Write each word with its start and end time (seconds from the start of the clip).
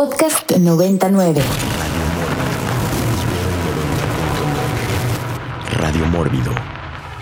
Podcast 0.00 0.50
99. 0.56 1.42
Radio 5.78 6.06
Mórbido, 6.06 6.52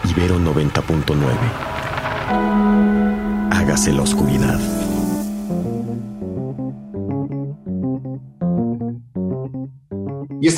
Ibero 0.04 0.38
90.9. 0.38 1.26
Hágase 3.50 3.90
la 3.92 4.02
oscuridad. 4.02 4.60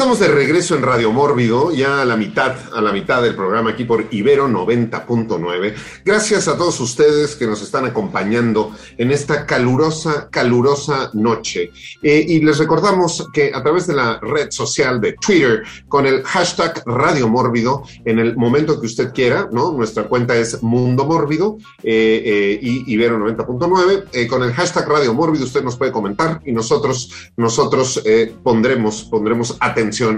Estamos 0.00 0.18
de 0.18 0.28
regreso 0.28 0.74
en 0.76 0.82
Radio 0.82 1.12
Mórbido, 1.12 1.72
ya 1.74 2.00
a 2.00 2.06
la 2.06 2.16
mitad, 2.16 2.56
a 2.72 2.80
la 2.80 2.90
mitad 2.90 3.22
del 3.22 3.34
programa 3.34 3.72
aquí 3.72 3.84
por 3.84 4.06
Ibero 4.10 4.48
90.9. 4.48 5.74
Gracias 6.06 6.48
a 6.48 6.56
todos 6.56 6.80
ustedes 6.80 7.36
que 7.36 7.46
nos 7.46 7.60
están 7.60 7.84
acompañando 7.84 8.74
en 8.96 9.10
esta 9.10 9.44
calurosa, 9.44 10.30
calurosa 10.30 11.10
noche. 11.12 11.70
Eh, 12.02 12.24
y 12.26 12.40
les 12.40 12.56
recordamos 12.56 13.28
que 13.30 13.52
a 13.54 13.62
través 13.62 13.86
de 13.88 13.94
la 13.94 14.18
red 14.20 14.50
social 14.50 15.02
de 15.02 15.12
Twitter, 15.20 15.64
con 15.86 16.06
el 16.06 16.22
hashtag 16.22 16.82
Radio 16.86 17.28
Mórbido, 17.28 17.82
en 18.06 18.20
el 18.20 18.38
momento 18.38 18.80
que 18.80 18.86
usted 18.86 19.12
quiera, 19.12 19.50
¿no? 19.52 19.70
Nuestra 19.72 20.04
cuenta 20.04 20.34
es 20.34 20.62
Mundo 20.62 21.04
Mórbido 21.04 21.58
eh, 21.82 22.22
eh, 22.24 22.58
y 22.62 22.90
Ibero 22.90 23.18
90.9. 23.18 24.26
con 24.28 24.44
el 24.44 24.54
hashtag 24.54 24.88
Radio 24.88 25.12
Mórbido 25.12 25.44
usted 25.44 25.62
nos 25.62 25.76
puede 25.76 25.92
comentar 25.92 26.40
y 26.46 26.52
nosotros, 26.52 27.10
nosotros 27.36 28.02
pondremos, 28.42 29.04
pondremos 29.04 29.58
a 29.60 29.74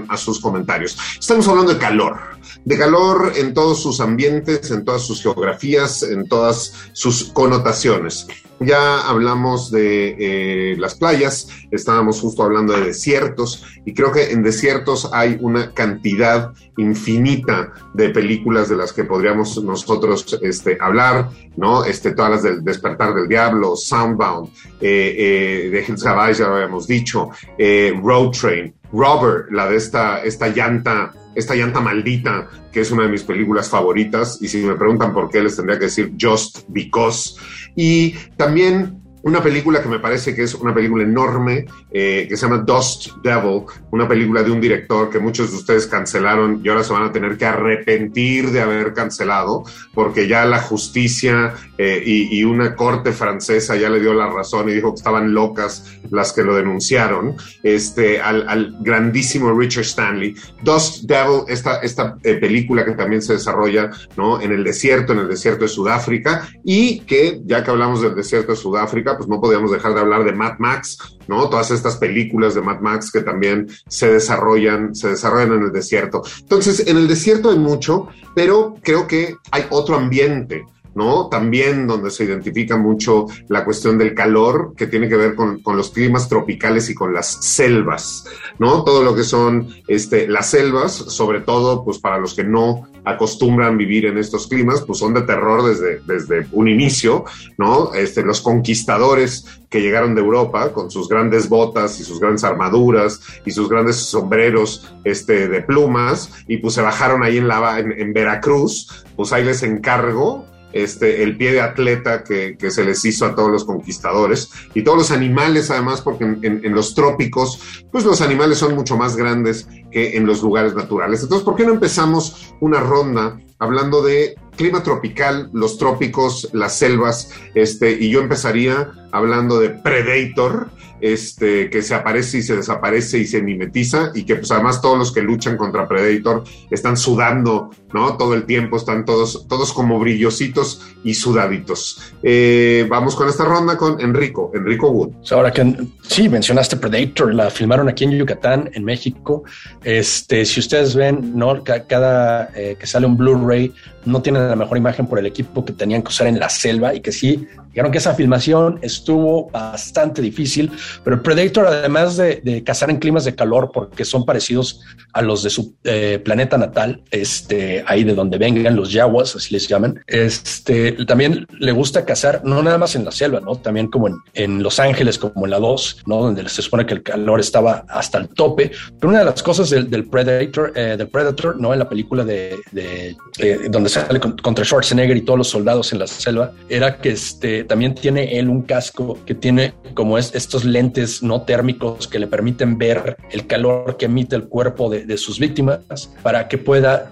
a 0.07 0.17
sus 0.17 0.39
comentarios. 0.39 0.97
Estamos 1.19 1.47
hablando 1.47 1.73
de 1.73 1.79
calor, 1.79 2.19
de 2.63 2.77
calor 2.77 3.33
en 3.35 3.53
todos 3.53 3.81
sus 3.81 3.99
ambientes, 3.99 4.71
en 4.71 4.85
todas 4.85 5.01
sus 5.01 5.21
geografías, 5.21 6.03
en 6.03 6.27
todas 6.27 6.73
sus 6.93 7.25
connotaciones. 7.25 8.27
Ya 8.59 9.01
hablamos 9.01 9.71
de 9.71 10.15
eh, 10.19 10.77
las 10.77 10.95
playas, 10.95 11.47
estábamos 11.71 12.21
justo 12.21 12.43
hablando 12.43 12.73
de 12.73 12.85
desiertos 12.85 13.65
y 13.83 13.93
creo 13.93 14.11
que 14.11 14.31
en 14.31 14.43
desiertos 14.43 15.09
hay 15.11 15.37
una 15.41 15.73
cantidad 15.73 16.53
infinita 16.77 17.73
de 17.93 18.09
películas 18.09 18.69
de 18.69 18.77
las 18.77 18.93
que 18.93 19.03
podríamos 19.03 19.61
nosotros 19.61 20.39
este, 20.41 20.77
hablar, 20.79 21.29
¿no? 21.57 21.83
Este, 21.83 22.11
todas 22.11 22.31
las 22.31 22.43
del 22.43 22.63
Despertar 22.63 23.13
del 23.13 23.27
Diablo, 23.27 23.75
Soundbound, 23.75 24.49
eh, 24.79 25.15
eh, 25.17 25.69
de 25.69 25.85
Hills 25.85 26.03
ya 26.37 26.47
lo 26.47 26.55
habíamos 26.55 26.87
dicho, 26.87 27.29
Road 27.57 28.31
Train, 28.31 28.73
Robert, 28.93 29.51
la 29.51 29.67
de 29.67 29.75
esta, 29.75 30.23
esta 30.23 30.47
llanta, 30.47 31.13
esta 31.35 31.55
llanta 31.55 31.81
maldita, 31.81 32.47
que 32.71 32.81
es 32.81 32.91
una 32.91 33.03
de 33.03 33.09
mis 33.09 33.23
películas 33.23 33.69
favoritas, 33.69 34.37
y 34.41 34.47
si 34.47 34.59
me 34.59 34.75
preguntan 34.75 35.13
por 35.13 35.29
qué, 35.29 35.41
les 35.41 35.55
tendría 35.55 35.77
que 35.77 35.85
decir 35.85 36.13
Just 36.19 36.61
Because. 36.69 37.35
Y 37.75 38.11
también 38.37 39.02
una 39.23 39.41
película 39.41 39.81
que 39.81 39.89
me 39.89 39.99
parece 39.99 40.35
que 40.35 40.43
es 40.43 40.53
una 40.53 40.73
película 40.73 41.03
enorme, 41.03 41.65
eh, 41.91 42.25
que 42.27 42.35
se 42.35 42.45
llama 42.45 42.63
Dust 42.65 43.15
Devil, 43.23 43.63
una 43.91 44.07
película 44.07 44.43
de 44.43 44.51
un 44.51 44.59
director 44.59 45.09
que 45.09 45.19
muchos 45.19 45.51
de 45.51 45.57
ustedes 45.57 45.87
cancelaron 45.87 46.61
y 46.63 46.69
ahora 46.69 46.83
se 46.83 46.93
van 46.93 47.03
a 47.03 47.11
tener 47.11 47.37
que 47.37 47.45
arrepentir 47.45 48.51
de 48.51 48.61
haber 48.61 48.93
cancelado, 48.93 49.63
porque 49.93 50.27
ya 50.27 50.45
la 50.45 50.59
justicia 50.59 51.53
eh, 51.77 52.03
y, 52.05 52.43
una 52.43 52.75
corte 52.75 53.13
francesa 53.13 53.77
ya 53.77 53.89
le 53.89 54.01
dio 54.01 54.13
la 54.13 54.27
razón 54.27 54.67
y 54.69 54.73
dijo 54.73 54.91
que 54.91 54.97
estaban 54.97 55.33
locas 55.33 55.97
las 56.11 56.33
que 56.33 56.43
lo 56.43 56.55
denunciaron, 56.55 57.35
este, 57.63 58.19
al, 58.19 58.75
grandísimo 58.81 59.57
Richard 59.57 59.85
Stanley. 59.85 60.35
Dust 60.61 61.05
Devil, 61.05 61.43
esta, 61.47 61.77
esta 61.77 62.17
eh, 62.23 62.35
película 62.35 62.83
que 62.83 62.91
también 62.91 63.21
se 63.21 63.33
desarrolla 63.33 63.89
¿no? 64.17 64.41
en 64.41 64.51
el 64.51 64.63
desierto, 64.63 65.13
en 65.13 65.19
el 65.19 65.29
desierto 65.29 65.63
de 65.63 65.69
Sudáfrica, 65.69 66.49
y 66.65 66.99
que 67.01 67.39
ya 67.45 67.63
que 67.63 67.71
hablamos 67.71 68.01
del 68.01 68.15
desierto 68.15 68.51
de 68.51 68.57
Sudáfrica, 68.57 69.12
pues 69.17 69.29
no 69.29 69.39
podíamos 69.39 69.71
dejar 69.71 69.93
de 69.93 69.99
hablar 70.01 70.23
de 70.23 70.33
Mad 70.33 70.59
Max, 70.59 70.97
¿no? 71.27 71.49
Todas 71.49 71.71
estas 71.71 71.97
películas 71.97 72.55
de 72.55 72.61
Mad 72.61 72.79
Max 72.79 73.11
que 73.11 73.21
también 73.21 73.67
se 73.87 74.11
desarrollan, 74.11 74.95
se 74.95 75.09
desarrollan 75.09 75.53
en 75.53 75.63
el 75.63 75.71
desierto. 75.71 76.21
Entonces, 76.39 76.87
en 76.87 76.97
el 76.97 77.07
desierto 77.07 77.49
hay 77.51 77.59
mucho, 77.59 78.07
pero 78.35 78.75
creo 78.81 79.07
que 79.07 79.35
hay 79.51 79.65
otro 79.69 79.95
ambiente. 79.95 80.65
¿No? 80.95 81.27
También 81.27 81.87
donde 81.87 82.11
se 82.11 82.25
identifica 82.25 82.77
mucho 82.77 83.25
la 83.47 83.65
cuestión 83.65 83.97
del 83.97 84.13
calor, 84.13 84.73
que 84.75 84.87
tiene 84.87 85.09
que 85.09 85.15
ver 85.15 85.35
con, 85.35 85.61
los 85.75 85.89
climas 85.89 86.29
tropicales 86.29 86.89
y 86.89 86.95
con 86.95 87.13
las 87.13 87.27
selvas, 87.27 88.25
¿no? 88.59 88.83
Todo 88.83 89.03
lo 89.03 89.15
que 89.15 89.23
son 89.23 89.69
este, 89.87 90.27
las 90.27 90.49
selvas, 90.49 90.93
sobre 90.93 91.41
todo, 91.41 91.83
pues 91.83 91.99
para 91.99 92.19
los 92.19 92.33
que 92.33 92.43
no 92.43 92.87
acostumbran 93.05 93.77
vivir 93.77 94.05
en 94.05 94.17
estos 94.17 94.47
climas, 94.47 94.81
pues 94.81 94.99
son 94.99 95.13
de 95.13 95.23
terror 95.23 95.63
desde, 95.63 95.99
desde 96.05 96.47
un 96.51 96.67
inicio, 96.67 97.25
¿no? 97.57 97.93
Este, 97.93 98.23
los 98.23 98.41
conquistadores 98.41 99.45
que 99.69 99.81
llegaron 99.81 100.13
de 100.13 100.21
Europa 100.21 100.71
con 100.71 100.91
sus 100.91 101.09
grandes 101.09 101.49
botas 101.49 101.99
y 101.99 102.03
sus 102.03 102.19
grandes 102.19 102.43
armaduras 102.43 103.19
y 103.45 103.51
sus 103.51 103.67
grandes 103.67 103.95
sombreros 103.97 104.93
este, 105.03 105.47
de 105.47 105.61
plumas, 105.61 106.31
y 106.47 106.57
pues 106.57 106.75
se 106.75 106.81
bajaron 106.81 107.23
ahí 107.23 107.37
en, 107.37 107.47
la, 107.47 107.79
en 107.79 108.13
Veracruz, 108.13 109.05
pues 109.15 109.33
ahí 109.33 109.43
les 109.43 109.63
encargo 109.63 110.52
este, 110.73 111.23
el 111.23 111.37
pie 111.37 111.53
de 111.53 111.61
atleta 111.61 112.23
que, 112.23 112.57
se 112.69 112.83
les 112.83 113.05
hizo 113.05 113.25
a 113.25 113.35
todos 113.35 113.51
los 113.51 113.65
conquistadores 113.65 114.49
y 114.73 114.83
todos 114.83 114.97
los 114.97 115.11
animales 115.11 115.69
además 115.69 116.01
porque 116.01 116.23
en, 116.23 116.73
los 116.73 116.95
trópicos 116.95 117.83
pues 117.91 118.03
los 118.05 118.21
animales 118.21 118.57
son 118.57 118.75
mucho 118.75 118.97
más 118.97 119.15
grandes 119.15 119.67
que 119.91 120.17
en 120.17 120.25
los 120.25 120.41
lugares 120.41 120.73
naturales. 120.73 121.21
Entonces, 121.21 121.45
¿por 121.45 121.55
qué 121.55 121.65
no 121.65 121.73
empezamos 121.73 122.55
una 122.59 122.79
ronda 122.79 123.39
hablando 123.59 124.01
de 124.01 124.35
clima 124.57 124.83
tropical, 124.83 125.49
los 125.53 125.77
trópicos, 125.77 126.49
las 126.53 126.77
selvas, 126.77 127.31
este, 127.55 127.91
y 127.91 128.09
yo 128.09 128.19
empezaría 128.19 128.91
hablando 129.11 129.59
de 129.59 129.69
Predator, 129.69 130.69
este, 131.03 131.69
que 131.69 131.81
se 131.81 131.93
aparece 131.93 132.37
y 132.37 132.41
se 132.43 132.55
desaparece 132.55 133.17
y 133.19 133.25
se 133.25 133.41
mimetiza 133.41 134.11
y 134.15 134.23
que 134.23 134.37
pues 134.37 134.49
además 134.51 134.81
todos 134.81 134.97
los 134.97 135.11
que 135.11 135.21
luchan 135.21 135.57
contra 135.57 135.85
Predator 135.85 136.45
están 136.71 136.95
sudando, 136.95 137.71
¿no? 137.93 138.15
Todo 138.15 138.35
el 138.35 138.45
tiempo, 138.45 138.77
están 138.77 139.03
todos, 139.03 139.45
todos 139.49 139.73
como 139.73 139.99
brillositos 139.99 140.81
y 141.03 141.13
sudaditos. 141.13 142.13
Eh, 142.23 142.87
vamos 142.89 143.17
con 143.17 143.27
esta 143.27 143.43
ronda 143.43 143.75
con 143.75 143.99
Enrico, 143.99 144.49
Enrico 144.53 144.91
Wood. 144.91 145.11
Ahora 145.31 145.51
que 145.51 145.75
sí, 146.03 146.29
mencionaste 146.29 146.77
Predator, 146.77 147.33
la 147.33 147.49
filmaron 147.49 147.89
aquí 147.89 148.05
en 148.05 148.11
Yucatán, 148.11 148.69
en 148.73 148.85
México. 148.85 149.43
Este, 149.83 150.45
si 150.45 150.61
ustedes 150.61 150.95
ven, 150.95 151.33
¿no? 151.35 151.65
Cada 151.65 152.49
eh, 152.55 152.77
que 152.79 152.87
sale 152.87 153.07
un 153.07 153.17
Blu-ray 153.17 153.73
no 154.05 154.21
tienen 154.21 154.47
la 154.47 154.55
mejor 154.55 154.77
imagen 154.77 155.07
por 155.07 155.19
el 155.19 155.25
equipo 155.25 155.63
que 155.65 155.73
tenían 155.73 156.01
que 156.01 156.09
usar 156.09 156.27
en 156.27 156.39
la 156.39 156.49
selva 156.49 156.93
y 156.93 157.01
que 157.01 157.11
sí, 157.11 157.47
dijeron 157.69 157.91
que 157.91 157.97
esa 157.97 158.13
filmación 158.13 158.79
estuvo 158.81 159.49
bastante 159.49 160.21
difícil, 160.21 160.71
pero 161.03 161.15
el 161.15 161.21
Predator, 161.21 161.67
además 161.67 162.17
de, 162.17 162.63
cazar 162.63 162.89
en 162.89 162.97
climas 162.97 163.25
de 163.25 163.35
calor, 163.35 163.71
porque 163.73 164.05
son 164.05 164.25
parecidos 164.25 164.81
a 165.11 165.21
los 165.21 165.43
de 165.43 165.49
su 165.49 165.75
eh, 165.83 166.19
planeta 166.23 166.57
natal, 166.57 167.01
este, 167.09 167.83
ahí 167.87 168.03
de 168.03 168.13
donde 168.13 168.37
vengan 168.37 168.75
los 168.75 168.91
yaguas, 168.91 169.35
así 169.35 169.53
les 169.53 169.67
llaman, 169.67 169.99
este, 170.07 170.91
también 171.05 171.47
le 171.57 171.71
gusta 171.71 172.05
cazar, 172.05 172.41
no 172.43 172.61
nada 172.61 172.77
más 172.77 172.95
en 172.95 173.05
la 173.05 173.11
selva, 173.11 173.39
¿no? 173.39 173.55
También 173.55 173.87
como 173.87 174.07
en, 174.33 174.63
Los 174.63 174.79
Ángeles, 174.79 175.17
como 175.17 175.45
en 175.45 175.51
la 175.51 175.59
2, 175.59 176.03
¿no? 176.05 176.21
Donde 176.21 176.47
se 176.49 176.61
supone 176.61 176.85
que 176.85 176.93
el 176.93 177.03
calor 177.03 177.39
estaba 177.39 177.85
hasta 177.89 178.19
el 178.19 178.29
tope. 178.29 178.71
Pero 178.99 179.09
una 179.09 179.19
de 179.19 179.25
las 179.25 179.41
cosas 179.41 179.69
del, 179.69 180.07
Predator, 180.09 180.73
eh, 180.75 181.07
Predator, 181.11 181.59
¿no? 181.59 181.73
En 181.73 181.79
la 181.79 181.89
película 181.89 182.23
de, 182.23 182.59
de 182.71 183.15
eh, 183.39 183.59
donde 183.69 183.89
sale 183.93 184.19
contra 184.19 184.65
Schwarzenegger 184.65 185.17
y 185.17 185.21
todos 185.21 185.37
los 185.37 185.47
soldados 185.49 185.93
en 185.93 185.99
la 185.99 186.07
selva, 186.07 186.51
era 186.67 186.97
que 186.97 187.09
este, 187.09 187.63
también 187.63 187.93
tiene 187.93 188.39
él 188.39 188.49
un 188.49 188.63
casco 188.63 189.19
que 189.25 189.35
tiene 189.35 189.73
como 189.93 190.17
es, 190.17 190.33
estos 190.33 190.65
lentes 190.65 191.21
no 191.21 191.43
térmicos 191.43 192.07
que 192.07 192.19
le 192.19 192.27
permiten 192.27 192.77
ver 192.77 193.17
el 193.31 193.45
calor 193.45 193.97
que 193.97 194.05
emite 194.05 194.35
el 194.35 194.45
cuerpo 194.45 194.89
de, 194.89 195.13
sus 195.17 195.37
víctimas 195.37 196.09
para 196.23 196.47
que 196.47 196.57
pueda 196.57 197.11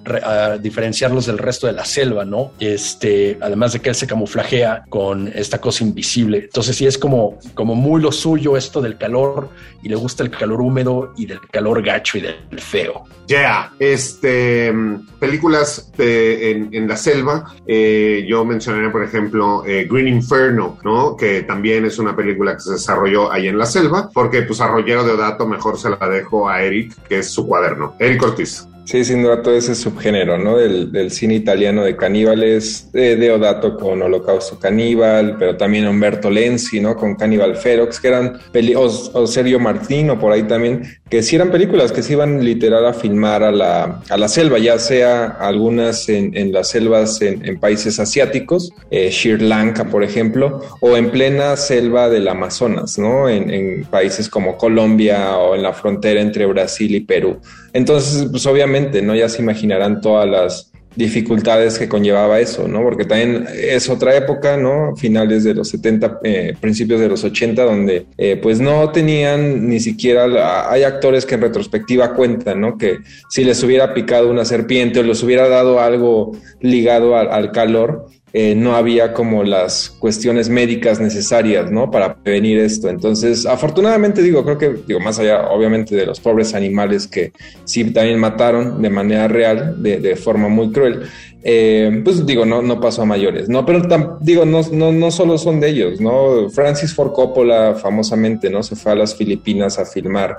diferenciarlos 0.60 1.28
del 1.28 1.38
resto 1.38 1.68
de 1.68 1.74
la 1.74 1.86
selva, 1.86 2.26
¿no? 2.26 2.52
Este, 2.60 3.38
además 3.42 3.74
de 3.74 3.80
que 3.80 3.90
él 3.90 3.96
se 3.96 4.08
camuflajea 4.08 4.86
con 4.90 5.32
esta 5.36 5.62
cosa 5.62 5.84
invisible. 5.84 6.40
Entonces 6.40 6.76
sí 6.76 6.88
es 6.88 6.98
como, 6.98 7.38
como 7.54 7.76
muy 7.76 8.02
lo 8.02 8.12
suyo 8.12 8.58
esto 8.58 8.82
del 8.82 8.98
calor 8.98 9.50
y 9.84 9.90
le 9.90 9.96
gusta 9.96 10.24
el 10.24 10.32
calor 10.32 10.62
húmedo 10.62 11.14
y 11.16 11.28
del 11.28 11.40
calor 11.52 11.84
gacho 11.84 12.18
y 12.18 12.22
del 12.22 12.60
feo. 12.60 13.04
Ya, 13.28 13.72
este, 13.80 14.74
películas 15.20 15.92
en, 15.98 16.70
en, 16.72 16.88
la 16.88 16.98
selva, 16.98 17.54
eh, 17.66 18.26
yo 18.28 18.46
mencionaría, 18.46 18.92
por 18.92 19.04
ejemplo, 19.04 19.64
eh, 19.66 19.88
Green 19.90 20.08
Inferno, 20.08 20.78
¿no? 20.84 21.16
Que 21.16 21.44
también 21.44 21.86
es 21.86 22.00
una 22.00 22.16
película 22.16 22.56
que 22.56 22.62
se 22.62 22.74
desarrolló 22.74 23.32
ahí 23.32 23.48
en 23.48 23.58
la 23.58 23.66
selva, 23.66 24.10
porque 24.14 24.42
pues 24.44 24.62
a 24.62 24.68
de 24.72 25.12
Odato 25.12 25.48
mejor 25.48 25.78
se 25.78 25.90
la 25.90 26.10
dejo 26.10 26.50
a 26.50 26.62
Eric, 26.62 26.96
que 27.08 27.20
es 27.20 27.30
su 27.30 27.48
cuaderno. 27.48 27.96
Eric 28.00 28.24
Ortiz. 28.24 28.68
Sí, 28.84 29.06
sin 29.06 29.22
duda 29.24 29.42
todo 29.42 29.56
ese 29.56 29.76
subgénero, 29.76 30.38
¿no? 30.38 30.58
Del, 30.58 31.12
cine 31.12 31.36
italiano 31.36 31.84
de 31.84 31.96
caníbales, 31.96 32.92
de 32.92 33.16
Deodato 33.16 33.78
con 33.78 34.02
Holocausto 34.02 34.60
Caníbal, 34.60 35.38
pero 35.38 35.56
también 35.56 35.88
Umberto 35.88 36.30
Lenzi, 36.30 36.80
¿no? 36.80 36.96
Con 36.96 37.16
Caníbal 37.16 37.56
Ferox, 37.56 38.00
que 38.00 38.08
eran, 38.08 38.40
peli 38.52 38.74
o, 38.76 38.90
Sergio 39.28 39.60
Martino 39.60 40.20
por 40.20 40.32
ahí 40.32 40.44
también, 40.44 40.84
que 41.10 41.22
sí 41.22 41.36
eran 41.36 41.52
películas 41.52 41.92
que 41.92 42.02
se 42.02 42.14
iban 42.14 42.44
literal 42.44 42.86
a 42.86 42.94
filmar 42.94 43.44
a 43.44 43.52
la, 43.52 44.28
selva, 44.28 44.58
ya 44.58 44.80
sea 44.80 45.26
algunas 45.26 46.10
en, 46.10 46.52
las 46.52 46.70
selvas 46.70 47.22
en, 47.22 47.60
países 47.60 48.00
asiáticos, 48.00 48.72
eh, 48.90 49.12
Sri 49.12 49.38
Lanka, 49.38 49.86
por 49.86 50.04
ejemplo, 50.04 50.62
o 50.80 50.98
en 50.98 51.12
plena 51.12 51.56
selva 51.56 52.10
del 52.10 52.28
Amazonas, 52.28 52.98
¿no? 52.98 53.30
En 53.30 53.86
países 53.86 54.28
como 54.28 54.58
Colombia 54.58 55.38
o 55.38 55.56
en 55.56 55.64
la 55.64 55.74
frontera 55.74 56.20
entre 56.22 56.46
Brasil 56.46 56.96
y 56.96 57.02
Perú. 57.02 57.40
Entonces, 57.74 58.28
pues 58.30 58.46
obviamente, 58.46 59.02
¿no? 59.02 59.16
Ya 59.16 59.30
se 59.30 59.42
imaginarán 59.42 60.02
todas 60.02 60.28
las 60.28 60.72
dificultades 60.96 61.80
que 61.80 61.88
conllevaba 61.88 62.40
eso, 62.40 62.68
¿no? 62.68 62.82
Porque 62.82 63.06
también 63.06 63.48
es 63.54 63.90
otra 63.90 64.16
época, 64.16 64.58
¿no? 64.58 64.96
Finales 64.96 65.44
de 65.44 65.54
los 65.54 65.70
70, 65.70 66.20
eh, 66.24 66.54
principios 66.60 67.00
de 67.00 67.08
los 67.08 67.24
80, 67.24 67.64
donde 67.64 68.06
eh, 68.18 68.38
pues 68.42 68.60
no 68.60 68.92
tenían 68.92 69.70
ni 69.70 69.80
siquiera, 69.80 70.70
hay 70.70 70.84
actores 70.84 71.26
que 71.26 71.36
en 71.36 71.42
retrospectiva 71.42 72.14
cuentan, 72.14 72.60
¿no? 72.60 72.78
Que 72.78 72.98
si 73.30 73.44
les 73.44 73.64
hubiera 73.64 73.94
picado 73.94 74.30
una 74.30 74.44
serpiente 74.44 75.00
o 75.00 75.04
les 75.04 75.24
hubiera 75.24 75.48
dado 75.48 75.80
algo 75.80 76.34
ligado 76.60 77.16
al 77.16 77.52
calor, 77.52 78.08
eh, 78.34 78.56
no 78.56 78.76
había 78.76 79.14
como 79.14 79.44
las 79.44 79.90
cuestiones 79.90 80.50
médicas 80.50 81.00
necesarias, 81.00 81.70
¿no? 81.70 81.92
Para 81.92 82.16
prevenir 82.16 82.60
esto. 82.60 82.90
Entonces, 82.90 83.46
afortunadamente 83.46 84.22
digo, 84.22 84.44
creo 84.46 84.58
que, 84.58 84.76
digo, 84.88 85.00
más 85.00 85.20
allá, 85.20 85.50
obviamente, 85.50 85.96
de 85.96 86.06
los 86.06 86.20
pobres 86.20 86.54
animales 86.54 87.08
que 87.08 87.34
sí 87.66 87.84
también 87.92 88.20
mataron 88.20 88.82
de 88.82 88.90
manera 88.90 89.28
real, 89.28 89.82
de, 89.84 90.00
de 90.00 90.16
forma 90.16 90.48
muy 90.48 90.72
cruel, 90.72 91.04
eh, 91.44 92.02
pues 92.04 92.26
digo, 92.26 92.46
no, 92.46 92.62
no 92.62 92.80
pasó 92.80 93.02
a 93.02 93.06
mayores, 93.06 93.50
¿no? 93.50 93.66
Pero 93.66 94.20
digo, 94.22 94.46
no, 94.46 94.62
no, 94.72 94.92
no 94.92 95.12
solo 95.12 95.38
son 95.38 95.60
de 95.60 95.70
ellos, 95.70 96.00
¿no? 96.00 96.50
Francis 96.50 96.94
Ford 96.94 97.12
Coppola 97.12 97.76
famosamente, 97.76 98.50
¿no? 98.50 98.62
Se 98.64 98.76
fue 98.76 98.92
a 98.92 98.96
las 98.96 99.16
Filipinas 99.16 99.80
a 99.80 99.86
filmar 99.86 100.38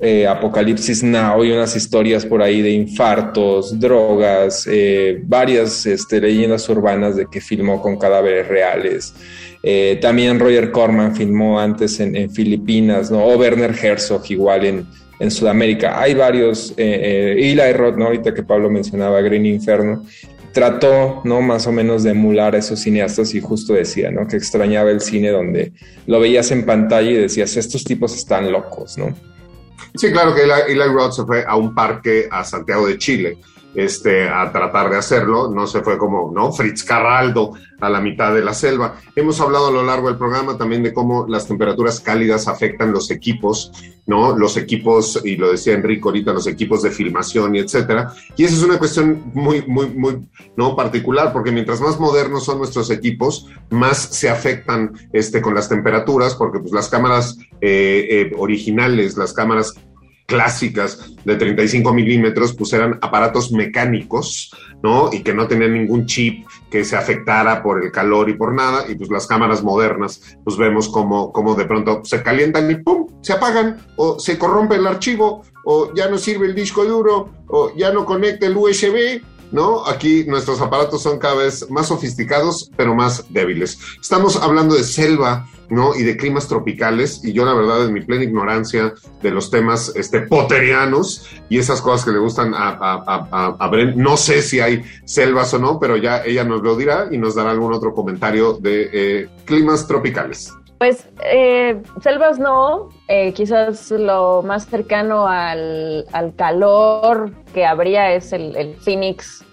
eh, 0.00 0.26
Apocalipsis 0.26 1.02
Now 1.02 1.44
y 1.44 1.52
unas 1.52 1.74
historias 1.74 2.26
por 2.26 2.42
ahí 2.42 2.60
de 2.60 2.70
infartos, 2.70 3.78
drogas, 3.78 4.68
eh, 4.70 5.20
varias 5.24 5.86
este, 5.86 6.20
leyendas 6.20 6.68
urbanas 6.68 7.16
de 7.16 7.26
que 7.30 7.40
filmó 7.40 7.80
con 7.80 7.98
cadáveres 7.98 8.48
reales. 8.48 9.14
también 10.00 10.38
Roger 10.38 10.70
Corman 10.70 11.14
filmó 11.14 11.58
antes 11.58 12.00
en, 12.00 12.30
Filipinas, 12.30 13.10
¿no? 13.10 13.24
O 13.24 13.36
Werner 13.38 13.74
Herzog 13.80 14.24
igual 14.28 14.64
en, 14.64 14.86
en 15.22 15.30
Sudamérica. 15.30 16.00
Hay 16.00 16.14
varios, 16.14 16.72
eh, 16.76 17.36
eh, 17.38 17.52
Eli 17.52 17.72
Roth, 17.72 17.96
¿no? 17.96 18.06
ahorita 18.06 18.34
que 18.34 18.42
Pablo 18.42 18.68
mencionaba 18.68 19.20
Green 19.20 19.46
Inferno, 19.46 20.04
trató, 20.52 21.22
¿no? 21.24 21.40
Más 21.40 21.66
o 21.66 21.72
menos 21.72 22.02
de 22.02 22.10
emular 22.10 22.54
a 22.54 22.58
esos 22.58 22.80
cineastas 22.80 23.34
y 23.34 23.40
justo 23.40 23.72
decía, 23.74 24.10
¿no? 24.10 24.26
Que 24.26 24.36
extrañaba 24.36 24.90
el 24.90 25.00
cine 25.00 25.30
donde 25.30 25.72
lo 26.06 26.20
veías 26.20 26.50
en 26.50 26.64
pantalla 26.66 27.10
y 27.10 27.14
decías, 27.14 27.56
estos 27.56 27.84
tipos 27.84 28.14
están 28.14 28.52
locos, 28.52 28.98
¿no? 28.98 29.14
Sí, 29.94 30.10
claro 30.10 30.34
que 30.34 30.42
Eli, 30.42 30.80
Roth 30.84 31.12
se 31.12 31.24
fue 31.24 31.44
a 31.46 31.56
un 31.56 31.74
parque 31.74 32.28
a 32.30 32.44
Santiago 32.44 32.86
de 32.86 32.98
Chile 32.98 33.38
este, 33.74 34.28
a 34.28 34.50
tratar 34.52 34.90
de 34.90 34.98
hacerlo. 34.98 35.50
No 35.50 35.66
se 35.66 35.80
fue 35.80 35.98
como, 35.98 36.32
¿no? 36.34 36.52
Fritz 36.52 36.84
Carraldo 36.84 37.52
a 37.80 37.90
la 37.90 38.00
mitad 38.00 38.34
de 38.34 38.42
la 38.42 38.54
selva. 38.54 38.96
Hemos 39.16 39.40
hablado 39.40 39.68
a 39.68 39.72
lo 39.72 39.82
largo 39.82 40.08
del 40.08 40.16
programa 40.16 40.56
también 40.56 40.82
de 40.82 40.92
cómo 40.92 41.26
las 41.28 41.46
temperaturas 41.46 42.00
cálidas 42.00 42.46
afectan 42.46 42.92
los 42.92 43.10
equipos, 43.10 43.72
¿no? 44.06 44.36
Los 44.38 44.56
equipos, 44.56 45.20
y 45.24 45.36
lo 45.36 45.50
decía 45.50 45.74
Enrico 45.74 46.08
ahorita, 46.08 46.32
los 46.32 46.46
equipos 46.46 46.82
de 46.82 46.90
filmación 46.90 47.56
y 47.56 47.58
etcétera. 47.58 48.12
Y 48.36 48.44
esa 48.44 48.54
es 48.54 48.62
una 48.62 48.78
cuestión 48.78 49.32
muy, 49.34 49.62
muy, 49.66 49.86
muy, 49.88 50.28
¿no? 50.56 50.76
Particular, 50.76 51.32
porque 51.32 51.50
mientras 51.50 51.80
más 51.80 51.98
modernos 51.98 52.44
son 52.44 52.58
nuestros 52.58 52.90
equipos, 52.90 53.48
más 53.70 53.98
se 53.98 54.30
afectan 54.30 54.92
este, 55.12 55.42
con 55.42 55.54
las 55.54 55.68
temperaturas, 55.68 56.34
porque 56.34 56.60
pues 56.60 56.72
las 56.72 56.88
cámaras 56.88 57.38
eh, 57.60 58.06
eh, 58.10 58.32
originales, 58.38 59.16
las 59.16 59.32
cámaras 59.32 59.74
clásicas 60.32 61.14
de 61.26 61.36
35 61.36 61.92
milímetros, 61.92 62.54
pues 62.54 62.72
eran 62.72 62.98
aparatos 63.02 63.52
mecánicos, 63.52 64.50
¿no? 64.82 65.10
Y 65.12 65.22
que 65.22 65.34
no 65.34 65.46
tenían 65.46 65.74
ningún 65.74 66.06
chip 66.06 66.46
que 66.70 66.86
se 66.86 66.96
afectara 66.96 67.62
por 67.62 67.84
el 67.84 67.92
calor 67.92 68.30
y 68.30 68.32
por 68.32 68.54
nada. 68.54 68.86
Y 68.88 68.94
pues 68.94 69.10
las 69.10 69.26
cámaras 69.26 69.62
modernas, 69.62 70.38
pues 70.42 70.56
vemos 70.56 70.88
como, 70.88 71.30
como 71.32 71.54
de 71.54 71.66
pronto 71.66 72.00
se 72.04 72.22
calientan 72.22 72.70
y 72.70 72.76
¡pum! 72.76 73.06
se 73.20 73.34
apagan, 73.34 73.76
o 73.96 74.18
se 74.18 74.38
corrompe 74.38 74.76
el 74.76 74.86
archivo, 74.86 75.42
o 75.64 75.92
ya 75.94 76.08
no 76.08 76.16
sirve 76.16 76.46
el 76.46 76.54
disco 76.54 76.84
duro, 76.84 77.28
o 77.48 77.76
ya 77.76 77.92
no 77.92 78.06
conecta 78.06 78.46
el 78.46 78.56
USB, 78.56 79.22
¿no? 79.52 79.86
Aquí 79.86 80.24
nuestros 80.26 80.60
aparatos 80.62 81.02
son 81.02 81.18
cada 81.18 81.34
vez 81.34 81.70
más 81.70 81.88
sofisticados, 81.88 82.70
pero 82.74 82.94
más 82.94 83.26
débiles. 83.28 83.78
Estamos 84.00 84.36
hablando 84.36 84.74
de 84.74 84.82
selva, 84.82 85.46
¿no? 85.72 85.94
Y 85.94 86.02
de 86.02 86.16
climas 86.16 86.48
tropicales, 86.48 87.24
y 87.24 87.32
yo 87.32 87.44
la 87.44 87.54
verdad 87.54 87.86
en 87.86 87.94
mi 87.94 88.02
plena 88.02 88.24
ignorancia 88.24 88.92
de 89.22 89.30
los 89.30 89.50
temas 89.50 89.92
este, 89.96 90.20
poterianos 90.20 91.26
y 91.48 91.58
esas 91.58 91.80
cosas 91.80 92.04
que 92.04 92.12
le 92.12 92.18
gustan 92.18 92.52
a, 92.54 92.76
a, 92.78 93.56
a, 93.58 93.68
Brent, 93.68 93.96
no 93.96 94.16
sé 94.18 94.42
si 94.42 94.60
hay 94.60 94.84
selvas 95.04 95.54
o 95.54 95.58
no, 95.58 95.80
pero 95.80 95.96
ya 95.96 96.22
ella 96.24 96.44
nos 96.44 96.62
lo 96.62 96.76
dirá 96.76 97.08
y 97.10 97.16
nos 97.16 97.34
dará 97.34 97.52
algún 97.52 97.72
otro 97.72 97.94
comentario 97.94 98.52
de 98.54 98.90
eh, 98.92 99.28
climas 99.46 99.86
tropicales. 99.86 100.52
Pues 100.76 101.08
eh, 101.24 101.80
selvas 102.02 102.38
no, 102.38 102.90
eh, 103.08 103.32
quizás 103.32 103.90
lo 103.92 104.42
más 104.42 104.66
cercano 104.66 105.26
al, 105.26 106.04
al, 106.12 106.34
calor 106.34 107.30
que 107.54 107.64
habría 107.64 108.12
es 108.14 108.32
el, 108.32 108.56
el 108.56 108.74
Phoenix 108.74 109.44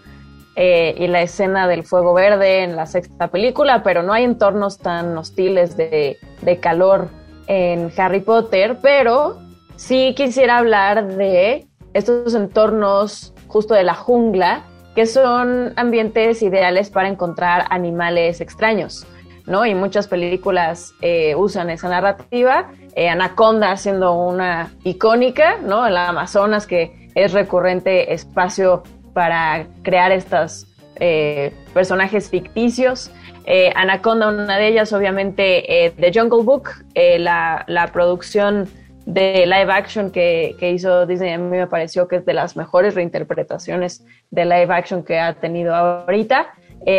eh, 0.55 0.95
y 0.97 1.07
la 1.07 1.21
escena 1.21 1.67
del 1.67 1.85
fuego 1.85 2.13
verde 2.13 2.63
en 2.63 2.75
la 2.75 2.85
sexta 2.85 3.29
película, 3.29 3.83
pero 3.83 4.03
no 4.03 4.13
hay 4.13 4.23
entornos 4.23 4.77
tan 4.77 5.17
hostiles 5.17 5.77
de, 5.77 6.17
calor 6.59 7.07
en 7.47 7.91
Harry 7.97 8.19
Potter, 8.19 8.77
pero 8.81 9.37
sí 9.75 10.13
quisiera 10.17 10.57
hablar 10.57 11.07
de 11.15 11.67
estos 11.93 12.35
entornos 12.35 13.33
justo 13.47 13.73
de 13.73 13.83
la 13.83 13.93
jungla, 13.93 14.63
que 14.95 15.05
son 15.05 15.73
ambientes 15.75 16.41
ideales 16.41 16.89
para 16.89 17.07
encontrar 17.07 17.65
animales 17.69 18.41
extraños, 18.41 19.07
¿no? 19.45 19.65
Y 19.65 19.73
muchas 19.75 20.07
películas 20.07 20.93
eh, 21.01 21.35
usan 21.35 21.69
esa 21.69 21.89
narrativa. 21.89 22.71
Eh, 22.95 23.07
Anaconda 23.07 23.77
siendo 23.77 24.13
una 24.13 24.71
icónica, 24.83 25.57
¿no? 25.61 25.87
El 25.87 25.95
Amazonas, 25.95 26.67
que 26.67 27.09
es 27.15 27.33
recurrente 27.33 28.13
espacio 28.13 28.83
para 29.19 29.67
crear 29.81 30.13
estos 30.13 30.65
eh, 30.95 31.51
personajes 31.73 32.29
ficticios. 32.29 33.11
Eh, 33.43 33.69
Anaconda, 33.75 34.29
una 34.29 34.57
de 34.57 34.69
ellas, 34.69 34.93
obviamente, 34.93 35.85
eh, 35.85 35.91
The 35.91 36.17
Jungle 36.17 36.43
Book, 36.45 36.69
la, 36.95 37.89
producción 37.91 38.69
de 39.05 39.45
live 39.45 39.73
action 39.73 40.09
que, 40.09 40.55
hizo 40.61 41.05
Disney, 41.05 41.33
a 41.33 41.37
mí 41.37 41.57
me 41.57 41.67
pareció 41.67 42.07
que 42.07 42.15
es 42.15 42.25
de 42.25 42.33
las 42.33 42.55
mejores 42.55 42.95
reinterpretaciones 42.95 44.05
de 44.31 44.45
live 44.45 44.73
action 44.73 45.03
que 45.03 45.19
ha 45.19 45.33
tenido 45.33 45.75
ahorita. 45.75 46.53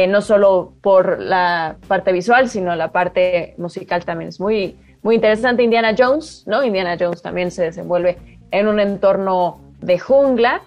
no 0.09 0.21
solo 0.21 0.75
por 0.83 1.23
la 1.23 1.77
parte 1.89 2.13
visual, 2.13 2.51
sino 2.51 2.77
la 2.77 2.93
parte 2.93 3.55
musical 3.57 4.05
también 4.05 4.29
es 4.29 4.39
muy, 4.39 4.77
muy 5.01 5.15
interesante. 5.15 5.63
Indiana 5.63 5.95
Jones, 5.97 6.45
¿no? 6.47 6.63
Indiana 6.63 6.99
Jones 7.01 7.23
también 7.23 7.51
se 7.51 7.63
desenvuelve 7.63 8.19
en 8.51 8.69
un 8.69 8.79
entorno 8.79 9.59
de 9.81 9.99
jungla. 9.99 10.61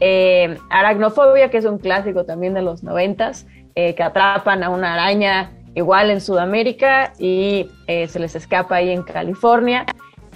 Eh, 0.00 0.58
Aracnofobia, 0.70 1.50
que 1.50 1.58
es 1.58 1.64
un 1.66 1.78
clásico 1.78 2.24
también 2.24 2.54
de 2.54 2.62
los 2.62 2.82
noventas, 2.82 3.46
eh, 3.76 3.94
que 3.94 4.02
atrapan 4.02 4.64
a 4.64 4.70
una 4.70 4.94
araña 4.94 5.52
igual 5.74 6.10
en 6.10 6.20
Sudamérica 6.20 7.12
y 7.18 7.70
eh, 7.86 8.08
se 8.08 8.18
les 8.18 8.34
escapa 8.34 8.76
ahí 8.76 8.90
en 8.90 9.02
California. 9.02 9.86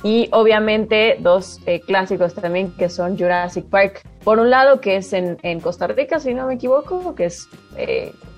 Y 0.02 0.28
obviamente 0.32 1.16
dos 1.18 1.60
eh, 1.66 1.80
clásicos 1.80 2.34
también 2.34 2.72
que 2.76 2.88
son 2.88 3.18
Jurassic 3.18 3.64
Park. 3.64 4.02
Por 4.22 4.38
un 4.38 4.50
lado, 4.50 4.80
que 4.80 4.96
es 4.96 5.12
en, 5.14 5.60
Costa 5.60 5.86
Rica, 5.86 6.20
si 6.20 6.34
no 6.34 6.46
me 6.46 6.54
equivoco, 6.54 7.14
que 7.14 7.24
es 7.24 7.48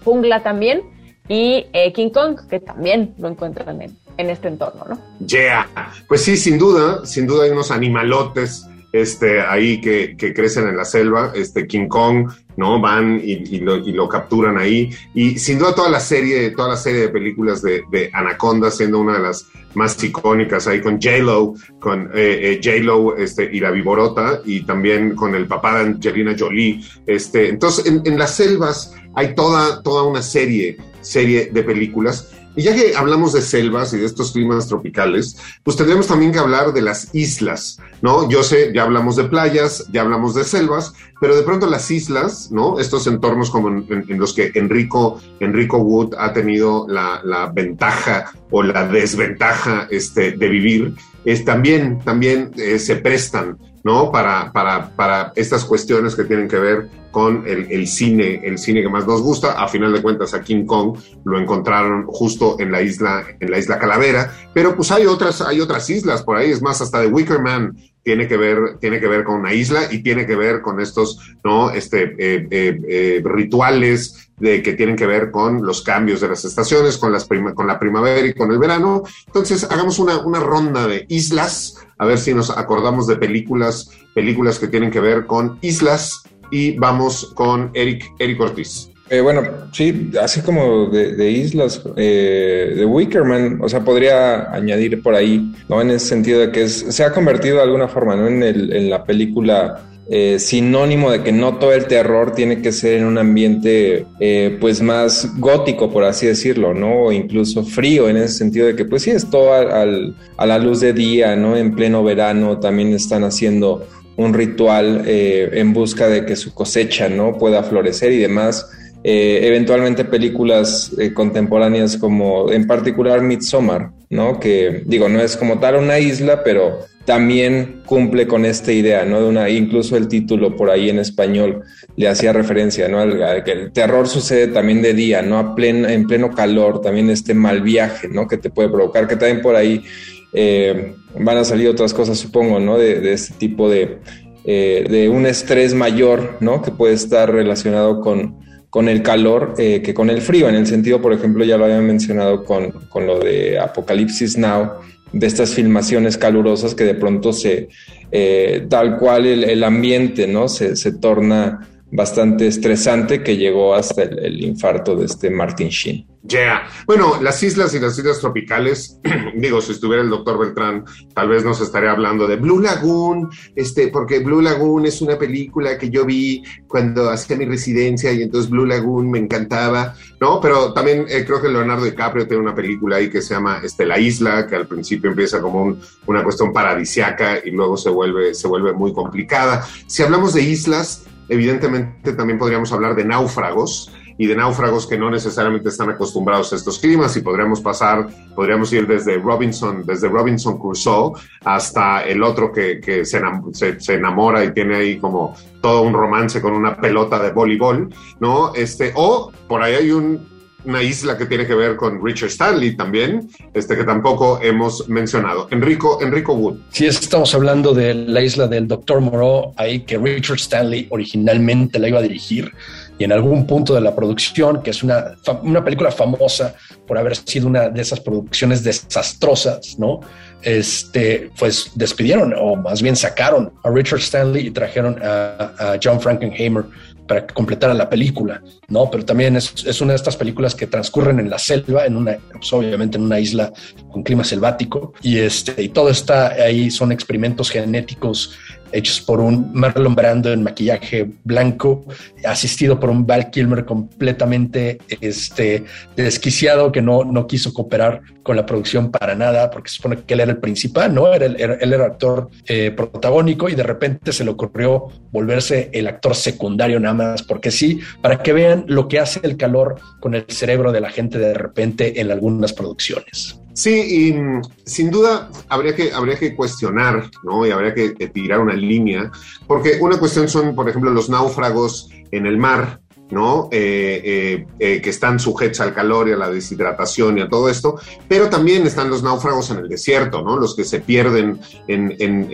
jungla 0.04 0.42
también. 0.42 0.82
Y 1.28 1.66
King 1.92 2.10
Kong, 2.10 2.38
que 2.48 2.60
también 2.60 3.14
lo 3.18 3.28
encuentran 3.28 3.82
en, 3.82 3.96
en 4.16 4.30
este 4.30 4.48
entorno, 4.48 4.84
¿no? 4.88 5.26
Yeah, 5.26 5.68
pues 6.06 6.22
sí, 6.22 6.36
sin 6.36 6.56
duda, 6.56 7.04
sin 7.04 7.26
duda 7.26 7.44
hay 7.44 7.50
unos 7.50 7.72
animalotes 7.72 8.66
este, 9.00 9.40
ahí 9.40 9.80
que, 9.80 10.16
crecen 10.16 10.68
en 10.68 10.76
la 10.76 10.84
selva, 10.84 11.32
este 11.34 11.66
King 11.66 11.88
Kong, 11.88 12.30
¿no? 12.56 12.80
Van 12.80 13.20
y, 13.22 13.58
lo, 13.58 14.08
capturan 14.08 14.58
ahí. 14.58 14.90
Y 15.14 15.38
sin 15.38 15.58
duda 15.58 15.74
toda 15.74 15.90
la 15.90 16.00
serie, 16.00 16.50
toda 16.50 16.70
la 16.70 16.76
serie 16.76 17.02
de 17.02 17.08
películas 17.08 17.62
de, 17.62 18.10
Anaconda 18.12 18.70
siendo 18.70 18.98
una 19.00 19.14
de 19.14 19.20
las 19.20 19.46
más 19.74 20.02
icónicas 20.02 20.66
ahí 20.66 20.80
con 20.80 21.00
J-Lo, 21.00 21.54
con 21.78 22.10
eh, 22.14 22.58
eh, 22.58 22.60
J-Lo 22.62 23.16
este, 23.16 23.48
y 23.52 23.60
la 23.60 23.70
Viborota, 23.70 24.40
y 24.44 24.62
también 24.62 25.14
con 25.14 25.34
el 25.34 25.46
papá 25.46 25.78
de 25.78 25.90
Angelina 25.90 26.34
Jolie. 26.38 26.80
Este, 27.06 27.48
entonces, 27.48 27.86
en, 27.86 28.18
las 28.18 28.34
selvas 28.34 28.94
hay 29.14 29.34
toda, 29.34 29.82
toda 29.82 30.04
una 30.04 30.22
serie, 30.22 30.78
serie 31.00 31.50
de 31.52 31.62
películas 31.62 32.32
Y 32.56 32.62
ya 32.62 32.74
que 32.74 32.96
hablamos 32.96 33.34
de 33.34 33.42
selvas 33.42 33.92
y 33.92 33.98
de 33.98 34.06
estos 34.06 34.32
climas 34.32 34.66
tropicales, 34.66 35.36
pues 35.62 35.76
tendremos 35.76 36.06
también 36.06 36.32
que 36.32 36.38
hablar 36.38 36.72
de 36.72 36.80
las 36.80 37.14
islas, 37.14 37.78
¿no? 38.00 38.28
Yo 38.30 38.42
sé, 38.42 38.72
ya 38.74 38.82
hablamos 38.82 39.14
de 39.16 39.24
playas, 39.24 39.86
ya 39.92 40.00
hablamos 40.00 40.34
de 40.34 40.44
selvas, 40.44 40.94
pero 41.20 41.36
de 41.36 41.42
pronto 41.42 41.66
las 41.66 41.90
islas, 41.90 42.50
¿no? 42.50 42.80
Estos 42.80 43.06
entornos 43.06 43.50
como 43.50 43.68
en, 43.68 44.18
los 44.18 44.32
que 44.32 44.52
Enrico, 44.54 45.20
Wood 45.38 46.14
ha 46.18 46.32
tenido 46.32 46.86
la, 46.88 47.20
la 47.22 47.50
ventaja 47.50 48.32
o 48.50 48.62
la 48.62 48.88
desventaja 48.88 49.86
este, 49.90 50.32
de 50.32 50.48
vivir, 50.48 50.94
es, 51.26 51.44
también, 51.44 51.98
también 52.00 52.52
eh, 52.56 52.78
se 52.78 52.96
prestan 52.96 53.58
¿no? 53.86 54.10
Para, 54.10 54.50
para, 54.50 54.90
para 54.96 55.32
estas 55.36 55.64
cuestiones 55.64 56.16
que 56.16 56.24
tienen 56.24 56.48
que 56.48 56.58
ver 56.58 56.88
con 57.12 57.44
el, 57.46 57.86
cine, 57.86 58.40
el 58.42 58.58
cine 58.58 58.82
que 58.82 58.88
más 58.88 59.06
nos 59.06 59.22
gusta. 59.22 59.52
A 59.52 59.68
final 59.68 59.92
de 59.92 60.02
cuentas, 60.02 60.34
a 60.34 60.42
King 60.42 60.66
Kong 60.66 60.98
lo 61.24 61.38
encontraron 61.38 62.04
justo 62.08 62.56
en 62.58 62.72
la 62.72 62.82
isla, 62.82 63.24
en 63.38 63.48
la 63.48 63.58
isla 63.60 63.78
Calavera, 63.78 64.32
pero 64.52 64.74
pues 64.74 64.90
hay 64.90 65.06
otras, 65.06 65.40
hay 65.40 65.60
otras 65.60 65.88
islas 65.88 66.24
por 66.24 66.36
ahí, 66.36 66.50
es 66.50 66.60
más, 66.60 66.80
hasta 66.80 67.00
de 67.00 67.06
Wicker 67.06 67.40
Man 67.40 67.76
tiene 68.02 68.26
que 68.26 68.36
ver, 68.36 68.78
tiene 68.80 68.98
que 68.98 69.06
ver 69.06 69.22
con 69.22 69.36
una 69.36 69.54
isla 69.54 69.82
y 69.90 70.02
tiene 70.02 70.26
que 70.26 70.34
ver 70.34 70.62
con 70.62 70.80
estos, 70.80 71.20
¿no? 71.44 71.70
Este, 71.70 72.02
eh, 72.18 72.48
eh, 72.50 72.80
eh, 72.88 73.22
rituales 73.24 74.30
de, 74.36 74.64
que 74.64 74.72
tienen 74.72 74.96
que 74.96 75.06
ver 75.06 75.30
con 75.30 75.64
los 75.64 75.82
cambios 75.82 76.20
de 76.20 76.28
las 76.28 76.44
estaciones, 76.44 76.98
con, 76.98 77.12
las 77.12 77.24
con 77.24 77.66
la 77.66 77.78
primavera 77.78 78.26
y 78.26 78.34
con 78.34 78.50
el 78.50 78.58
verano. 78.58 79.04
Entonces, 79.26 79.64
hagamos 79.70 80.00
una, 80.00 80.18
una 80.18 80.40
ronda 80.40 80.88
de 80.88 81.06
islas 81.08 81.85
a 81.98 82.06
ver 82.06 82.18
si 82.18 82.34
nos 82.34 82.50
acordamos 82.50 83.06
de 83.06 83.16
películas, 83.16 83.90
películas 84.14 84.58
que 84.58 84.68
tienen 84.68 84.90
que 84.90 85.00
ver 85.00 85.26
con 85.26 85.58
islas 85.62 86.22
y 86.50 86.76
vamos 86.76 87.32
con 87.34 87.70
Eric, 87.74 88.04
Eric 88.18 88.40
Ortiz. 88.40 88.90
Eh, 89.08 89.20
bueno, 89.20 89.42
sí, 89.72 90.10
así 90.20 90.40
como 90.40 90.86
de, 90.86 91.30
islas, 91.30 91.80
eh, 91.96 92.74
de 92.76 92.84
Wickerman, 92.84 93.60
o 93.62 93.68
sea, 93.68 93.84
podría 93.84 94.52
añadir 94.52 95.00
por 95.00 95.14
ahí, 95.14 95.54
¿no? 95.68 95.80
En 95.80 95.90
ese 95.90 96.08
sentido 96.08 96.40
de 96.40 96.50
que 96.50 96.68
se 96.68 97.04
ha 97.04 97.12
convertido 97.12 97.56
de 97.56 97.62
alguna 97.62 97.86
forma, 97.86 98.16
¿no? 98.16 98.26
En, 98.26 98.42
el, 98.42 98.72
en 98.72 98.90
la 98.90 99.04
película 99.04 99.80
eh, 100.08 100.38
sinónimo 100.38 101.10
de 101.10 101.24
que 101.24 101.32
no 101.32 101.58
todo 101.58 101.72
el 101.72 101.86
terror 101.86 102.32
tiene 102.32 102.62
que 102.62 102.70
ser 102.70 102.98
en 102.98 103.06
un 103.06 103.18
ambiente 103.18 104.06
eh, 104.20 104.56
pues 104.60 104.80
más 104.80 105.32
gótico, 105.36 105.90
por 105.90 106.04
así 106.04 106.26
decirlo, 106.26 106.74
¿no? 106.74 107.06
O 107.06 107.12
incluso 107.12 107.64
frío 107.64 108.08
en 108.08 108.16
ese 108.16 108.34
sentido 108.34 108.68
de 108.68 108.76
que 108.76 108.84
pues 108.84 109.02
sí, 109.02 109.10
es 109.10 109.28
todo 109.28 109.52
a 109.52 110.46
la 110.46 110.58
luz 110.58 110.78
de 110.78 110.92
día, 110.92 111.34
¿no? 111.34 111.56
En 111.56 111.74
pleno 111.74 112.04
verano 112.04 112.60
también 112.60 112.94
están 112.94 113.24
haciendo 113.24 113.84
un 114.16 114.32
ritual 114.32 115.02
eh, 115.06 115.50
en 115.54 115.72
busca 115.72 116.06
de 116.06 116.24
que 116.24 116.36
su 116.36 116.54
cosecha, 116.54 117.08
¿no? 117.08 117.36
Pueda 117.36 117.64
florecer 117.64 118.12
y 118.12 118.18
demás. 118.18 118.64
eventualmente 119.02 120.04
películas 120.04 120.92
contemporáneas 121.14 121.96
como 121.96 122.52
en 122.52 122.66
particular 122.66 123.22
Midsommar, 123.22 123.90
¿no? 124.08 124.38
Que 124.38 124.82
digo, 124.86 125.08
no 125.08 125.20
es 125.20 125.36
como 125.36 125.58
tal 125.58 125.76
una 125.76 125.98
isla, 125.98 126.44
pero 126.44 126.78
también 127.06 127.82
cumple 127.86 128.26
con 128.26 128.44
esta 128.44 128.72
idea, 128.72 129.04
¿no? 129.04 129.22
De 129.22 129.28
una, 129.28 129.48
incluso 129.48 129.96
el 129.96 130.08
título 130.08 130.56
por 130.56 130.70
ahí 130.70 130.90
en 130.90 130.98
español 130.98 131.62
le 131.96 132.08
hacía 132.08 132.32
referencia, 132.32 132.88
¿no? 132.88 132.98
Al, 132.98 133.44
que 133.44 133.52
el 133.52 133.72
terror 133.72 134.08
sucede 134.08 134.48
también 134.48 134.82
de 134.82 134.92
día, 134.92 135.22
¿no? 135.22 135.38
A 135.38 135.54
en 135.56 136.06
pleno 136.06 136.32
calor, 136.32 136.80
también 136.80 137.08
este 137.08 137.32
mal 137.32 137.62
viaje, 137.62 138.08
¿no? 138.08 138.26
Que 138.26 138.36
te 138.36 138.50
puede 138.50 138.68
provocar, 138.68 139.06
que 139.06 139.16
también 139.16 139.40
por 139.40 139.54
ahí 139.54 139.84
eh, 140.32 140.94
van 141.18 141.38
a 141.38 141.44
salir 141.44 141.68
otras 141.68 141.94
cosas, 141.94 142.18
supongo, 142.18 142.58
¿no? 142.58 142.76
De, 142.76 143.12
este 143.12 143.34
tipo 143.34 143.70
de, 143.70 143.98
eh, 144.44 144.84
de 144.90 145.08
un 145.08 145.26
estrés 145.26 145.74
mayor, 145.74 146.36
¿no? 146.40 146.60
Que 146.60 146.72
puede 146.72 146.94
estar 146.94 147.32
relacionado 147.32 148.00
con, 148.00 148.36
con 148.68 148.88
el 148.88 149.02
calor 149.02 149.54
eh, 149.58 149.80
que 149.80 149.94
con 149.94 150.10
el 150.10 150.20
frío, 150.20 150.48
en 150.48 150.56
el 150.56 150.66
sentido, 150.66 151.00
por 151.00 151.12
ejemplo, 151.12 151.44
ya 151.44 151.56
lo 151.56 151.66
había 151.66 151.80
mencionado 151.80 152.44
con, 152.44 152.72
con 152.88 153.06
lo 153.06 153.20
de 153.20 153.60
Apocalipsis 153.60 154.36
Now, 154.36 154.72
de 155.12 155.26
estas 155.26 155.54
filmaciones 155.54 156.18
calurosas 156.18 156.74
que 156.74 156.84
de 156.84 156.94
pronto 156.94 157.32
se, 157.32 157.68
eh, 158.12 158.66
tal 158.68 158.98
cual 158.98 159.26
el, 159.26 159.64
ambiente, 159.64 160.26
¿no? 160.26 160.48
Se, 160.48 160.76
se, 160.76 160.92
torna 160.92 161.68
bastante 161.96 162.46
estresante 162.46 163.22
que 163.22 163.38
llegó 163.38 163.74
hasta 163.74 164.02
el, 164.02 164.44
infarto 164.44 164.94
de 164.94 165.06
este 165.06 165.30
Martin 165.30 165.68
Sheen. 165.68 166.06
Yeah. 166.28 166.68
Bueno, 166.86 167.22
las 167.22 167.42
islas 167.42 167.72
y 167.74 167.78
las 167.78 167.96
islas 167.98 168.18
tropicales, 168.18 169.00
digo, 169.36 169.62
si 169.62 169.72
estuviera 169.72 170.02
el 170.02 170.10
doctor 170.10 170.38
Beltrán, 170.38 170.84
tal 171.14 171.28
vez 171.28 171.42
nos 171.44 171.60
estaría 171.60 171.92
hablando 171.92 172.26
de 172.26 172.36
Blue 172.36 172.60
Lagoon, 172.60 173.30
este, 173.54 173.88
porque 173.88 174.18
Blue 174.18 174.42
Lagoon 174.42 174.84
es 174.84 175.00
una 175.00 175.16
película 175.16 175.78
que 175.78 175.88
yo 175.88 176.04
vi 176.04 176.42
cuando 176.66 177.08
hacía 177.08 177.36
mi 177.36 177.46
residencia 177.46 178.12
y 178.12 178.22
entonces 178.22 178.50
Blue 178.50 178.66
Lagoon 178.66 179.10
me 179.10 179.20
encantaba, 179.20 179.94
¿no? 180.20 180.38
Pero 180.40 180.74
también 180.74 181.06
eh, 181.08 181.24
creo 181.24 181.40
que 181.40 181.48
Leonardo 181.48 181.84
DiCaprio 181.84 182.26
tiene 182.26 182.42
una 182.42 182.54
película 182.54 182.96
ahí 182.96 183.08
que 183.08 183.22
se 183.22 183.32
llama 183.32 183.60
este, 183.62 183.86
La 183.86 183.98
Isla, 183.98 184.46
que 184.46 184.56
al 184.56 184.66
principio 184.66 185.10
empieza 185.10 185.40
como 185.40 185.78
una 186.06 186.22
cuestión 186.22 186.52
paradisiaca 186.52 187.38
y 187.42 187.52
luego 187.52 187.78
se 187.78 187.88
vuelve, 187.88 188.34
se 188.34 188.48
vuelve 188.48 188.74
muy 188.74 188.92
complicada. 188.92 189.64
Si 189.86 190.02
hablamos 190.02 190.34
de 190.34 190.42
islas, 190.42 191.06
evidentemente 191.28 192.12
también 192.12 192.38
podríamos 192.38 192.72
hablar 192.72 192.94
de 192.94 193.04
náufragos 193.04 193.92
y 194.18 194.26
de 194.26 194.36
náufragos 194.36 194.86
que 194.86 194.96
no 194.96 195.10
necesariamente 195.10 195.68
están 195.68 195.90
acostumbrados 195.90 196.52
a 196.52 196.56
estos 196.56 196.78
climas 196.78 197.16
y 197.16 197.20
podríamos 197.20 197.60
pasar, 197.60 198.06
podríamos 198.34 198.72
ir 198.72 198.86
desde 198.86 199.18
Robinson, 199.18 199.84
desde 199.84 200.08
Robinson 200.08 200.58
Crusoe 200.58 201.12
hasta 201.44 202.02
el 202.04 202.22
otro 202.22 202.50
que, 202.52 202.80
que 202.80 203.04
se, 203.04 203.20
se, 203.52 203.94
enamora 203.94 204.44
y 204.44 204.52
tiene 204.52 204.76
ahí 204.76 204.98
como 204.98 205.36
todo 205.60 205.82
un 205.82 205.92
romance 205.92 206.40
con 206.40 206.52
una 206.52 206.76
pelota 206.76 207.18
de 207.18 207.32
voleibol, 207.32 207.92
¿no? 208.20 208.54
Este, 208.54 208.92
o 208.94 209.30
por 209.46 209.62
ahí 209.62 209.74
hay 209.74 209.90
un, 209.90 210.35
una 210.66 210.82
isla 210.82 211.16
que 211.16 211.26
tiene 211.26 211.46
que 211.46 211.54
ver 211.54 211.76
con 211.76 212.04
Richard 212.04 212.28
Stanley 212.28 212.76
también, 212.76 213.28
este 213.54 213.76
que 213.76 213.84
tampoco 213.84 214.40
hemos 214.42 214.88
mencionado. 214.88 215.48
Enrico, 215.50 215.98
Enrico 216.02 216.34
Wood. 216.34 216.58
Sí, 216.70 216.86
estamos 216.86 217.34
hablando 217.34 217.72
de 217.72 217.94
la 217.94 218.20
isla 218.20 218.46
del 218.46 218.68
Dr. 218.68 219.00
Moreau, 219.00 219.54
ahí 219.56 219.80
que 219.80 219.96
Richard 219.96 220.36
Stanley 220.36 220.88
originalmente 220.90 221.78
la 221.78 221.88
iba 221.88 222.00
a 222.00 222.02
dirigir 222.02 222.52
y 222.98 223.04
en 223.04 223.12
algún 223.12 223.46
punto 223.46 223.74
de 223.74 223.80
la 223.80 223.94
producción, 223.94 224.62
que 224.62 224.70
es 224.70 224.82
una, 224.82 225.16
una 225.42 225.62
película 225.62 225.90
famosa 225.90 226.54
por 226.86 226.98
haber 226.98 227.16
sido 227.16 227.46
una 227.46 227.68
de 227.68 227.82
esas 227.82 228.00
producciones 228.00 228.64
desastrosas, 228.64 229.78
¿no? 229.78 230.00
Este, 230.42 231.30
pues 231.38 231.72
despidieron 231.74 232.34
o 232.36 232.56
más 232.56 232.80
bien 232.80 232.94
sacaron 232.94 233.52
a 233.64 233.70
Richard 233.70 234.00
Stanley 234.00 234.46
y 234.46 234.50
trajeron 234.50 234.98
a, 235.02 235.52
a 235.58 235.78
John 235.82 236.00
Frankenheimer 236.00 236.64
para 237.06 237.26
que 237.26 237.34
completara 237.34 237.74
la 237.74 237.88
película, 237.88 238.42
¿no? 238.68 238.90
Pero 238.90 239.04
también 239.04 239.36
es, 239.36 239.64
es, 239.66 239.80
una 239.80 239.92
de 239.92 239.96
estas 239.96 240.16
películas 240.16 240.54
que 240.54 240.66
transcurren 240.66 241.20
en 241.20 241.30
la 241.30 241.38
selva, 241.38 241.86
en 241.86 241.96
una, 241.96 242.18
pues 242.32 242.52
obviamente 242.52 242.98
en 242.98 243.04
una 243.04 243.20
isla 243.20 243.52
con 243.90 244.02
clima 244.02 244.24
selvático, 244.24 244.92
y, 245.02 245.18
este, 245.18 245.62
y 245.62 245.68
todo 245.68 245.90
está 245.90 246.28
ahí, 246.28 246.70
son 246.70 246.92
experimentos 246.92 247.50
genéticos 247.50 248.32
hechos 248.72 249.00
por 249.00 249.20
un 249.20 249.50
Marlon 249.52 249.94
Brando 249.94 250.32
en 250.32 250.42
maquillaje 250.42 251.08
blanco, 251.24 251.84
asistido 252.24 252.78
por 252.78 252.90
un 252.90 253.06
Val 253.06 253.30
Kilmer 253.30 253.64
completamente 253.64 254.78
este, 255.00 255.64
desquiciado 255.94 256.72
que 256.72 256.82
no, 256.82 257.04
no 257.04 257.26
quiso 257.26 257.52
cooperar 257.52 258.02
con 258.22 258.36
la 258.36 258.44
producción 258.44 258.90
para 258.90 259.14
nada, 259.14 259.50
porque 259.50 259.70
se 259.70 259.76
supone 259.76 259.98
que 260.04 260.14
él 260.14 260.20
era 260.20 260.32
el 260.32 260.38
principal, 260.38 260.92
¿no? 260.92 261.12
Era, 261.12 261.26
él 261.26 261.72
era 261.72 261.86
actor 261.86 262.28
eh, 262.46 262.72
protagónico 262.72 263.48
y 263.48 263.54
de 263.54 263.62
repente 263.62 264.12
se 264.12 264.24
le 264.24 264.30
ocurrió 264.30 264.88
volverse 265.12 265.70
el 265.72 265.86
actor 265.86 266.14
secundario 266.14 266.80
nada 266.80 266.94
más, 266.94 267.22
porque 267.22 267.50
sí, 267.50 267.80
para 268.02 268.22
que 268.22 268.32
vean 268.32 268.64
lo 268.66 268.88
que 268.88 268.98
hace 268.98 269.20
el 269.22 269.36
calor 269.36 269.76
con 270.00 270.14
el 270.14 270.24
cerebro 270.28 270.72
de 270.72 270.80
la 270.80 270.90
gente 270.90 271.18
de 271.18 271.34
repente 271.34 272.00
en 272.00 272.10
algunas 272.10 272.52
producciones. 272.52 273.40
Sí, 273.56 274.08
y 274.08 274.12
mm, 274.12 274.42
sin 274.66 274.90
duda 274.90 275.30
habría 275.48 275.74
que, 275.74 275.90
habría 275.90 276.18
que 276.18 276.36
cuestionar, 276.36 277.10
¿no? 277.24 277.46
Y 277.46 277.50
habría 277.50 277.72
que 277.72 277.88
tirar 278.08 278.40
una 278.40 278.52
línea, 278.52 279.10
porque 279.46 279.78
una 279.80 279.98
cuestión 279.98 280.28
son, 280.28 280.54
por 280.54 280.68
ejemplo, 280.68 280.90
los 280.90 281.08
náufragos 281.08 281.88
en 282.10 282.26
el 282.26 282.36
mar, 282.36 282.80
¿no? 283.10 283.48
Eh, 283.52 284.00
eh, 284.04 284.46
eh, 284.58 284.80
que 284.80 284.90
están 284.90 285.18
sujetos 285.20 285.60
al 285.60 285.74
calor 285.74 286.08
y 286.08 286.12
a 286.12 286.16
la 286.16 286.30
deshidratación 286.30 287.18
y 287.18 287.20
a 287.20 287.28
todo 287.28 287.48
esto, 287.48 287.78
pero 288.08 288.28
también 288.28 288.66
están 288.66 288.90
los 288.90 289.02
náufragos 289.02 289.50
en 289.50 289.58
el 289.58 289.68
desierto, 289.68 290.22
¿no? 290.22 290.36
Los 290.36 290.56
que 290.56 290.64
se 290.64 290.80
pierden 290.80 291.38
en, 291.68 291.86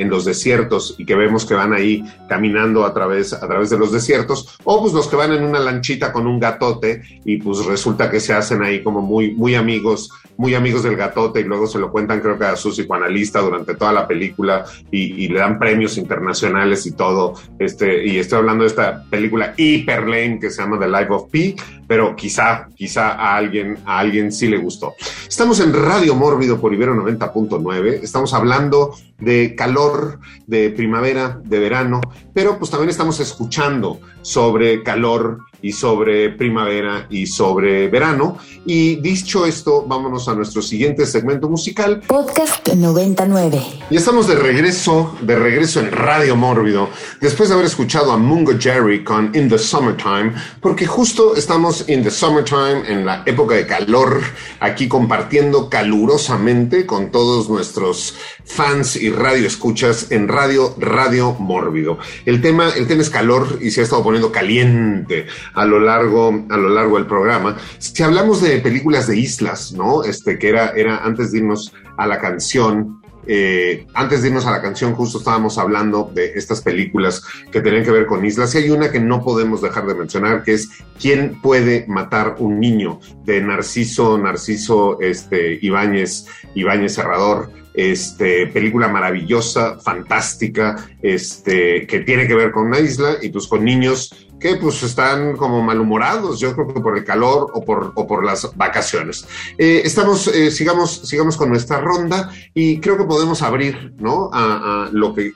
los 0.09 0.25
desiertos 0.25 0.95
y 0.99 1.07
que 1.07 1.15
vemos 1.15 1.47
que 1.47 1.55
van 1.55 1.73
ahí 1.73 2.05
caminando 2.29 2.85
a 2.85 2.93
través, 2.93 3.33
a 3.33 3.47
través 3.47 3.71
de 3.71 3.79
los 3.79 3.93
desiertos, 3.93 4.59
o 4.65 4.81
pues 4.81 4.93
los 4.93 5.09
que 5.09 5.17
van 5.17 5.33
en 5.33 5.45
una 5.45 5.59
lanchita 5.59 6.13
con 6.13 6.27
un 6.27 6.39
gatote 6.39 7.03
y 7.25 7.39
pues 7.39 7.65
resulta 7.65 8.11
que 8.11 8.21
se 8.21 8.35
hacen 8.35 8.63
ahí 8.63 8.83
como 8.83 9.01
muy, 9.01 9.33
muy 9.33 9.55
amigos, 9.55 10.11
muy 10.37 10.55
amigos 10.55 10.83
del 10.83 10.97
gatote 10.97 11.41
y 11.41 11.45
luego 11.45 11.67
se 11.67 11.79
lo 11.79 11.91
cuentan 11.91 12.21
creo 12.21 12.39
que 12.39 12.45
a 12.45 12.57
su 12.57 12.71
psicoanalista 12.71 13.41
durante 13.41 13.75
toda 13.75 13.93
la 13.93 14.07
película 14.07 14.65
y, 14.91 15.29
le 15.29 15.39
dan 15.39 15.59
premios 15.59 15.97
internacionales 15.97 16.85
y 16.87 16.93
todo, 16.93 17.35
este, 17.59 18.07
y 18.07 18.19
estoy 18.19 18.39
hablando 18.39 18.65
de 18.65 18.69
esta 18.69 19.05
película 19.09 19.55
hiper 19.57 20.03
que 20.41 20.51
se 20.51 20.62
llama 20.63 20.79
The 20.79 20.89
Life 20.89 21.13
of 21.13 21.31
Pi, 21.31 21.57
pero 21.87 22.17
quizá, 22.17 22.69
quizá 22.75 23.13
a 23.13 23.37
alguien, 23.37 23.79
a 23.85 23.99
alguien 23.99 24.33
sí 24.33 24.49
le 24.49 24.59
gustó. 24.59 24.95
Estamos 25.29 25.61
en 25.61 25.73
Radio 25.73 26.15
Mórbido 26.15 26.61
por 26.61 26.73
Ibero 26.73 26.95
90.9, 26.95 28.01
estamos 28.03 28.33
hablando 28.35 28.95
de 29.23 29.55
calor, 29.55 30.19
de 30.47 30.71
primavera, 30.71 31.41
de 31.45 31.59
verano, 31.59 32.01
pero 32.35 32.59
pues 32.59 32.71
también 32.71 32.91
estamos 32.91 33.21
escuchando 33.21 34.01
sobre 34.23 34.83
calor 34.83 35.39
y 35.63 35.73
sobre 35.73 36.31
primavera 36.31 37.07
y 37.09 37.27
sobre 37.27 37.89
verano. 37.89 38.39
Y 38.67 38.97
dicho 38.97 39.47
esto, 39.47 39.85
vámonos 39.87 40.29
a 40.29 40.35
nuestro 40.35 40.61
siguiente 40.61 41.07
segmento 41.07 41.49
musical. 41.49 42.03
Podcast 42.07 42.69
99. 42.69 43.63
Y 43.91 43.97
estamos 43.97 44.27
de 44.27 44.35
regreso, 44.35 45.17
de 45.23 45.37
regreso 45.37 45.81
en 45.81 45.93
Radio 45.93 46.37
Mórbido, 46.37 46.89
después 47.21 47.49
de 47.49 47.55
haber 47.55 47.67
escuchado 47.67 48.13
a 48.13 48.17
Mungo 48.17 48.53
Jerry 48.59 49.05
con 49.05 49.31
In 49.35 49.49
the 49.49 49.59
Summertime, 49.59 50.33
porque 50.61 50.87
justo 50.87 51.37
estamos 51.37 51.89
in 51.89 52.03
the 52.03 52.11
summertime, 52.11 52.83
en 52.89 53.07
la 53.07 53.23
época 53.27 53.55
de 53.55 53.67
calor, 53.67 54.21
aquí 54.61 54.89
compartiendo 54.89 55.71
calurosamente 55.71 56.87
con 56.87 57.11
todos 57.11 57.49
nuestros 57.49 58.17
fans 58.45 58.97
y 58.97 59.11
radio 59.13 59.47
escuchas 59.47 60.11
en 60.11 60.29
Radio 60.29 60.75
Radio 60.79 61.33
Mórbido. 61.35 61.99
El 62.27 62.41
tema, 62.41 62.71
el 62.77 62.87
tema 62.87 63.03
es 63.03 63.11
calor 63.11 63.59
y 63.61 63.71
se 63.71 63.81
ha 63.81 63.85
estado 63.85 64.03
poniendo 64.03 64.33
caliente 64.33 65.27
a 65.55 65.65
lo 65.65 65.81
largo, 65.81 66.45
a 66.49 66.57
lo 66.57 66.69
largo 66.69 66.97
del 66.97 67.07
programa. 67.07 67.57
Si 67.79 68.03
hablamos 68.03 68.43
de 68.43 68.59
películas 68.59 69.07
de 69.07 69.19
islas, 69.19 69.73
¿no? 69.73 70.05
Este, 70.05 70.39
que 70.39 70.49
era, 70.49 70.71
era 70.71 70.99
antes 71.05 71.33
de 71.33 71.39
irnos 71.39 71.73
a 71.97 72.07
la 72.07 72.19
canción, 72.19 73.03
eh, 73.27 73.87
antes 73.95 74.23
de 74.23 74.29
irnos 74.29 74.47
a 74.47 74.51
la 74.51 74.61
canción, 74.61 74.95
justo 74.95 75.19
estábamos 75.19 75.59
hablando 75.59 76.11
de 76.13 76.33
estas 76.35 76.61
películas 76.61 77.23
que 77.51 77.61
tenían 77.61 77.85
que 77.85 77.91
ver 77.91 78.07
con 78.07 78.25
islas. 78.25 78.55
Y 78.55 78.59
hay 78.59 78.71
una 78.71 78.91
que 78.91 79.01
no 79.01 79.23
podemos 79.23 79.63
dejar 79.63 79.87
de 79.87 79.95
mencionar, 79.95 80.43
que 80.43 80.55
es 80.55 80.69
¿Quién 81.01 81.41
puede 81.41 81.85
matar 81.89 82.37
un 82.39 82.61
niño? 82.61 83.01
de 83.25 83.41
Narciso, 83.41 84.19
Narciso 84.19 85.01
este, 85.01 85.59
Ibáñez, 85.61 86.27
Ibáñez 86.55 86.95
Serrador. 86.95 87.51
Este, 87.75 88.49
película 88.49 88.89
maravillosa, 88.89 89.79
fantástica, 89.79 90.77
este, 91.01 91.87
que 91.87 92.01
tiene 92.01 92.27
que 92.27 92.35
ver 92.35 92.53
con 92.53 92.67
una 92.67 92.79
isla 92.79 93.17
y 93.23 93.31
pues 93.31 93.47
con 93.47 93.65
niños 93.65 94.29
que 94.39 94.57
pues 94.57 94.83
están 94.83 95.37
como 95.37 95.63
malhumorados, 95.63 96.41
yo 96.41 96.53
creo 96.53 96.75
que 96.75 96.81
por 96.81 96.99
el 96.99 97.05
calor 97.05 97.51
o 97.55 97.65
por, 97.65 97.93
o 97.95 98.07
por 98.07 98.25
las 98.25 98.55
vacaciones. 98.57 99.25
Eh, 99.57 99.83
estamos, 99.85 100.27
eh, 100.27 100.51
sigamos, 100.51 101.03
sigamos 101.05 101.37
con 101.37 101.49
nuestra 101.49 101.81
ronda 101.81 102.31
y 102.53 102.81
creo 102.81 102.99
que 102.99 103.05
podemos 103.05 103.41
abrir, 103.41 103.95
¿no? 103.99 104.31
A, 104.33 104.87
a 104.87 104.91
lo 104.93 105.15
que 105.15 105.33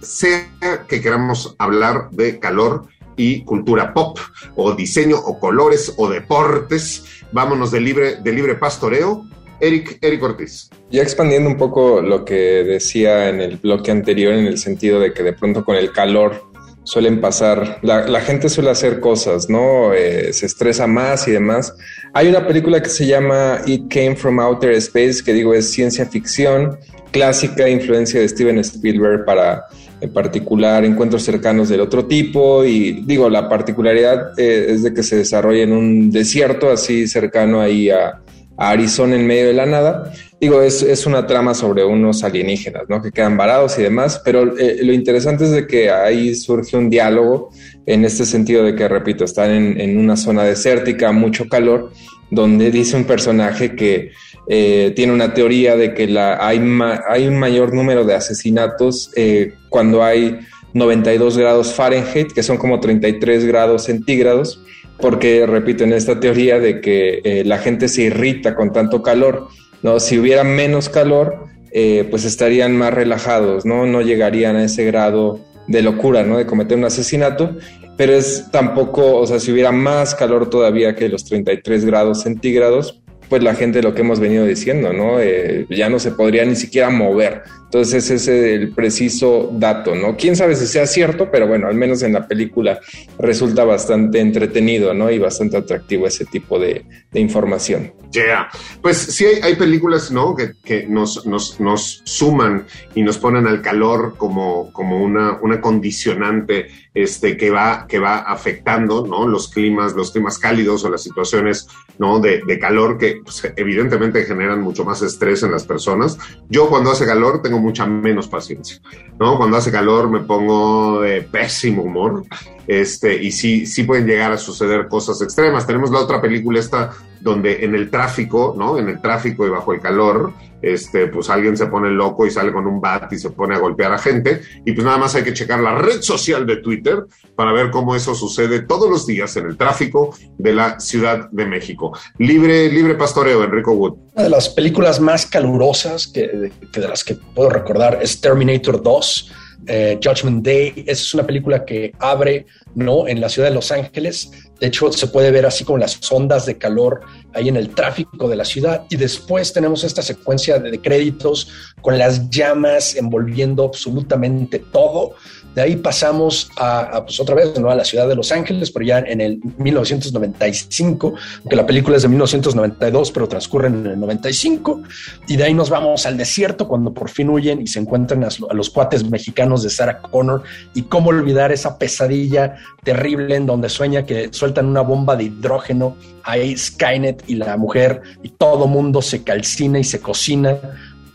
sea 0.00 0.86
que 0.88 1.00
queramos 1.00 1.56
hablar 1.58 2.10
de 2.12 2.38
calor 2.38 2.86
y 3.16 3.44
cultura 3.44 3.92
pop 3.92 4.18
o 4.56 4.72
diseño 4.72 5.16
o 5.18 5.38
colores 5.38 5.94
o 5.96 6.08
deportes. 6.08 7.04
Vámonos 7.32 7.70
de 7.70 7.80
libre, 7.80 8.16
de 8.16 8.32
libre 8.32 8.54
pastoreo. 8.54 9.26
Eric, 9.60 9.98
Eric 10.00 10.22
Ortiz. 10.22 10.70
Ya 10.90 11.02
expandiendo 11.02 11.48
un 11.48 11.56
poco 11.56 12.00
lo 12.02 12.24
que 12.24 12.64
decía 12.64 13.28
en 13.28 13.40
el 13.40 13.56
bloque 13.56 13.90
anterior, 13.90 14.34
en 14.34 14.46
el 14.46 14.58
sentido 14.58 15.00
de 15.00 15.12
que 15.12 15.22
de 15.22 15.32
pronto 15.32 15.64
con 15.64 15.76
el 15.76 15.92
calor 15.92 16.42
suelen 16.84 17.20
pasar, 17.20 17.78
la, 17.82 18.20
gente 18.20 18.48
suele 18.48 18.70
hacer 18.70 19.00
cosas, 19.00 19.48
¿no? 19.48 19.94
Eh, 19.94 20.32
se 20.32 20.46
estresa 20.46 20.86
más 20.86 21.26
y 21.26 21.32
demás. 21.32 21.74
Hay 22.12 22.28
una 22.28 22.46
película 22.46 22.82
que 22.82 22.90
se 22.90 23.06
llama 23.06 23.60
It 23.66 23.88
Came 23.88 24.16
from 24.16 24.38
Outer 24.38 24.72
Space, 24.72 25.22
que 25.24 25.32
digo 25.32 25.54
es 25.54 25.70
ciencia 25.70 26.04
ficción, 26.06 26.78
clásica 27.10 27.68
influencia 27.68 28.20
de 28.20 28.28
Steven 28.28 28.58
Spielberg 28.58 29.24
para 29.24 29.64
en 30.00 30.12
particular 30.12 30.84
encuentros 30.84 31.22
cercanos 31.22 31.70
del 31.70 31.80
otro 31.80 32.04
tipo 32.04 32.64
y 32.64 33.04
digo, 33.06 33.30
la 33.30 33.48
particularidad 33.48 34.38
eh, 34.38 34.66
es 34.68 34.82
de 34.82 34.92
que 34.92 35.02
se 35.02 35.16
desarrolla 35.16 35.62
en 35.62 35.72
un 35.72 36.10
desierto 36.10 36.70
así 36.70 37.06
cercano 37.06 37.60
ahí 37.60 37.88
a, 37.88 38.20
a 38.56 38.70
Arizona 38.70 39.16
en 39.16 39.26
medio 39.26 39.46
de 39.46 39.54
la 39.54 39.66
nada. 39.66 40.12
Digo, 40.40 40.62
es, 40.62 40.82
es, 40.82 41.06
una 41.06 41.26
trama 41.26 41.54
sobre 41.54 41.84
unos 41.84 42.22
alienígenas, 42.22 42.84
¿no? 42.88 43.00
Que 43.00 43.10
quedan 43.10 43.36
varados 43.36 43.78
y 43.78 43.82
demás, 43.82 44.20
pero 44.24 44.56
eh, 44.58 44.78
lo 44.82 44.92
interesante 44.92 45.44
es 45.44 45.50
de 45.50 45.66
que 45.66 45.90
ahí 45.90 46.34
surge 46.34 46.76
un 46.76 46.90
diálogo 46.90 47.50
en 47.86 48.04
este 48.04 48.24
sentido 48.26 48.64
de 48.64 48.74
que, 48.74 48.86
repito, 48.88 49.24
están 49.24 49.50
en, 49.50 49.80
en 49.80 49.98
una 49.98 50.16
zona 50.16 50.44
desértica, 50.44 51.12
mucho 51.12 51.48
calor, 51.48 51.92
donde 52.30 52.70
dice 52.70 52.96
un 52.96 53.04
personaje 53.04 53.74
que 53.74 54.10
eh, 54.46 54.92
tiene 54.94 55.12
una 55.12 55.32
teoría 55.32 55.76
de 55.76 55.94
que 55.94 56.06
la, 56.06 56.46
hay, 56.46 56.60
hay 57.08 57.26
un 57.26 57.38
mayor 57.38 57.72
número 57.72 58.04
de 58.04 58.14
asesinatos 58.14 59.10
eh, 59.16 59.54
cuando 59.70 60.02
hay 60.02 60.38
92 60.74 61.38
grados 61.38 61.72
Fahrenheit, 61.72 62.32
que 62.32 62.42
son 62.42 62.58
como 62.58 62.80
33 62.80 63.44
grados 63.46 63.84
centígrados, 63.84 64.62
porque, 64.98 65.46
repito, 65.46 65.84
en 65.84 65.92
esta 65.92 66.20
teoría 66.20 66.58
de 66.58 66.80
que 66.80 67.20
eh, 67.24 67.44
la 67.44 67.58
gente 67.58 67.88
se 67.88 68.02
irrita 68.02 68.54
con 68.54 68.72
tanto 68.72 69.02
calor, 69.02 69.48
¿no? 69.82 70.00
Si 70.00 70.18
hubiera 70.18 70.44
menos 70.44 70.88
calor, 70.88 71.46
eh, 71.72 72.06
pues 72.10 72.24
estarían 72.24 72.76
más 72.76 72.94
relajados, 72.94 73.64
¿no? 73.64 73.86
No 73.86 74.00
llegarían 74.00 74.56
a 74.56 74.64
ese 74.64 74.84
grado 74.84 75.40
de 75.66 75.82
locura, 75.82 76.22
¿no? 76.22 76.38
De 76.38 76.46
cometer 76.46 76.78
un 76.78 76.84
asesinato, 76.84 77.56
pero 77.96 78.14
es 78.14 78.50
tampoco, 78.50 79.16
o 79.16 79.26
sea, 79.26 79.40
si 79.40 79.52
hubiera 79.52 79.72
más 79.72 80.14
calor 80.14 80.48
todavía 80.50 80.94
que 80.94 81.08
los 81.08 81.24
33 81.24 81.84
grados 81.84 82.22
centígrados, 82.22 83.02
pues 83.28 83.42
la 83.42 83.54
gente 83.54 83.82
lo 83.82 83.94
que 83.94 84.02
hemos 84.02 84.20
venido 84.20 84.44
diciendo, 84.46 84.92
¿no? 84.92 85.20
Eh, 85.20 85.66
ya 85.70 85.88
no 85.88 85.98
se 85.98 86.12
podría 86.12 86.44
ni 86.44 86.56
siquiera 86.56 86.90
mover. 86.90 87.42
Entonces 87.74 88.04
ese 88.04 88.14
es 88.14 88.28
el 88.28 88.72
preciso 88.72 89.50
dato, 89.52 89.96
¿no? 89.96 90.16
Quién 90.16 90.36
sabe 90.36 90.54
si 90.54 90.64
sea 90.64 90.86
cierto, 90.86 91.28
pero 91.32 91.48
bueno, 91.48 91.66
al 91.66 91.74
menos 91.74 92.04
en 92.04 92.12
la 92.12 92.28
película 92.28 92.78
resulta 93.18 93.64
bastante 93.64 94.20
entretenido, 94.20 94.94
¿no? 94.94 95.10
Y 95.10 95.18
bastante 95.18 95.56
atractivo 95.56 96.06
ese 96.06 96.24
tipo 96.24 96.60
de, 96.60 96.84
información. 97.14 97.92
Yeah. 98.12 98.48
Pues 98.80 98.96
sí 98.96 99.24
hay, 99.24 99.40
hay 99.42 99.56
películas, 99.56 100.12
¿no? 100.12 100.36
Que, 100.36 100.52
que 100.64 100.86
nos, 100.86 101.26
nos, 101.26 101.58
nos, 101.58 102.00
suman 102.04 102.64
y 102.94 103.02
nos 103.02 103.18
ponen 103.18 103.48
al 103.48 103.60
calor 103.60 104.14
como, 104.16 104.72
como 104.72 105.02
una, 105.02 105.38
una 105.42 105.60
condicionante 105.60 106.68
este, 106.94 107.36
que, 107.36 107.50
va, 107.50 107.86
que 107.88 107.98
va 107.98 108.18
afectando, 108.18 109.04
¿no? 109.04 109.26
Los 109.26 109.48
climas, 109.48 109.94
los 109.94 110.12
climas 110.12 110.38
cálidos 110.38 110.84
o 110.84 110.90
las 110.90 111.02
situaciones, 111.02 111.66
¿no? 111.98 112.20
De, 112.20 112.40
de 112.46 112.58
calor 112.60 112.98
que 112.98 113.13
pues, 113.22 113.52
evidentemente 113.56 114.24
generan 114.24 114.60
mucho 114.60 114.84
más 114.84 115.02
estrés 115.02 115.42
en 115.42 115.52
las 115.52 115.64
personas. 115.64 116.18
Yo 116.48 116.68
cuando 116.68 116.90
hace 116.90 117.06
calor 117.06 117.42
tengo 117.42 117.58
mucha 117.58 117.86
menos 117.86 118.28
paciencia, 118.28 118.80
¿no? 119.18 119.36
Cuando 119.36 119.56
hace 119.56 119.70
calor 119.70 120.10
me 120.10 120.20
pongo 120.20 121.00
de 121.00 121.22
pésimo 121.22 121.82
humor, 121.82 122.24
este, 122.66 123.22
y 123.22 123.30
sí, 123.30 123.66
sí 123.66 123.84
pueden 123.84 124.06
llegar 124.06 124.32
a 124.32 124.38
suceder 124.38 124.88
cosas 124.88 125.20
extremas. 125.22 125.66
Tenemos 125.66 125.90
la 125.90 126.00
otra 126.00 126.20
película 126.20 126.60
esta 126.60 126.92
donde 127.24 127.64
en 127.64 127.74
el 127.74 127.90
tráfico, 127.90 128.54
¿no? 128.56 128.78
En 128.78 128.86
el 128.86 129.00
tráfico 129.00 129.46
y 129.46 129.50
bajo 129.50 129.72
el 129.72 129.80
calor, 129.80 130.34
este, 130.60 131.06
pues 131.06 131.30
alguien 131.30 131.56
se 131.56 131.66
pone 131.66 131.88
loco 131.88 132.26
y 132.26 132.30
sale 132.30 132.52
con 132.52 132.66
un 132.66 132.82
bat 132.82 133.10
y 133.14 133.18
se 133.18 133.30
pone 133.30 133.54
a 133.54 133.58
golpear 133.58 133.92
a 133.94 133.98
gente. 133.98 134.42
Y 134.66 134.72
pues 134.72 134.84
nada 134.84 134.98
más 134.98 135.14
hay 135.14 135.24
que 135.24 135.32
checar 135.32 135.60
la 135.60 135.74
red 135.74 136.02
social 136.02 136.46
de 136.46 136.58
Twitter 136.58 137.06
para 137.34 137.52
ver 137.52 137.70
cómo 137.70 137.96
eso 137.96 138.14
sucede 138.14 138.60
todos 138.60 138.90
los 138.90 139.06
días 139.06 139.34
en 139.38 139.46
el 139.46 139.56
tráfico 139.56 140.14
de 140.36 140.52
la 140.52 140.78
Ciudad 140.78 141.30
de 141.30 141.46
México. 141.46 141.96
Libre, 142.18 142.70
libre 142.70 142.94
pastoreo, 142.94 143.42
Enrico 143.42 143.72
Wood. 143.72 143.94
Una 144.12 144.24
de 144.24 144.30
las 144.30 144.50
películas 144.50 145.00
más 145.00 145.24
calurosas 145.24 146.06
que, 146.06 146.28
de 146.28 146.88
las 146.88 147.02
que 147.04 147.14
puedo 147.14 147.48
recordar 147.48 148.00
es 148.02 148.20
Terminator 148.20 148.82
2 148.82 149.32
eh, 149.66 149.98
Judgment 150.02 150.44
Day. 150.44 150.84
es 150.86 151.14
una 151.14 151.24
película 151.24 151.64
que 151.64 151.92
abre 151.98 152.46
¿no? 152.74 153.08
en 153.08 153.20
la 153.20 153.28
ciudad 153.28 153.48
de 153.48 153.54
Los 153.54 153.70
Ángeles. 153.72 154.30
De 154.60 154.68
hecho, 154.68 154.92
se 154.92 155.06
puede 155.08 155.30
ver 155.30 155.46
así 155.46 155.64
como 155.64 155.78
las 155.78 155.98
ondas 156.10 156.46
de 156.46 156.58
calor 156.58 157.02
ahí 157.34 157.48
en 157.48 157.56
el 157.56 157.70
tráfico 157.70 158.28
de 158.28 158.36
la 158.36 158.44
ciudad. 158.44 158.84
Y 158.90 158.96
después 158.96 159.52
tenemos 159.52 159.84
esta 159.84 160.02
secuencia 160.02 160.58
de, 160.58 160.80
créditos 160.80 161.48
con 161.80 161.98
las 161.98 162.30
llamas 162.30 162.96
envolviendo 162.96 163.64
absolutamente 163.64 164.58
todo. 164.58 165.14
De 165.54 165.62
ahí 165.62 165.76
pasamos 165.76 166.50
a, 166.56 166.80
a, 166.80 167.04
pues 167.04 167.20
otra 167.20 167.36
vez 167.36 167.56
¿no? 167.58 167.70
a 167.70 167.76
la 167.76 167.84
ciudad 167.84 168.08
de 168.08 168.16
Los 168.16 168.32
Ángeles, 168.32 168.72
pero 168.72 168.84
ya 168.84 168.98
en 168.98 169.20
el 169.20 169.40
1995, 169.58 171.14
aunque 171.40 171.56
la 171.56 171.64
película 171.64 171.96
es 171.96 172.02
de 172.02 172.08
1992, 172.08 173.12
pero 173.12 173.28
transcurre 173.28 173.68
en 173.68 173.86
el 173.86 174.00
95. 174.00 174.82
Y 175.28 175.36
de 175.36 175.44
ahí 175.44 175.54
nos 175.54 175.70
vamos 175.70 176.06
al 176.06 176.16
desierto 176.16 176.66
cuando 176.66 176.92
por 176.92 177.08
fin 177.08 177.28
huyen 177.28 177.62
y 177.62 177.68
se 177.68 177.78
encuentran 177.78 178.24
a, 178.24 178.28
a 178.28 178.54
los 178.54 178.70
cuates 178.70 179.08
mexicanos 179.08 179.62
de 179.62 179.70
Sarah 179.70 180.02
Connor. 180.02 180.42
Y 180.74 180.82
cómo 180.82 181.10
olvidar 181.10 181.52
esa 181.52 181.78
pesadilla 181.78 182.56
terrible 182.82 183.36
en 183.36 183.46
donde 183.46 183.68
sueña 183.68 184.04
que 184.04 184.28
sueltan 184.32 184.66
una 184.66 184.82
bomba 184.82 185.16
de 185.16 185.24
hidrógeno, 185.24 185.96
ahí 186.22 186.56
Skynet 186.56 187.23
y 187.26 187.34
la 187.34 187.56
mujer, 187.56 188.02
y 188.22 188.30
todo 188.30 188.66
mundo 188.66 189.02
se 189.02 189.22
calcina 189.22 189.78
y 189.78 189.84
se 189.84 190.00
cocina 190.00 190.56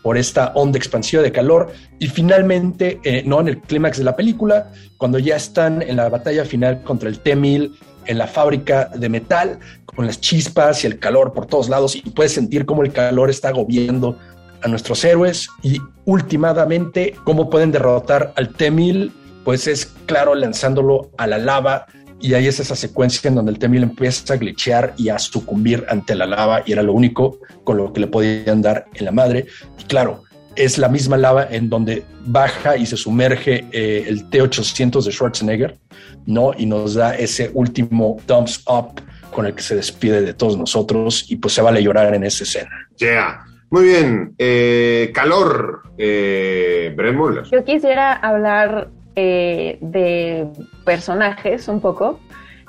por 0.02 0.16
esta 0.16 0.52
onda 0.54 0.78
expansiva 0.78 1.22
de 1.22 1.32
calor. 1.32 1.72
Y 1.98 2.08
finalmente, 2.08 3.00
eh, 3.04 3.22
no 3.26 3.40
en 3.40 3.48
el 3.48 3.58
clímax 3.60 3.98
de 3.98 4.04
la 4.04 4.16
película, 4.16 4.72
cuando 4.96 5.18
ya 5.18 5.36
están 5.36 5.82
en 5.82 5.96
la 5.96 6.08
batalla 6.08 6.44
final 6.44 6.82
contra 6.82 7.08
el 7.08 7.20
T-1000 7.20 7.72
en 8.06 8.18
la 8.18 8.26
fábrica 8.26 8.90
de 8.94 9.08
metal, 9.08 9.58
con 9.84 10.06
las 10.06 10.20
chispas 10.20 10.84
y 10.84 10.86
el 10.86 10.98
calor 10.98 11.32
por 11.32 11.46
todos 11.46 11.68
lados, 11.68 11.94
y 11.94 12.00
puedes 12.10 12.32
sentir 12.32 12.64
cómo 12.64 12.82
el 12.82 12.92
calor 12.92 13.30
está 13.30 13.48
agobiando 13.48 14.18
a 14.62 14.68
nuestros 14.68 15.04
héroes. 15.04 15.48
Y 15.62 15.80
últimamente, 16.06 17.14
cómo 17.24 17.50
pueden 17.50 17.72
derrotar 17.72 18.32
al 18.36 18.54
T-1000, 18.54 19.12
pues 19.44 19.66
es 19.66 19.86
claro, 20.06 20.34
lanzándolo 20.34 21.10
a 21.18 21.26
la 21.26 21.38
lava 21.38 21.86
y 22.20 22.34
ahí 22.34 22.46
es 22.46 22.60
esa 22.60 22.76
secuencia 22.76 23.28
en 23.28 23.34
donde 23.34 23.52
el 23.52 23.58
T-1000 23.58 23.82
empieza 23.82 24.34
a 24.34 24.36
glitchear 24.36 24.94
y 24.96 25.08
a 25.08 25.18
sucumbir 25.18 25.84
ante 25.88 26.14
la 26.14 26.26
lava 26.26 26.62
y 26.66 26.72
era 26.72 26.82
lo 26.82 26.92
único 26.92 27.38
con 27.64 27.76
lo 27.76 27.92
que 27.92 28.00
le 28.00 28.06
podían 28.06 28.62
dar 28.62 28.86
en 28.94 29.04
la 29.06 29.12
madre. 29.12 29.46
Y 29.78 29.84
claro, 29.84 30.22
es 30.56 30.78
la 30.78 30.88
misma 30.88 31.16
lava 31.16 31.48
en 31.50 31.70
donde 31.70 32.04
baja 32.26 32.76
y 32.76 32.86
se 32.86 32.96
sumerge 32.96 33.66
eh, 33.72 34.04
el 34.06 34.28
T-800 34.28 35.04
de 35.04 35.12
Schwarzenegger, 35.12 35.78
¿no? 36.26 36.52
Y 36.56 36.66
nos 36.66 36.94
da 36.94 37.14
ese 37.14 37.50
último 37.54 38.18
thumbs 38.26 38.62
up 38.66 39.00
con 39.30 39.46
el 39.46 39.54
que 39.54 39.62
se 39.62 39.76
despide 39.76 40.22
de 40.22 40.34
todos 40.34 40.58
nosotros 40.58 41.24
y 41.30 41.36
pues 41.36 41.54
se 41.54 41.62
vale 41.62 41.82
llorar 41.82 42.14
en 42.14 42.24
esa 42.24 42.44
escena. 42.44 42.88
Yeah. 42.98 43.44
Muy 43.70 43.84
bien. 43.84 44.34
Eh, 44.36 45.12
calor, 45.14 45.82
eh, 45.96 46.92
Brent 46.96 47.16
Muller. 47.16 47.44
Yo 47.50 47.64
quisiera 47.64 48.14
hablar 48.14 48.90
eh, 49.16 49.78
de 49.80 50.46
personajes 50.84 51.66
un 51.68 51.80
poco 51.80 52.20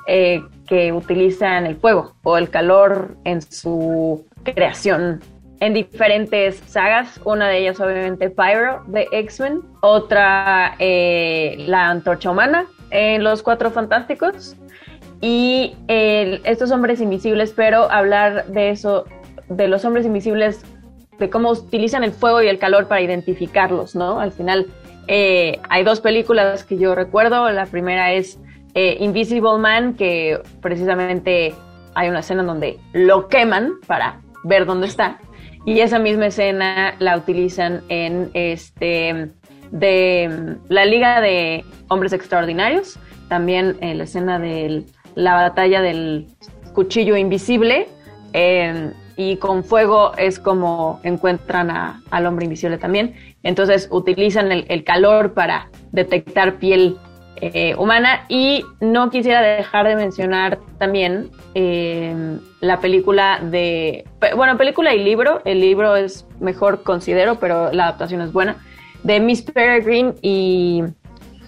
eh, 0.06 0.42
que 0.66 0.92
utilizan 0.92 1.66
el 1.66 1.76
fuego 1.76 2.14
o 2.24 2.36
el 2.36 2.50
calor 2.50 3.16
en 3.24 3.40
su 3.42 4.26
creación 4.42 5.20
en 5.60 5.74
diferentes 5.74 6.56
sagas. 6.66 7.20
Una 7.24 7.48
de 7.48 7.58
ellas, 7.58 7.78
obviamente, 7.78 8.28
Pyro 8.28 8.82
de 8.88 9.06
X-Men. 9.12 9.62
Otra, 9.80 10.74
eh, 10.80 11.56
la 11.66 11.90
Antorcha 11.90 12.30
Humana 12.30 12.66
en 12.90 13.22
Los 13.22 13.42
Cuatro 13.42 13.70
Fantásticos. 13.70 14.56
Y 15.20 15.76
estos 15.86 16.72
hombres 16.72 17.00
invisibles, 17.00 17.52
pero 17.54 17.88
hablar 17.92 18.46
de 18.46 18.70
eso, 18.70 19.04
de 19.48 19.68
los 19.68 19.84
hombres 19.84 20.04
invisibles, 20.04 20.64
de 21.20 21.30
cómo 21.30 21.50
utilizan 21.50 22.02
el 22.02 22.10
fuego 22.10 22.42
y 22.42 22.48
el 22.48 22.58
calor 22.58 22.88
para 22.88 23.00
identificarlos, 23.00 23.94
¿no? 23.94 24.18
Al 24.18 24.32
final, 24.32 24.66
eh, 25.08 25.60
hay 25.68 25.84
dos 25.84 26.00
películas 26.00 26.64
que 26.64 26.78
yo 26.78 26.94
recuerdo. 26.94 27.50
La 27.50 27.66
primera 27.66 28.12
es 28.12 28.38
eh, 28.74 28.96
Invisible 29.00 29.58
Man, 29.58 29.94
que 29.94 30.40
precisamente 30.60 31.54
hay 31.94 32.08
una 32.08 32.20
escena 32.20 32.40
en 32.40 32.46
donde 32.46 32.78
lo 32.92 33.28
queman 33.28 33.74
para 33.86 34.20
ver 34.44 34.66
dónde 34.66 34.86
está. 34.86 35.18
Y 35.64 35.80
esa 35.80 35.98
misma 35.98 36.26
escena 36.26 36.94
la 36.98 37.16
utilizan 37.16 37.82
en 37.88 38.30
este 38.34 39.30
de 39.70 40.56
la 40.68 40.84
Liga 40.84 41.20
de 41.20 41.64
Hombres 41.88 42.12
Extraordinarios, 42.12 42.98
también 43.28 43.76
en 43.80 43.98
la 43.98 44.04
escena 44.04 44.38
de 44.38 44.84
la 45.14 45.34
batalla 45.34 45.80
del 45.80 46.26
cuchillo 46.74 47.16
invisible. 47.16 47.88
eh, 48.32 48.92
y 49.16 49.36
con 49.36 49.64
fuego 49.64 50.12
es 50.16 50.38
como 50.38 51.00
encuentran 51.02 52.02
al 52.10 52.26
hombre 52.26 52.44
invisible 52.44 52.78
también. 52.78 53.14
Entonces 53.42 53.88
utilizan 53.90 54.52
el, 54.52 54.84
calor 54.84 55.32
para 55.34 55.68
detectar 55.90 56.58
piel 56.58 56.96
eh, 57.36 57.74
humana. 57.76 58.24
Y 58.28 58.64
no 58.80 59.10
quisiera 59.10 59.42
dejar 59.42 59.88
de 59.88 59.96
mencionar 59.96 60.58
también 60.78 61.30
eh, 61.54 62.38
la 62.60 62.80
película 62.80 63.40
de, 63.40 64.04
bueno, 64.36 64.56
película 64.56 64.94
y 64.94 65.02
libro. 65.02 65.42
El 65.44 65.60
libro 65.60 65.96
es 65.96 66.26
mejor 66.40 66.82
considero, 66.82 67.36
pero 67.40 67.72
la 67.72 67.84
adaptación 67.84 68.20
es 68.20 68.32
buena. 68.32 68.56
De 69.02 69.18
Miss 69.18 69.42
Peregrine 69.42 70.14
y 70.22 70.84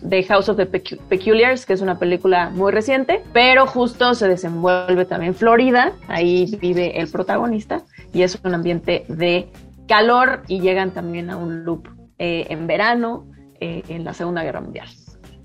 de 0.05 0.23
House 0.25 0.49
of 0.49 0.57
the 0.57 0.71
Pecu- 0.71 0.99
Peculiars, 1.09 1.65
que 1.65 1.73
es 1.73 1.81
una 1.81 1.99
película 1.99 2.51
muy 2.51 2.71
reciente, 2.73 3.23
pero 3.33 3.67
justo 3.67 4.15
se 4.15 4.29
desenvuelve 4.29 5.07
también 5.07 5.33
en 5.33 5.35
Florida, 5.35 5.93
ahí 6.09 6.59
vive 6.61 7.01
el 7.01 7.09
protagonista 7.09 7.83
y 8.13 8.23
es 8.23 8.39
un 8.45 8.55
ambiente 8.55 9.07
de 9.09 9.49
calor 9.89 10.43
y 10.49 10.61
llegan 10.61 10.93
también 10.93 11.31
a 11.31 11.37
un 11.37 11.65
loop 11.65 11.89
eh, 12.19 12.47
en 12.49 12.67
verano 12.67 13.31
eh, 13.61 13.83
en 13.89 14.05
la 14.05 14.15
Segunda 14.15 14.43
Guerra 14.43 14.61
Mundial. 14.61 14.89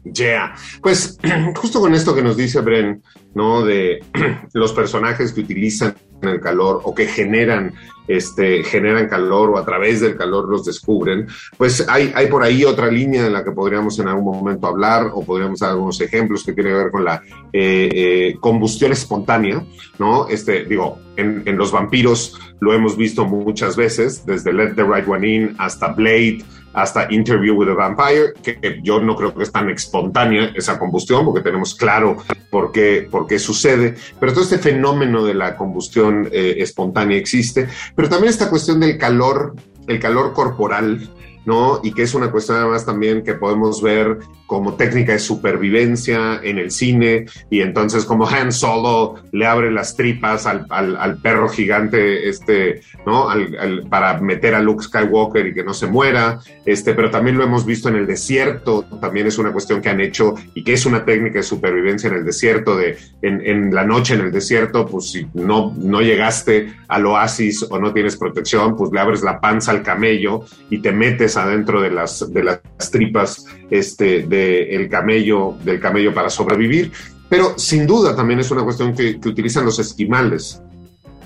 Yeah. 0.03 0.55
Pues 0.81 1.17
justo 1.55 1.79
con 1.79 1.93
esto 1.93 2.15
que 2.15 2.21
nos 2.21 2.37
dice 2.37 2.61
Bren, 2.61 3.03
¿no? 3.33 3.63
De 3.63 4.03
los 4.53 4.73
personajes 4.73 5.33
que 5.33 5.41
utilizan 5.41 5.95
el 6.21 6.39
calor 6.41 6.81
o 6.83 6.93
que 6.93 7.05
generan, 7.05 7.73
este, 8.07 8.63
generan 8.63 9.07
calor 9.07 9.51
o 9.51 9.57
a 9.57 9.65
través 9.65 10.01
del 10.01 10.17
calor 10.17 10.49
los 10.49 10.65
descubren, 10.65 11.27
pues 11.57 11.87
hay, 11.87 12.11
hay 12.15 12.27
por 12.27 12.43
ahí 12.43 12.65
otra 12.65 12.91
línea 12.91 13.25
en 13.25 13.33
la 13.33 13.43
que 13.43 13.51
podríamos 13.51 13.97
en 13.99 14.07
algún 14.07 14.37
momento 14.37 14.67
hablar 14.67 15.11
o 15.13 15.23
podríamos 15.23 15.59
dar 15.59 15.71
algunos 15.71 16.01
ejemplos 16.01 16.43
que 16.43 16.53
tiene 16.53 16.71
que 16.71 16.75
ver 16.75 16.91
con 16.91 17.05
la 17.05 17.21
eh, 17.53 17.89
eh, 17.93 18.35
combustión 18.39 18.91
espontánea, 18.91 19.63
¿no? 19.97 20.27
Este, 20.27 20.65
digo, 20.65 20.99
en, 21.15 21.43
en 21.45 21.57
los 21.57 21.71
vampiros 21.71 22.37
lo 22.59 22.73
hemos 22.73 22.97
visto 22.97 23.25
muchas 23.25 23.75
veces, 23.75 24.25
desde 24.25 24.51
Let 24.51 24.73
the 24.73 24.83
Right 24.83 25.07
One 25.07 25.27
In 25.27 25.55
hasta 25.57 25.89
Blade, 25.89 26.43
hasta 26.81 27.11
Interview 27.11 27.55
with 27.55 27.69
a 27.69 27.73
Vampire, 27.73 28.33
que 28.41 28.79
yo 28.83 28.99
no 28.99 29.15
creo 29.15 29.33
que 29.33 29.43
es 29.43 29.51
tan 29.51 29.69
espontánea 29.69 30.51
esa 30.55 30.77
combustión, 30.79 31.25
porque 31.25 31.41
tenemos 31.41 31.75
claro 31.75 32.17
por 32.49 32.71
qué, 32.71 33.07
por 33.09 33.27
qué 33.27 33.39
sucede, 33.39 33.95
pero 34.19 34.33
todo 34.33 34.43
este 34.43 34.57
fenómeno 34.57 35.23
de 35.23 35.33
la 35.33 35.55
combustión 35.55 36.29
eh, 36.31 36.55
espontánea 36.57 37.17
existe, 37.17 37.67
pero 37.95 38.09
también 38.09 38.29
esta 38.29 38.49
cuestión 38.49 38.79
del 38.79 38.97
calor, 38.97 39.55
el 39.87 39.99
calor 39.99 40.33
corporal, 40.33 41.09
¿no? 41.45 41.79
Y 41.83 41.91
que 41.93 42.03
es 42.03 42.13
una 42.13 42.31
cuestión 42.31 42.57
además 42.57 42.85
también 42.85 43.23
que 43.23 43.33
podemos 43.33 43.81
ver 43.81 44.17
como 44.45 44.73
técnica 44.75 45.11
de 45.13 45.19
supervivencia 45.19 46.39
en 46.43 46.57
el 46.57 46.71
cine, 46.71 47.25
y 47.49 47.61
entonces 47.61 48.05
como 48.05 48.27
Han 48.27 48.51
Solo 48.51 49.15
le 49.31 49.45
abre 49.45 49.71
las 49.71 49.95
tripas 49.95 50.45
al, 50.47 50.65
al- 50.69 51.17
perro 51.21 51.49
gigante, 51.49 52.27
este, 52.29 52.81
¿no? 53.05 53.29
Al- 53.29 53.85
para 53.89 54.19
meter 54.21 54.55
a 54.55 54.61
Luke 54.61 54.83
Skywalker 54.83 55.47
y 55.47 55.53
que 55.53 55.63
no 55.63 55.73
se 55.73 55.85
muera, 55.87 56.39
este, 56.65 56.93
pero 56.93 57.11
también 57.11 57.37
lo 57.37 57.43
hemos 57.43 57.65
visto 57.65 57.89
en 57.89 57.95
el 57.95 58.07
desierto, 58.07 58.85
también 59.01 59.27
es 59.27 59.37
una 59.37 59.51
cuestión 59.51 59.81
que 59.81 59.89
han 59.89 60.01
hecho 60.01 60.33
y 60.53 60.63
que 60.63 60.73
es 60.73 60.85
una 60.85 61.03
técnica 61.05 61.39
de 61.39 61.43
supervivencia 61.43 62.09
en 62.09 62.15
el 62.15 62.25
desierto, 62.25 62.75
de 62.77 62.97
en, 63.21 63.41
en 63.45 63.73
la 63.75 63.83
noche 63.83 64.15
en 64.15 64.21
el 64.21 64.31
desierto, 64.31 64.85
pues 64.87 65.11
si 65.11 65.27
no, 65.33 65.73
no 65.77 66.01
llegaste 66.01 66.73
al 66.87 67.05
oasis 67.05 67.65
o 67.69 67.79
no 67.79 67.93
tienes 67.93 68.17
protección, 68.17 68.75
pues 68.75 68.91
le 68.91 68.99
abres 68.99 69.21
la 69.21 69.39
panza 69.39 69.71
al 69.71 69.83
camello 69.83 70.41
y 70.69 70.81
te 70.81 70.91
metes 70.91 71.28
adentro 71.37 71.81
de 71.81 71.91
las, 71.91 72.31
de 72.31 72.43
las 72.43 72.61
tripas 72.91 73.45
este, 73.69 74.23
del 74.23 74.89
camello, 74.89 75.55
del 75.63 75.79
camello 75.79 76.13
para 76.13 76.29
sobrevivir. 76.29 76.91
Pero 77.29 77.57
sin 77.57 77.85
duda 77.85 78.15
también 78.15 78.39
es 78.39 78.49
una 78.51 78.63
cuestión 78.63 78.95
que 78.95 79.19
utilizan 79.25 79.65
los 79.65 79.77
esquimales 79.79 80.61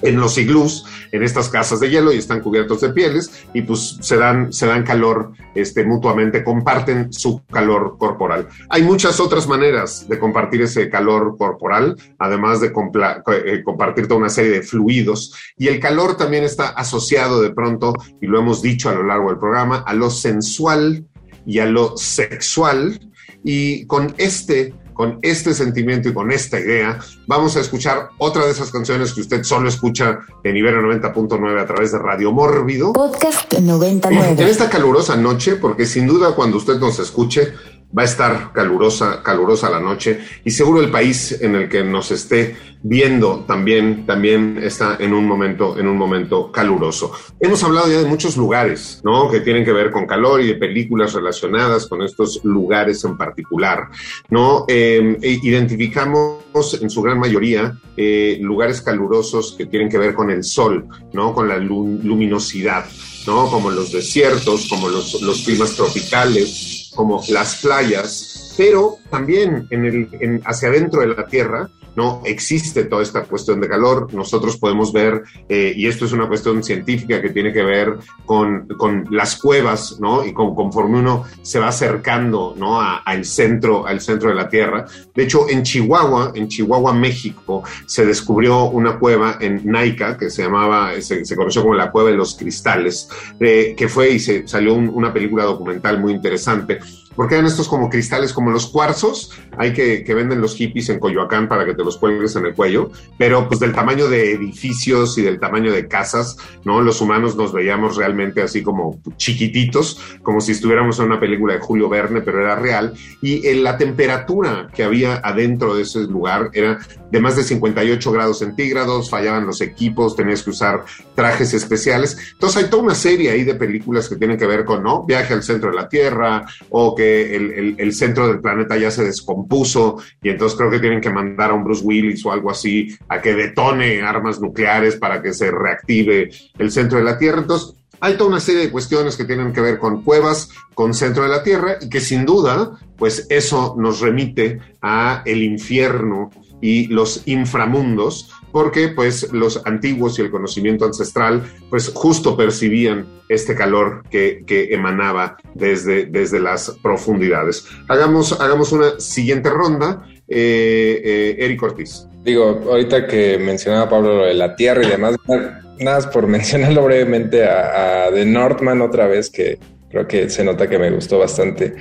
en 0.04 0.20
los 0.20 0.38
iglús, 0.38 0.86
en 1.12 1.24
estas 1.24 1.50
casas 1.50 1.80
de 1.80 1.90
hielo 1.90 2.14
y 2.14 2.18
están 2.18 2.42
cubiertos 2.42 2.82
de 2.82 2.90
pieles 2.90 3.46
y 3.54 3.62
pues 3.62 3.98
se 4.02 4.18
dan, 4.18 4.54
se 4.54 4.68
dan 4.68 4.84
calor 4.84 5.32
este, 5.56 5.86
mutuamente, 5.86 6.44
comparten 6.44 7.12
su 7.12 7.44
calor 7.46 7.98
corporal. 7.98 8.48
Hay 8.70 8.84
muchas 8.84 9.20
otras 9.20 9.48
maneras 9.48 10.08
de 10.08 10.20
compartir 10.20 10.62
ese 10.62 10.90
calor 10.90 11.36
corporal, 11.38 11.96
además 12.20 12.62
de 12.62 12.68
eh, 12.68 13.64
compartir 13.64 14.08
toda 14.08 14.20
una 14.20 14.30
serie 14.30 14.52
de 14.52 14.64
fluidos 14.64 15.34
y 15.58 15.68
el 15.68 15.80
calor 15.80 16.18
también 16.18 16.44
está 16.44 16.70
asociado 16.70 17.42
de 17.42 17.52
pronto, 17.52 17.94
y 18.22 18.28
lo 18.28 18.40
hemos 18.40 18.62
dicho 18.62 18.90
a 18.90 18.94
lo 18.94 19.04
largo 19.04 19.30
del 19.30 19.40
programa, 19.40 19.84
a 19.86 19.94
lo 19.94 20.10
sensual 20.10 21.06
y 21.46 21.60
a 21.60 21.66
lo 21.66 21.98
sexual 21.98 23.00
y 23.44 23.86
con 23.86 24.14
este 24.18 24.74
con 24.94 25.20
este 25.22 25.54
sentimiento 25.54 26.10
y 26.10 26.14
con 26.14 26.32
esta 26.32 26.60
idea, 26.60 27.00
vamos 27.28 27.56
a 27.58 27.60
escuchar 27.62 28.10
otra 28.18 28.46
de 28.46 28.52
esas 28.52 28.72
canciones 28.72 29.14
que 29.14 29.22
usted 29.22 29.44
solo 29.44 29.70
escucha 29.70 30.20
en 30.44 30.58
Ibero 30.58 30.82
90.9 30.82 31.62
a 31.62 31.66
través 31.66 31.92
de 31.92 32.00
Radio 32.00 32.32
Mórbido. 32.32 32.94
Podcast 32.94 33.54
En 33.54 33.68
99. 33.68 34.50
esta 34.50 34.70
calurosa 34.70 35.16
noche, 35.16 35.56
porque 35.56 35.86
sin 35.86 36.08
duda 36.08 36.36
cuando 36.36 36.58
usted 36.58 36.78
nos 36.80 37.00
escuche 37.00 37.54
va 37.98 38.02
a 38.02 38.06
estar 38.06 38.52
calurosa, 38.54 39.22
calurosa 39.22 39.70
la 39.70 39.80
noche 39.80 40.20
y 40.44 40.52
seguro 40.52 40.82
el 40.82 40.90
país 40.90 41.40
en 41.42 41.56
el 41.56 41.70
que 41.70 41.84
nos 41.84 42.12
esté 42.12 42.56
viendo 42.86 43.46
también, 43.48 44.06
también 44.06 44.60
está 44.62 44.98
en 45.00 45.14
un 45.14 45.26
momento, 45.26 45.80
en 45.80 45.88
un 45.88 45.98
momento 45.98 46.52
caluroso. 46.52 47.14
Hemos 47.40 47.64
hablado 47.64 47.88
ya 47.90 48.00
de 48.00 48.06
muchos 48.10 48.36
lugares, 48.36 49.00
¿no? 49.06 49.30
Que 49.32 49.40
tienen 49.40 49.64
que 49.64 49.72
ver 49.72 49.90
con 49.90 50.06
calor 50.06 50.42
y 50.42 50.48
de 50.48 50.56
películas 50.56 51.14
relacionadas 51.14 51.88
con 51.88 52.02
estos 52.02 52.44
lugares 52.44 53.04
en 53.06 53.16
particular, 53.16 53.88
¿no? 54.30 54.66
Eh, 54.68 55.18
e 55.22 55.40
identificamos 55.44 56.82
en 56.82 56.90
su 56.90 57.02
gran 57.02 57.20
mayoría 57.20 57.78
eh, 57.96 58.38
lugares 58.42 58.82
calurosos 58.82 59.56
que 59.58 59.66
tienen 59.68 59.88
que 59.88 59.98
ver 59.98 60.14
con 60.14 60.30
el 60.30 60.44
sol, 60.44 60.86
¿no? 61.14 61.34
Con 61.34 61.48
la 61.48 61.58
lu- 61.58 62.00
luminosidad, 62.04 62.86
¿no? 63.28 63.50
Como 63.50 63.70
los 63.72 63.94
desiertos, 63.94 64.68
como 64.68 64.90
los 64.90 65.42
climas 65.46 65.74
tropicales, 65.76 66.83
como 66.96 67.22
las 67.30 67.62
playas, 67.62 68.54
pero 68.58 68.98
también 69.10 69.68
en 69.70 69.86
el, 69.86 70.10
en- 70.20 70.42
hacia 70.46 70.70
adentro 70.70 71.02
de 71.02 71.08
la 71.08 71.26
Tierra, 71.26 71.70
¿no? 71.96 72.22
Existe 72.26 72.86
toda 72.86 73.04
esta 73.04 73.24
cuestión 73.24 73.62
de 73.62 73.68
calor. 73.70 74.14
Nosotros 74.14 74.58
podemos 74.58 74.92
ver, 74.94 75.24
eh, 75.50 75.74
y 75.76 75.88
esto 75.88 76.06
es 76.06 76.12
una 76.12 76.28
cuestión 76.28 76.64
científica 76.64 77.22
que 77.22 77.30
tiene 77.30 77.52
que 77.54 77.64
ver 77.64 77.98
con, 78.26 78.68
con 78.78 79.08
las 79.12 79.36
cuevas, 79.36 79.98
¿no? 80.00 80.26
Y 80.26 80.34
con, 80.34 80.56
conforme 80.56 81.00
uno 81.00 81.24
se 81.42 81.60
va 81.60 81.68
acercando, 81.70 82.54
¿no? 82.58 82.80
A- 82.82 82.98
al 82.98 83.26
centro, 83.26 83.86
al 83.86 84.02
centro 84.02 84.30
de 84.30 84.36
la 84.36 84.50
Tierra. 84.50 84.86
De 85.14 85.24
hecho, 85.24 85.48
en 85.50 85.64
Chihuahua, 85.64 86.32
en 86.36 86.48
Chihuahua, 86.48 86.94
México, 86.94 87.64
se 87.86 88.06
descubrió 88.06 88.66
una 88.66 88.98
cueva 89.00 89.38
en 89.40 89.62
Naica 89.66 90.18
que 90.18 90.30
se 90.30 90.44
llamaba, 90.44 90.92
se, 91.02 91.26
se 91.26 91.36
conoció 91.36 91.62
como 91.62 91.76
la 91.76 91.92
Cueva 91.92 92.10
de 92.12 92.18
los 92.18 92.36
Cristales, 92.36 93.08
eh, 93.40 93.74
que 93.78 93.88
fue 93.88 94.12
y 94.12 94.20
se 94.20 94.48
salió 94.48 94.74
un- 94.74 94.90
una 94.90 95.14
película 95.14 95.44
documental 95.44 96.00
muy 96.00 96.14
interesante. 96.14 96.80
Porque 97.16 97.36
eran 97.36 97.48
estos 97.48 97.68
como 97.68 97.90
cristales, 97.90 98.34
como 98.34 98.52
los 98.52 98.68
cuarzos, 98.68 99.32
hay 99.58 99.74
que, 99.74 100.04
que 100.04 100.14
venden 100.14 100.42
los 100.42 100.56
hippies 100.56 100.90
en 100.90 101.00
Coyoacán 101.00 101.48
para 101.48 101.66
que 101.66 101.74
te 101.74 101.84
los 101.84 101.98
cuelgues 101.98 102.36
en 102.36 102.46
el 102.46 102.54
cuello, 102.54 102.92
pero 103.18 103.48
pues 103.48 103.60
del 103.60 103.74
tamaño 103.74 104.08
de 104.08 104.34
edificios 104.34 105.18
y 105.18 105.22
del 105.22 105.40
tamaño 105.40 105.72
de 105.72 105.88
casas, 105.88 106.38
¿no? 106.64 106.82
Los 106.82 107.02
humanos 107.02 107.36
nos 107.36 107.54
veíamos 107.54 107.98
realmente 107.98 108.42
así 108.42 108.64
como 108.64 109.00
chiquititos, 109.18 110.00
como 110.22 110.42
si 110.42 110.54
estuviéramos 110.54 111.00
en 111.00 111.06
una 111.06 111.20
película 111.20 111.54
de 111.54 111.60
Julio 111.60 111.90
Verne, 111.90 112.22
pero 112.22 112.42
era 112.42 112.56
real, 112.56 112.94
y 113.22 113.48
en 113.48 113.64
la 113.64 113.78
temperatura 113.78 114.70
que 114.74 114.84
había 114.84 115.16
adentro 115.24 115.76
de 115.76 115.84
ese 115.84 116.02
lugar 116.02 116.50
era 116.54 116.80
de 117.12 117.20
más 117.20 117.36
de 117.36 117.44
58 117.44 118.12
grados 118.12 118.40
centígrados, 118.40 119.10
fallaban 119.10 119.46
los 119.46 119.62
equipos, 119.62 120.16
tenías 120.16 120.42
que 120.42 120.50
usar 120.50 120.84
trajes 121.14 121.54
especiales. 121.54 122.18
Entonces 122.34 122.64
hay 122.64 122.70
toda 122.70 122.84
una 122.84 122.96
serie 122.96 123.30
ahí 123.30 123.44
de 123.44 123.54
películas 123.54 124.10
que 124.10 124.16
tienen 124.16 124.38
que 124.38 124.48
ver 124.48 124.66
con, 124.66 124.82
¿no? 124.82 125.04
Viaje 125.04 125.34
al 125.34 125.44
centro 125.44 125.70
de 125.70 125.76
la 125.76 125.88
Tierra 125.88 126.46
o 126.70 126.96
que 126.96 127.03
el, 127.04 127.76
el, 127.78 127.94
centro 127.94 128.28
del 128.28 128.40
planeta 128.40 128.78
ya 128.78 128.92
se 128.92 129.04
descompuso 129.04 129.98
y 130.22 130.30
entonces 130.30 130.58
creo 130.58 130.70
que 130.70 130.80
tienen 130.80 131.02
que 131.02 131.10
mandar 131.10 131.52
a 131.52 131.54
un 131.54 131.64
Bruce 131.64 131.84
Willis 131.84 132.26
o 132.26 132.32
algo 132.32 132.52
así 132.52 132.96
a 133.10 133.22
que 133.22 133.34
detone 133.34 134.02
armas 134.02 134.40
nucleares 134.40 134.96
para 134.98 135.22
que 135.22 135.34
se 135.34 135.52
reactive 135.52 136.30
el 136.58 136.72
centro 136.72 136.98
de 136.98 137.04
la 137.04 137.18
Tierra. 137.18 137.40
Entonces, 137.40 137.76
hay 138.00 138.18
toda 138.18 138.32
una 138.32 138.42
serie 138.42 138.64
de 138.64 138.72
cuestiones 138.72 139.16
que 139.16 139.24
tienen 139.24 139.54
que 139.54 139.62
ver 139.62 139.80
con 139.80 140.04
cuevas, 140.04 140.50
con 140.74 140.94
centro 140.94 141.24
de 141.24 141.30
la 141.30 141.42
Tierra 141.42 141.78
y 141.80 141.90
que 141.90 142.02
sin 142.02 142.26
duda, 142.26 142.78
pues 142.98 143.28
eso 143.30 143.76
nos 143.78 144.02
remite 144.02 144.60
a 144.82 145.22
el 145.26 145.42
infierno 145.42 146.30
y 146.60 146.88
los 146.88 147.24
inframundos, 147.28 148.30
porque 148.54 148.88
pues 148.88 149.34
los 149.34 149.66
antiguos 149.66 150.18
y 150.18 150.22
el 150.22 150.32
conocimiento 150.32 150.86
ancestral 150.86 151.44
pues 151.70 151.92
justo 151.94 152.38
percibían 152.38 153.08
este 153.28 153.56
calor 153.56 154.04
que, 154.10 154.44
emanaba 154.72 155.38
desde, 155.56 156.06
desde 156.06 156.40
las 156.40 156.70
profundidades. 156.82 157.68
Hagamos, 157.90 158.40
hagamos 158.40 158.72
una 158.72 159.00
siguiente 159.00 159.50
ronda. 159.50 160.08
Eh, 160.30 161.02
eh, 161.04 161.36
Eric 161.40 161.62
Ortiz. 161.64 162.08
Digo, 162.24 162.62
ahorita 162.70 163.06
que 163.08 163.38
mencionaba 163.38 163.90
Pablo 163.90 164.20
lo 164.20 164.26
de 164.26 164.34
la 164.34 164.56
Tierra 164.56 164.84
y 164.84 164.88
demás, 164.88 165.18
nada 165.28 165.98
más 165.98 166.08
por 166.08 166.28
mencionarlo 166.28 166.84
brevemente 166.86 167.44
a, 167.44 168.06
a 168.06 168.12
The 168.12 168.26
Northman 168.26 168.82
otra 168.82 169.08
vez, 169.08 169.30
que 169.30 169.60
creo 169.94 170.08
que 170.08 170.28
se 170.28 170.44
nota 170.44 170.68
que 170.68 170.80
me 170.80 170.90
gustó 170.90 171.20
bastante, 171.20 171.76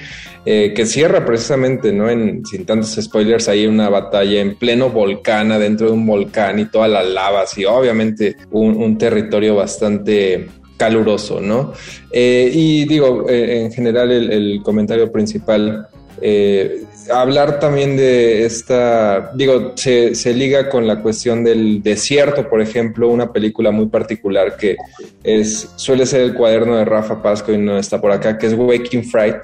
eh, 0.45 0.75
que 0.77 0.85
cierra 0.85 1.25
precisamente, 1.25 1.95
¿no? 1.95 2.11
En, 2.11 2.45
sin 2.45 2.67
tantos 2.67 2.99
spoilers, 3.01 3.49
hay 3.49 3.67
una 3.67 3.89
batalla 3.89 4.39
en 4.43 4.57
pleno 4.57 4.91
volcán, 4.91 5.49
dentro 5.49 5.87
de 5.87 5.95
un 5.95 6.07
volcán 6.07 6.59
y 6.59 6.67
todas 6.67 6.91
las 6.91 7.07
lavas 7.07 7.57
y 7.57 7.65
obviamente 7.65 8.37
un, 8.51 8.99
territorio 8.99 9.57
bastante 9.57 10.47
caluroso, 10.77 11.41
¿no? 11.41 11.73
Eh, 12.11 12.51
y 12.53 12.85
digo, 12.85 13.27
eh, 13.31 13.63
en 13.63 13.73
general 13.73 14.13
el, 14.13 14.61
comentario 14.63 15.11
principal 15.11 15.89
hablar 17.11 17.59
también 17.59 17.97
de 17.97 18.45
esta, 18.45 19.33
digo, 19.35 19.73
se, 19.77 20.35
liga 20.35 20.69
con 20.69 20.87
la 20.87 21.01
cuestión 21.01 21.45
del 21.45 21.83
desierto, 21.83 22.49
por 22.49 22.61
ejemplo, 22.61 23.09
una 23.09 23.33
película 23.33 23.71
muy 23.71 23.87
particular 23.87 24.57
que 24.57 24.77
es, 25.23 25.71
suele 25.77 26.07
ser 26.07 26.21
el 26.23 26.35
cuaderno 26.35 26.77
de 26.77 26.85
Rafa 26.85 27.23
Pasco 27.23 27.53
y 27.53 27.59
no 27.59 27.79
está 27.79 28.01
por 28.01 28.13
acá, 28.13 28.39
que 28.39 28.47
es 28.47 28.55
Waking 28.55 29.05
Fright, 29.05 29.37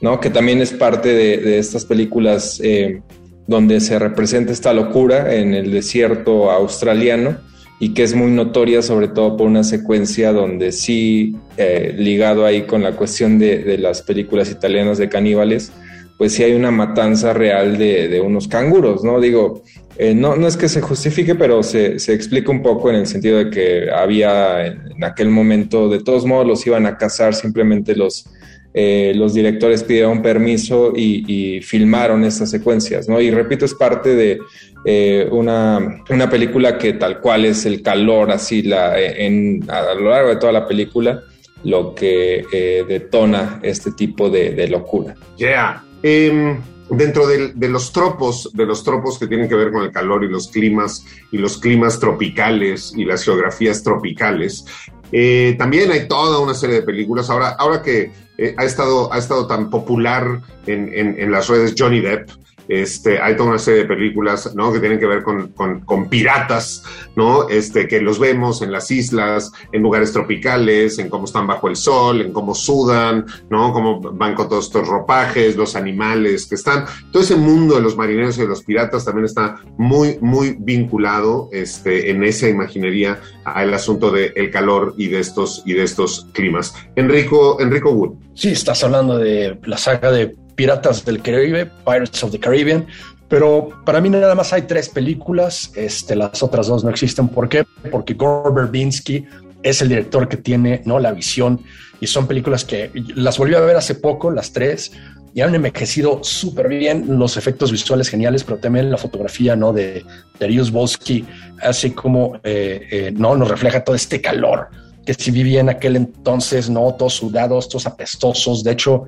¿no? 0.00 0.20
Que 0.20 0.30
también 0.30 0.60
es 0.60 0.72
parte 0.72 1.10
de, 1.10 1.38
de 1.38 1.58
estas 1.58 1.84
películas 1.84 2.60
eh, 2.62 3.00
donde 3.46 3.80
se 3.80 3.98
representa 3.98 4.52
esta 4.52 4.72
locura 4.72 5.34
en 5.34 5.54
el 5.54 5.70
desierto 5.70 6.50
australiano 6.50 7.36
y 7.80 7.92
que 7.92 8.02
es 8.02 8.14
muy 8.14 8.30
notoria 8.30 8.82
sobre 8.82 9.08
todo 9.08 9.36
por 9.36 9.46
una 9.46 9.64
secuencia 9.64 10.32
donde 10.32 10.72
sí, 10.72 11.36
eh, 11.56 11.94
ligado 11.96 12.46
ahí 12.46 12.62
con 12.62 12.82
la 12.82 12.92
cuestión 12.92 13.38
de, 13.38 13.58
de 13.58 13.78
las 13.78 14.02
películas 14.02 14.50
italianas 14.50 14.98
de 14.98 15.08
caníbales, 15.08 15.72
pues 16.16 16.32
sí 16.32 16.42
hay 16.42 16.52
una 16.52 16.70
matanza 16.70 17.32
real 17.32 17.76
de, 17.76 18.20
unos 18.20 18.46
canguros, 18.48 19.02
¿no? 19.02 19.20
Digo, 19.20 19.62
eh, 19.96 20.14
no, 20.14 20.36
no 20.36 20.46
es 20.46 20.56
que 20.56 20.68
se 20.68 20.80
justifique, 20.80 21.34
pero 21.34 21.62
se, 21.62 21.94
explica 21.94 22.50
un 22.50 22.62
poco 22.62 22.90
en 22.90 22.96
el 22.96 23.06
sentido 23.06 23.38
de 23.38 23.50
que 23.50 23.90
había 23.90 24.66
en, 24.66 25.02
aquel 25.02 25.28
momento, 25.28 25.88
de 25.88 26.02
todos 26.02 26.24
modos 26.24 26.46
los 26.46 26.66
iban 26.66 26.86
a 26.86 26.96
cazar, 26.96 27.34
simplemente 27.34 27.96
los, 27.96 28.26
eh, 28.74 29.12
los 29.16 29.34
directores 29.34 29.82
pidieron 29.82 30.22
permiso 30.22 30.92
y, 30.94 31.60
filmaron 31.62 32.24
estas 32.24 32.50
secuencias, 32.50 33.08
¿no? 33.08 33.20
Y 33.20 33.30
repito, 33.30 33.64
es 33.64 33.74
parte 33.74 34.14
de 34.14 34.38
eh, 34.84 35.26
una, 35.30 36.02
una, 36.10 36.30
película 36.30 36.78
que 36.78 36.92
tal 36.92 37.20
cual 37.20 37.44
es 37.44 37.66
el 37.66 37.82
calor, 37.82 38.30
así 38.30 38.62
la, 38.62 39.00
en, 39.00 39.64
a 39.68 39.94
lo 39.94 40.10
largo 40.10 40.28
de 40.28 40.36
toda 40.36 40.52
la 40.52 40.66
película, 40.66 41.22
lo 41.64 41.94
que 41.94 42.84
detona 42.86 43.58
este 43.62 43.92
tipo 43.92 44.28
de, 44.28 44.50
de 44.50 44.68
locura. 44.68 45.14
Yeah. 45.38 45.82
Em, 46.06 46.60
dentro 46.90 47.26
de, 47.26 47.54
los 47.66 47.90
tropos, 47.90 48.50
de 48.52 48.66
los 48.66 48.84
tropos 48.84 49.18
que 49.18 49.26
tienen 49.26 49.48
que 49.48 49.54
ver 49.54 49.72
con 49.72 49.84
el 49.84 49.90
calor 49.90 50.22
y 50.22 50.28
los 50.28 50.48
climas 50.48 51.02
y 51.32 51.38
los 51.38 51.56
climas 51.56 51.98
tropicales 51.98 52.92
y 52.94 53.06
las 53.06 53.24
geografías 53.24 53.82
tropicales, 53.82 54.66
eh, 55.12 55.54
también 55.58 55.90
hay 55.90 56.06
toda 56.06 56.40
una 56.40 56.52
serie 56.52 56.76
de 56.76 56.82
películas. 56.82 57.30
Ahora, 57.30 57.56
ahora 57.58 57.80
que 57.80 58.12
eh, 58.36 58.54
ha, 58.58 58.64
estado, 58.66 59.10
ha 59.14 59.16
estado 59.16 59.46
tan 59.46 59.70
popular 59.70 60.42
en, 60.66 60.92
en, 60.92 61.32
las 61.32 61.48
redes 61.48 61.74
Johnny 61.74 62.00
Depp, 62.00 62.28
este, 62.68 63.20
hay 63.20 63.36
toda 63.36 63.50
una 63.50 63.58
serie 63.58 63.80
de 63.80 63.86
películas, 63.86 64.54
¿no? 64.54 64.72
Que 64.72 64.80
tienen 64.80 64.98
que 64.98 65.06
ver 65.06 65.22
con, 65.22 65.48
con, 65.48 66.08
piratas, 66.08 66.82
¿no? 67.16 67.48
Este, 67.48 67.86
que 67.88 68.00
los 68.00 68.18
vemos 68.18 68.62
en 68.62 68.72
las 68.72 68.90
islas, 68.90 69.52
en 69.72 69.82
lugares 69.82 70.12
tropicales, 70.12 70.98
en 70.98 71.08
cómo 71.08 71.24
están 71.24 71.46
bajo 71.46 71.68
el 71.68 71.76
sol, 71.76 72.20
en 72.20 72.32
cómo 72.32 72.54
sudan, 72.54 73.26
¿no? 73.50 73.72
Cómo 73.72 74.00
van 74.00 74.34
con 74.34 74.48
todos 74.48 74.66
estos 74.66 74.86
ropajes, 74.86 75.56
los 75.56 75.76
animales 75.76 76.46
que 76.46 76.54
están. 76.54 76.84
Todo 77.12 77.22
ese 77.22 77.36
mundo 77.36 77.76
de 77.76 77.82
los 77.82 77.96
marineros 77.96 78.36
y 78.38 78.42
de 78.42 78.48
los 78.48 78.62
piratas 78.62 79.04
también 79.04 79.26
está 79.26 79.56
muy, 79.76 80.18
muy 80.20 80.56
vinculado, 80.58 81.48
este, 81.52 82.10
en 82.10 82.24
esa 82.24 82.48
imaginería 82.48 83.20
al 83.44 83.72
asunto 83.74 84.10
del 84.10 84.50
calor 84.50 84.94
y 84.96 85.08
de 85.08 85.20
estos, 85.20 85.62
y 85.66 85.74
de 85.74 85.84
estos 85.84 86.28
climas. 86.32 86.74
Enrico, 86.96 87.60
Enrico 87.60 87.90
Wood. 87.90 88.14
Sí, 88.34 88.50
estás 88.50 88.82
hablando 88.84 89.18
de 89.18 89.58
la 89.64 89.78
saga 89.78 90.10
de 90.10 90.34
Piratas 90.54 91.04
del 91.04 91.20
Caribe, 91.22 91.70
Pirates 91.84 92.22
of 92.22 92.30
the 92.30 92.38
Caribbean, 92.38 92.86
pero 93.28 93.70
para 93.84 94.00
mí 94.00 94.10
nada 94.10 94.34
más 94.34 94.52
hay 94.52 94.62
tres 94.62 94.88
películas, 94.88 95.72
este, 95.74 96.14
las 96.14 96.42
otras 96.42 96.66
dos 96.66 96.84
no 96.84 96.90
existen. 96.90 97.28
¿Por 97.28 97.48
qué? 97.48 97.64
Porque 97.90 98.14
Gore 98.14 98.54
Verbinski 98.54 99.24
es 99.62 99.82
el 99.82 99.88
director 99.88 100.28
que 100.28 100.36
tiene 100.36 100.82
¿no? 100.84 100.98
la 100.98 101.12
visión 101.12 101.60
y 102.00 102.06
son 102.06 102.26
películas 102.26 102.64
que 102.64 102.90
las 103.14 103.38
volví 103.38 103.54
a 103.54 103.60
ver 103.60 103.76
hace 103.76 103.94
poco, 103.94 104.30
las 104.30 104.52
tres, 104.52 104.92
y 105.32 105.40
han 105.40 105.54
envejecido 105.54 106.22
súper 106.22 106.68
bien, 106.68 107.18
los 107.18 107.36
efectos 107.36 107.72
visuales 107.72 108.08
geniales, 108.08 108.44
pero 108.44 108.58
también 108.58 108.90
la 108.90 108.98
fotografía 108.98 109.56
¿no? 109.56 109.72
de 109.72 110.04
Darius 110.38 110.70
Volsky, 110.70 111.24
así 111.60 111.90
como 111.90 112.36
eh, 112.44 112.86
eh, 112.90 113.12
¿no? 113.16 113.34
nos 113.34 113.48
refleja 113.48 113.82
todo 113.82 113.96
este 113.96 114.20
calor 114.20 114.68
que 115.04 115.14
si 115.14 115.30
vivía 115.30 115.60
en 115.60 115.68
aquel 115.68 115.96
entonces, 115.96 116.70
¿no? 116.70 116.94
Todos 116.94 117.14
sudados, 117.14 117.68
todos 117.68 117.86
apestosos. 117.86 118.64
De 118.64 118.72
hecho, 118.72 119.04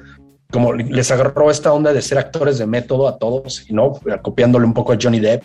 como 0.51 0.73
les 0.73 1.11
agarró 1.11 1.51
esta 1.51 1.73
onda 1.73 1.93
de 1.93 2.01
ser 2.01 2.19
actores 2.19 2.59
de 2.59 2.67
método 2.67 3.09
a 3.09 3.19
todos, 3.19 3.67
¿no? 3.71 3.95
Copiándole 4.23 4.65
un 4.65 4.75
poco 4.75 4.93
a 4.93 4.99
Johnny 5.01 5.19
Depp, 5.19 5.45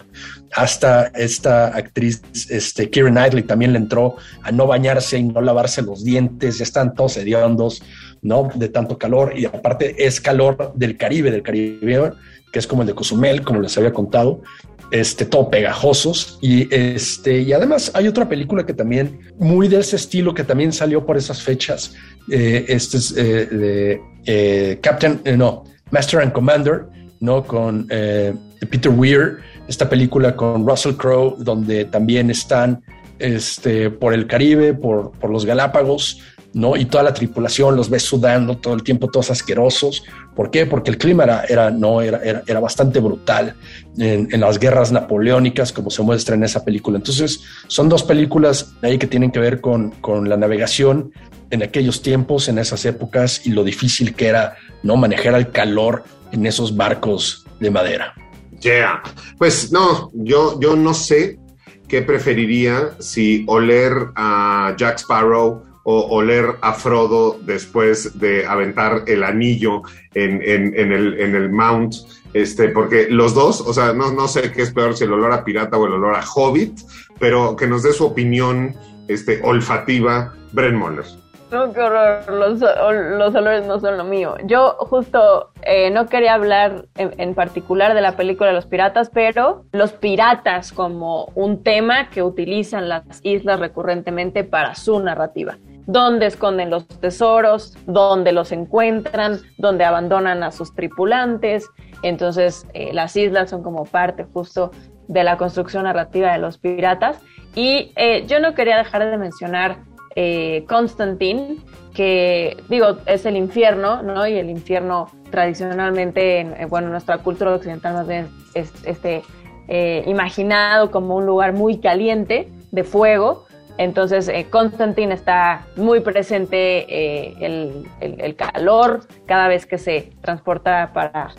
hasta 0.54 1.08
esta 1.08 1.68
actriz, 1.68 2.22
este, 2.50 2.90
Kieran 2.90 3.14
Knightley 3.14 3.44
también 3.44 3.74
le 3.74 3.80
entró 3.80 4.16
a 4.44 4.52
no 4.52 4.68
bañarse 4.68 5.18
y 5.18 5.24
no 5.24 5.42
lavarse 5.42 5.82
los 5.82 6.04
dientes, 6.04 6.60
ya 6.60 6.64
están 6.64 6.94
todos 6.94 7.18
hediondos, 7.18 7.82
¿no? 8.22 8.50
De 8.54 8.70
tanto 8.70 8.98
calor, 8.98 9.34
y 9.38 9.46
aparte 9.46 10.06
es 10.06 10.22
calor 10.22 10.74
del 10.76 10.98
Caribe, 10.98 11.32
del 11.32 11.42
Caribe, 11.42 12.14
que 12.52 12.60
es 12.60 12.68
como 12.68 12.84
el 12.84 12.88
de 12.88 12.96
Cozumel, 12.96 13.44
como 13.44 13.62
les 13.62 13.78
había 13.78 13.94
contado, 13.94 14.42
este, 14.92 15.26
todo 15.26 15.50
pegajosos. 15.50 16.38
Y, 16.42 16.74
este, 16.74 17.42
y 17.42 17.54
además 17.54 17.92
hay 17.94 18.08
otra 18.08 18.28
película 18.28 18.66
que 18.66 18.74
también, 18.74 19.20
muy 19.40 19.68
de 19.68 19.80
ese 19.80 19.96
estilo, 19.96 20.34
que 20.34 20.44
también 20.44 20.72
salió 20.74 21.06
por 21.06 21.18
esas 21.18 21.42
fechas. 21.42 21.96
Eh, 22.30 22.66
este 22.68 22.98
es 22.98 23.16
eh, 23.18 23.46
de 23.46 24.02
eh, 24.26 24.80
Captain, 24.82 25.22
no, 25.38 25.64
Master 25.90 26.22
and 26.22 26.32
Commander, 26.32 26.86
¿no? 27.20 27.44
Con 27.44 27.88
Peter 27.88 28.92
Weir, 28.92 29.38
esta 29.68 29.90
película 29.90 30.36
con 30.36 30.68
Russell 30.68 30.94
Crowe, 30.94 31.36
donde 31.40 31.86
también 31.86 32.30
están 32.30 32.84
este, 33.20 33.90
por 33.90 34.14
el 34.14 34.28
Caribe, 34.28 34.74
por, 34.74 35.12
por 35.12 35.30
los 35.30 35.46
Galápagos, 35.46 36.22
¿no? 36.54 36.76
Y 36.76 36.86
toda 36.86 37.04
la 37.04 37.14
tripulación 37.14 37.76
los 37.76 37.90
ves 37.90 38.04
sudando 38.04 38.58
todo 38.58 38.74
el 38.74 38.84
tiempo, 38.84 39.08
todos 39.08 39.32
asquerosos. 39.32 40.04
¿Por 40.36 40.52
qué? 40.52 40.66
Porque 40.66 40.92
el 40.92 40.98
clima 40.98 41.24
era, 41.24 41.44
era 41.44 41.72
no, 41.72 42.02
era, 42.02 42.20
era, 42.46 42.60
bastante 42.60 43.00
brutal 43.00 43.56
en, 43.98 44.40
las 44.40 44.60
guerras 44.60 44.92
napoleónicas, 44.92 45.72
como 45.72 45.90
se 45.90 46.02
muestra 46.02 46.36
en 46.36 46.44
esa 46.44 46.64
película. 46.64 46.98
Entonces, 46.98 47.42
son 47.68 47.90
dos 47.90 48.04
películas 48.04 48.74
ahí 48.82 48.98
que 48.98 49.08
tienen 49.08 49.32
que 49.32 49.40
ver 49.40 49.62
con, 49.62 49.92
con 50.02 50.28
la 50.28 50.38
navegación 50.38 51.12
en 51.50 51.64
aquellos 51.64 52.02
tiempos, 52.02 52.48
en 52.48 52.58
esas 52.60 52.86
épocas, 52.86 53.46
y 53.46 53.52
lo 53.52 53.64
difícil 53.64 54.14
que 54.16 54.28
era 54.28 54.56
no 54.84 54.96
manejar 54.96 55.36
el 55.36 55.52
calor 55.52 56.04
en 56.32 56.46
esos 56.46 56.76
barcos 56.76 57.46
de 57.60 57.72
madera. 57.72 58.14
Yeah. 58.62 59.02
Pues 59.38 59.72
no, 59.72 60.12
yo, 60.14 60.60
yo 60.60 60.76
no 60.76 60.94
sé 60.94 61.40
qué 61.88 62.02
preferiría 62.02 62.92
si 63.00 63.44
oler 63.48 63.92
a 64.16 64.76
Jack 64.78 65.00
Sparrow 65.00 65.71
o 65.84 66.16
oler 66.16 66.56
a 66.62 66.74
Frodo 66.74 67.40
después 67.42 68.20
de 68.20 68.46
aventar 68.46 69.04
el 69.08 69.24
anillo 69.24 69.82
en, 70.14 70.42
en, 70.44 70.92
el, 70.92 71.20
en 71.20 71.36
el 71.36 71.52
Mount, 71.52 71.96
este, 72.34 72.70
porque 72.70 73.08
los 73.10 73.34
dos, 73.34 73.62
o 73.62 73.74
sea, 73.74 73.94
no, 73.94 74.12
no 74.12 74.28
sé 74.28 74.52
qué 74.52 74.62
es 74.62 74.72
peor, 74.72 74.96
si 74.96 75.04
el 75.04 75.14
olor 75.14 75.34
a 75.34 75.44
pirata 75.44 75.78
o 75.78 75.86
el 75.88 75.94
olor 75.94 76.16
a 76.16 76.24
hobbit, 76.24 76.80
pero 77.20 77.56
que 77.56 77.68
nos 77.68 77.84
dé 77.84 77.94
su 77.94 78.06
opinión 78.06 78.76
este, 79.08 79.42
olfativa, 79.44 80.34
Bren 80.52 80.76
Moller. 80.76 81.06
No, 81.52 81.74
qué 81.74 81.82
horror, 81.82 82.32
los, 82.32 83.36
olores 83.36 83.68
no 83.68 83.78
son 83.82 83.98
lo 83.98 84.06
mío. 84.06 84.36
Yo 84.46 84.78
justo 84.80 85.52
eh, 85.64 85.90
no 85.90 86.06
quería 86.06 86.36
hablar 86.36 86.86
en, 86.96 87.36
particular 87.36 87.94
de 87.94 88.00
la 88.00 88.16
película 88.16 88.54
Los 88.54 88.68
Piratas, 88.68 89.12
pero 89.14 89.66
los 89.74 89.92
piratas 89.92 90.72
como 90.72 91.26
un 91.36 91.62
tema 91.62 92.10
que 92.10 92.24
utilizan 92.24 92.88
las 92.88 93.04
islas 93.24 93.60
recurrentemente 93.60 94.46
para 94.46 94.76
su 94.76 95.02
narrativa. 95.02 95.58
Dónde 95.88 96.28
esconden 96.28 96.70
los 96.70 96.88
tesoros, 96.88 97.78
dónde 97.86 98.32
los 98.32 98.54
encuentran, 98.54 99.40
dónde 99.58 99.84
abandonan 99.84 100.44
a 100.44 100.52
sus 100.52 100.74
tripulantes. 100.74 101.70
Entonces, 102.02 102.66
eh, 102.74 102.92
las 102.94 103.18
islas 103.18 103.50
son 103.50 103.62
como 103.62 103.84
parte 103.84 104.24
justo 104.24 104.72
de 105.10 105.26
la 105.26 105.36
construcción 105.36 105.84
narrativa 105.84 106.32
de 106.32 106.38
los 106.38 106.58
piratas. 106.58 107.20
Y 107.56 107.92
eh, 107.98 108.26
yo 108.28 108.40
no 108.40 108.54
quería 108.54 108.78
dejar 108.78 109.10
de 109.10 109.18
mencionar 109.18 109.91
eh, 110.16 110.66
Constantine, 110.68 111.58
que 111.94 112.58
digo, 112.70 112.98
es 113.06 113.26
el 113.26 113.36
infierno, 113.36 114.02
¿no? 114.02 114.28
Y 114.28 114.38
el 114.38 114.50
infierno 114.50 115.10
tradicionalmente, 115.30 116.40
en, 116.40 116.70
bueno, 116.70 116.90
nuestra 116.90 117.20
cultura 117.20 117.56
occidental 117.56 117.94
más 117.94 118.08
bien 118.08 118.30
es 118.54 118.72
este, 118.86 119.24
eh, 119.68 120.04
imaginado 120.08 120.92
como 120.92 121.16
un 121.16 121.26
lugar 121.26 121.54
muy 121.54 121.80
caliente, 121.80 122.50
de 122.72 122.84
fuego. 122.84 123.46
Entonces, 123.78 124.28
eh, 124.28 124.48
Constantine 124.50 125.14
está 125.14 125.66
muy 125.76 126.02
presente 126.02 127.46
el, 127.46 127.88
el, 128.00 128.36
calor 128.36 129.02
cada 129.26 129.48
vez 129.48 129.66
que 129.66 129.78
se 129.78 130.12
transporta 130.22 130.92
para 130.94 131.30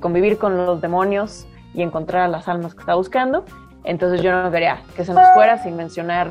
convivir 0.00 0.38
con 0.38 0.56
los 0.56 0.80
demonios 0.80 1.46
y 1.74 1.82
encontrar 1.82 2.22
a 2.22 2.28
las 2.28 2.48
almas 2.48 2.74
que 2.74 2.80
está 2.80 2.94
buscando. 2.94 3.44
Entonces, 3.84 4.22
yo 4.22 4.32
no 4.32 4.50
quería 4.50 4.82
que 4.96 5.04
se 5.04 5.12
nos 5.12 5.28
fuera 5.34 5.62
sin 5.62 5.76
mencionar 5.76 6.30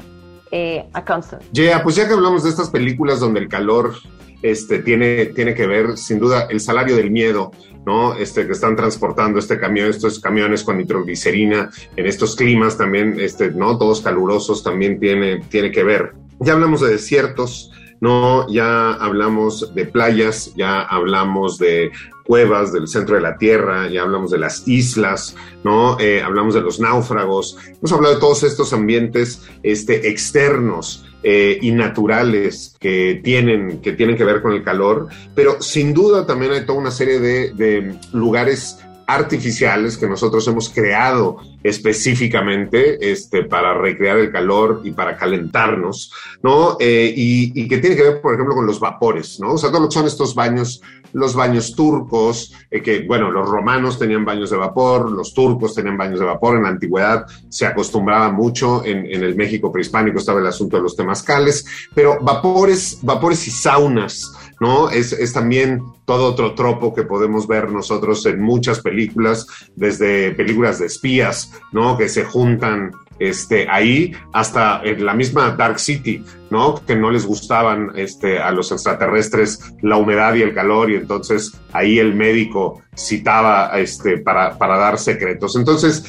eh, 0.52 0.86
a 0.94 1.04
Constant. 1.04 1.44
Yeah, 1.52 1.84
pues 1.84 1.96
ya 1.96 2.08
que 2.08 2.14
hablamos 2.14 2.44
de 2.44 2.50
estas 2.50 2.70
películas 2.70 3.20
donde 3.20 3.40
el 3.40 3.48
calor 3.48 3.94
este, 4.42 4.80
tiene, 4.80 5.28
tiene 5.28 5.54
que 5.54 5.68
ver, 5.68 5.98
sin 5.98 6.20
duda, 6.20 6.48
el 6.50 6.60
salario 6.60 6.96
del 6.96 7.12
miedo, 7.12 7.52
¿no? 7.86 8.14
Este, 8.16 8.46
que 8.46 8.54
están 8.54 8.76
transportando 8.76 9.40
este 9.40 9.60
camión, 9.60 9.90
estos 9.90 10.20
camiones 10.20 10.64
con 10.64 10.78
nitroglicerina 10.78 11.70
en 11.96 12.06
estos 12.06 12.36
climas 12.36 12.78
también, 12.78 13.20
este, 13.20 13.52
¿no? 13.52 13.78
Todos 13.78 14.02
calurosos 14.02 14.64
también 14.64 15.00
tiene, 15.00 15.40
tiene 15.50 15.72
que 15.72 15.84
ver. 15.84 16.14
Ya 16.40 16.54
hablamos 16.54 16.82
de 16.82 16.90
desiertos, 16.90 17.72
¿no? 18.00 18.48
Ya 18.48 18.94
hablamos 18.94 19.74
de 19.74 19.86
playas, 19.86 20.54
ya 20.56 20.82
hablamos 20.82 21.58
de 21.58 21.92
cuevas 22.28 22.74
del 22.74 22.88
centro 22.88 23.16
de 23.16 23.22
la 23.22 23.38
Tierra, 23.38 23.90
ya 23.90 24.04
hablamos 24.04 24.30
de 24.30 24.38
las 24.38 24.68
islas, 24.68 25.36
¿no? 25.64 26.00
Eh, 26.00 26.22
hablamos 26.22 26.54
de 26.54 26.62
los 26.62 26.80
náufragos, 26.80 27.58
hemos 27.80 27.92
hablado 27.92 28.16
de 28.16 28.20
todos 28.20 28.44
estos 28.44 28.74
ambientes 28.74 29.42
este, 29.64 30.10
externos 30.10 31.06
eh, 31.24 31.58
y 31.62 31.72
naturales 31.72 32.76
que 32.80 33.20
tienen, 33.24 33.82
que 33.82 33.94
tienen 33.94 34.18
que 34.18 34.24
ver 34.26 34.42
con 34.42 34.52
el 34.52 34.64
calor, 34.64 35.08
pero 35.34 35.62
sin 35.62 35.94
duda 35.94 36.28
también 36.28 36.52
hay 36.52 36.66
toda 36.66 36.80
una 36.80 36.92
serie 36.92 37.20
de, 37.20 37.54
de 37.54 37.98
lugares 38.14 38.80
artificiales 39.08 39.98
que 39.98 40.08
nosotros 40.08 40.46
hemos 40.50 40.70
creado 40.70 41.38
específicamente 41.64 43.12
este, 43.12 43.44
para 43.44 43.74
recrear 43.74 44.18
el 44.18 44.32
calor 44.32 44.82
y 44.84 44.92
para 44.92 45.16
calentarnos, 45.16 46.12
¿no? 46.44 46.76
Eh, 46.80 47.14
y, 47.16 47.68
que 47.70 47.78
tiene 47.78 47.96
que 47.96 48.04
ver, 48.04 48.22
por 48.22 48.34
ejemplo, 48.34 48.54
con 48.54 48.68
los 48.68 48.82
vapores, 48.82 49.40
¿no? 49.40 49.54
O 49.54 49.58
sea, 49.58 49.70
todo 49.70 49.82
lo 49.82 49.88
que 49.88 49.94
son 49.94 50.08
estos 50.08 50.36
baños, 50.36 50.82
los 51.14 51.36
baños 51.36 51.74
turcos, 51.74 52.54
eh, 52.70 52.82
que, 52.82 53.06
bueno, 53.08 53.32
los 53.32 53.48
romanos 53.48 53.98
tenían 53.98 54.26
baños 54.26 54.50
de 54.50 54.58
vapor, 54.58 55.10
los 55.10 55.34
turcos 55.34 55.74
tenían 55.74 55.98
baños 55.98 56.20
de 56.20 56.26
vapor, 56.26 56.58
en 56.58 56.64
la 56.64 56.70
antigüedad 56.70 57.26
se 57.50 57.66
acostumbraba 57.66 58.30
mucho, 58.30 58.84
en, 58.84 59.06
en 59.06 59.24
el 59.24 59.36
México 59.36 59.72
prehispánico 59.72 60.20
estaba 60.20 60.42
el 60.42 60.48
asunto 60.48 60.78
de 60.78 60.84
los 60.84 60.98
temazcales, 60.98 61.66
pero 61.96 62.18
vapores, 62.22 63.00
vapores 63.02 63.48
y 63.48 63.52
saunas, 63.52 64.34
¿no? 64.60 64.90
Es, 64.90 65.14
es, 65.14 65.34
también 65.34 65.82
todo 66.06 66.28
otro 66.28 66.56
tropo 66.56 66.94
que 66.94 67.04
podemos 67.04 67.48
ver 67.48 67.72
nosotros 67.72 68.26
en 68.26 68.42
muchas 68.42 68.80
películas, 68.80 69.48
desde 69.76 70.32
películas 70.32 70.80
de 70.80 70.88
espías, 70.88 71.52
¿no? 71.72 71.98
Que 71.98 72.10
se 72.10 72.26
juntan 72.26 72.92
este, 73.20 73.68
ahí 73.70 74.14
hasta 74.34 74.82
en 74.84 75.06
la 75.06 75.14
misma 75.14 75.52
Dark 75.52 75.80
City, 75.80 76.24
¿no? 76.50 76.76
Que 76.86 76.96
no 76.96 77.10
les 77.10 77.26
gustaban 77.26 77.92
este, 77.96 78.40
a 78.40 78.52
los 78.52 78.72
extraterrestres 78.72 79.60
la 79.82 79.98
humedad 79.98 80.36
y 80.36 80.42
el 80.42 80.54
calor 80.54 80.92
y 80.92 80.96
entonces 80.96 81.54
ahí 81.74 82.00
el 82.00 82.14
médico 82.14 82.82
citaba 82.96 83.80
este, 83.80 84.20
para, 84.20 84.58
para 84.58 84.78
dar 84.78 85.00
secretos. 85.00 85.56
Entonces, 85.56 86.04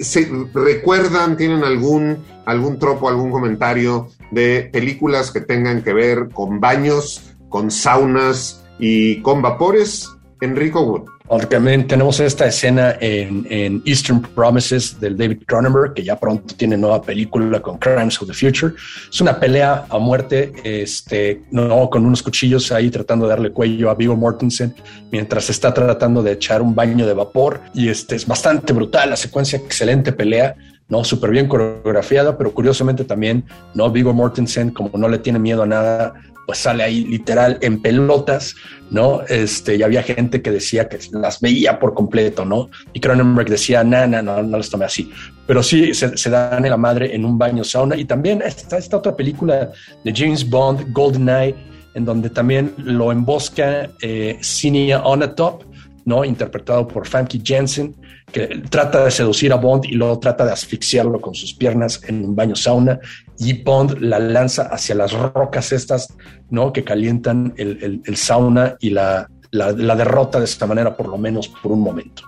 ¿se 0.00 0.28
recuerdan, 0.52 1.36
tienen 1.36 1.62
algún, 1.64 2.18
algún 2.46 2.78
tropo, 2.78 3.08
algún 3.08 3.30
comentario 3.30 4.08
de 4.30 4.68
películas 4.72 5.30
que 5.30 5.40
tengan 5.40 5.82
que 5.82 5.92
ver 5.92 6.30
con 6.32 6.58
baños 6.58 7.31
con 7.52 7.70
saunas 7.70 8.64
y 8.80 9.20
con 9.22 9.40
vapores. 9.40 10.08
Enrico 10.40 10.82
Wood. 10.82 11.02
También 11.48 11.86
tenemos 11.86 12.18
esta 12.18 12.46
escena 12.46 12.96
en, 13.00 13.80
Eastern 13.86 14.20
Promises 14.20 14.98
del 15.00 15.16
David 15.16 15.44
Cronenberg, 15.46 15.94
que 15.94 16.02
ya 16.02 16.18
pronto 16.18 16.54
tiene 16.56 16.76
nueva 16.76 17.00
película 17.00 17.62
con 17.62 17.78
Crimes 17.78 18.20
of 18.20 18.28
the 18.28 18.34
Future. 18.34 18.74
Es 19.08 19.20
una 19.20 19.38
pelea 19.38 19.86
a 19.88 19.98
muerte, 19.98 20.52
este, 20.64 21.42
no, 21.52 21.88
con 21.88 22.04
unos 22.04 22.22
cuchillos 22.22 22.72
ahí 22.72 22.90
tratando 22.90 23.26
de 23.26 23.30
darle 23.30 23.52
cuello 23.52 23.88
a 23.88 23.94
Viggo 23.94 24.16
Mortensen 24.16 24.74
mientras 25.12 25.48
está 25.48 25.72
tratando 25.72 26.22
de 26.22 26.32
echar 26.32 26.60
un 26.60 26.74
baño 26.74 27.06
de 27.06 27.14
vapor. 27.14 27.60
Y 27.72 27.88
este 27.88 28.16
es 28.16 28.26
bastante 28.26 28.72
brutal, 28.72 29.10
la 29.10 29.16
secuencia, 29.16 29.58
excelente 29.58 30.12
pelea. 30.12 30.56
¿no? 30.88 31.04
Súper 31.04 31.30
bien 31.30 31.48
coreografiada, 31.48 32.36
pero 32.36 32.52
curiosamente 32.52 33.04
también, 33.04 33.44
¿no? 33.72 33.90
Viggo 33.90 34.12
Mortensen, 34.12 34.72
como 34.72 34.90
no 34.98 35.08
le 35.08 35.18
tiene 35.18 35.38
miedo 35.38 35.62
a 35.62 35.66
nada, 35.66 36.12
pues 36.46 36.58
sale 36.58 36.82
ahí 36.82 37.04
literal 37.04 37.58
en 37.60 37.80
pelotas, 37.80 38.54
¿no? 38.90 39.22
Este, 39.22 39.76
y 39.76 39.82
había 39.82 40.02
gente 40.02 40.42
que 40.42 40.50
decía 40.50 40.88
que 40.88 40.98
las 41.12 41.40
veía 41.40 41.78
por 41.78 41.94
completo, 41.94 42.44
¿no? 42.44 42.68
Y 42.92 43.00
Cronenberg 43.00 43.48
decía, 43.48 43.84
no, 43.84 44.06
no, 44.06 44.22
no, 44.22 44.42
no 44.42 44.56
las 44.58 44.70
tomé 44.70 44.84
así. 44.84 45.10
Pero 45.46 45.62
sí, 45.62 45.92
se, 45.94 46.30
dan 46.30 46.64
en 46.64 46.70
la 46.70 46.76
madre 46.76 47.14
en 47.14 47.24
un 47.24 47.38
baño 47.38 47.64
sauna. 47.64 47.96
Y 47.96 48.04
también 48.04 48.42
está 48.42 48.78
esta 48.78 48.96
otra 48.96 49.14
película 49.14 49.70
de 50.04 50.12
James 50.14 50.48
Bond, 50.48 50.92
GoldenEye, 50.92 51.54
en 51.94 52.04
donde 52.04 52.30
también 52.30 52.74
lo 52.78 53.12
embosca 53.12 53.90
eh, 54.00 54.38
Cinia 54.42 55.02
Onatop, 55.02 55.64
¿no? 56.04 56.24
Interpretado 56.24 56.86
por 56.88 57.06
Famke 57.06 57.40
Jensen, 57.44 57.94
que 58.32 58.62
trata 58.70 59.04
de 59.04 59.10
seducir 59.10 59.52
a 59.52 59.56
Bond 59.56 59.84
y 59.84 59.92
luego 59.92 60.18
trata 60.18 60.44
de 60.44 60.52
asfixiarlo 60.52 61.20
con 61.20 61.34
sus 61.34 61.54
piernas 61.54 62.00
en 62.06 62.24
un 62.24 62.34
baño 62.34 62.56
sauna 62.56 62.98
y 63.38 63.62
Bond 63.62 63.98
la 64.00 64.18
lanza 64.18 64.62
hacia 64.62 64.94
las 64.94 65.12
rocas 65.12 65.72
estas, 65.72 66.14
¿no? 66.50 66.72
Que 66.72 66.84
calientan 66.84 67.54
el, 67.56 68.16
sauna 68.16 68.76
y 68.80 68.90
la, 68.90 69.28
derrota 69.50 70.38
de 70.38 70.44
esta 70.44 70.66
manera, 70.66 70.96
por 70.96 71.08
lo 71.08 71.18
menos 71.18 71.48
por 71.48 71.72
un 71.72 71.80
momento. 71.80 72.22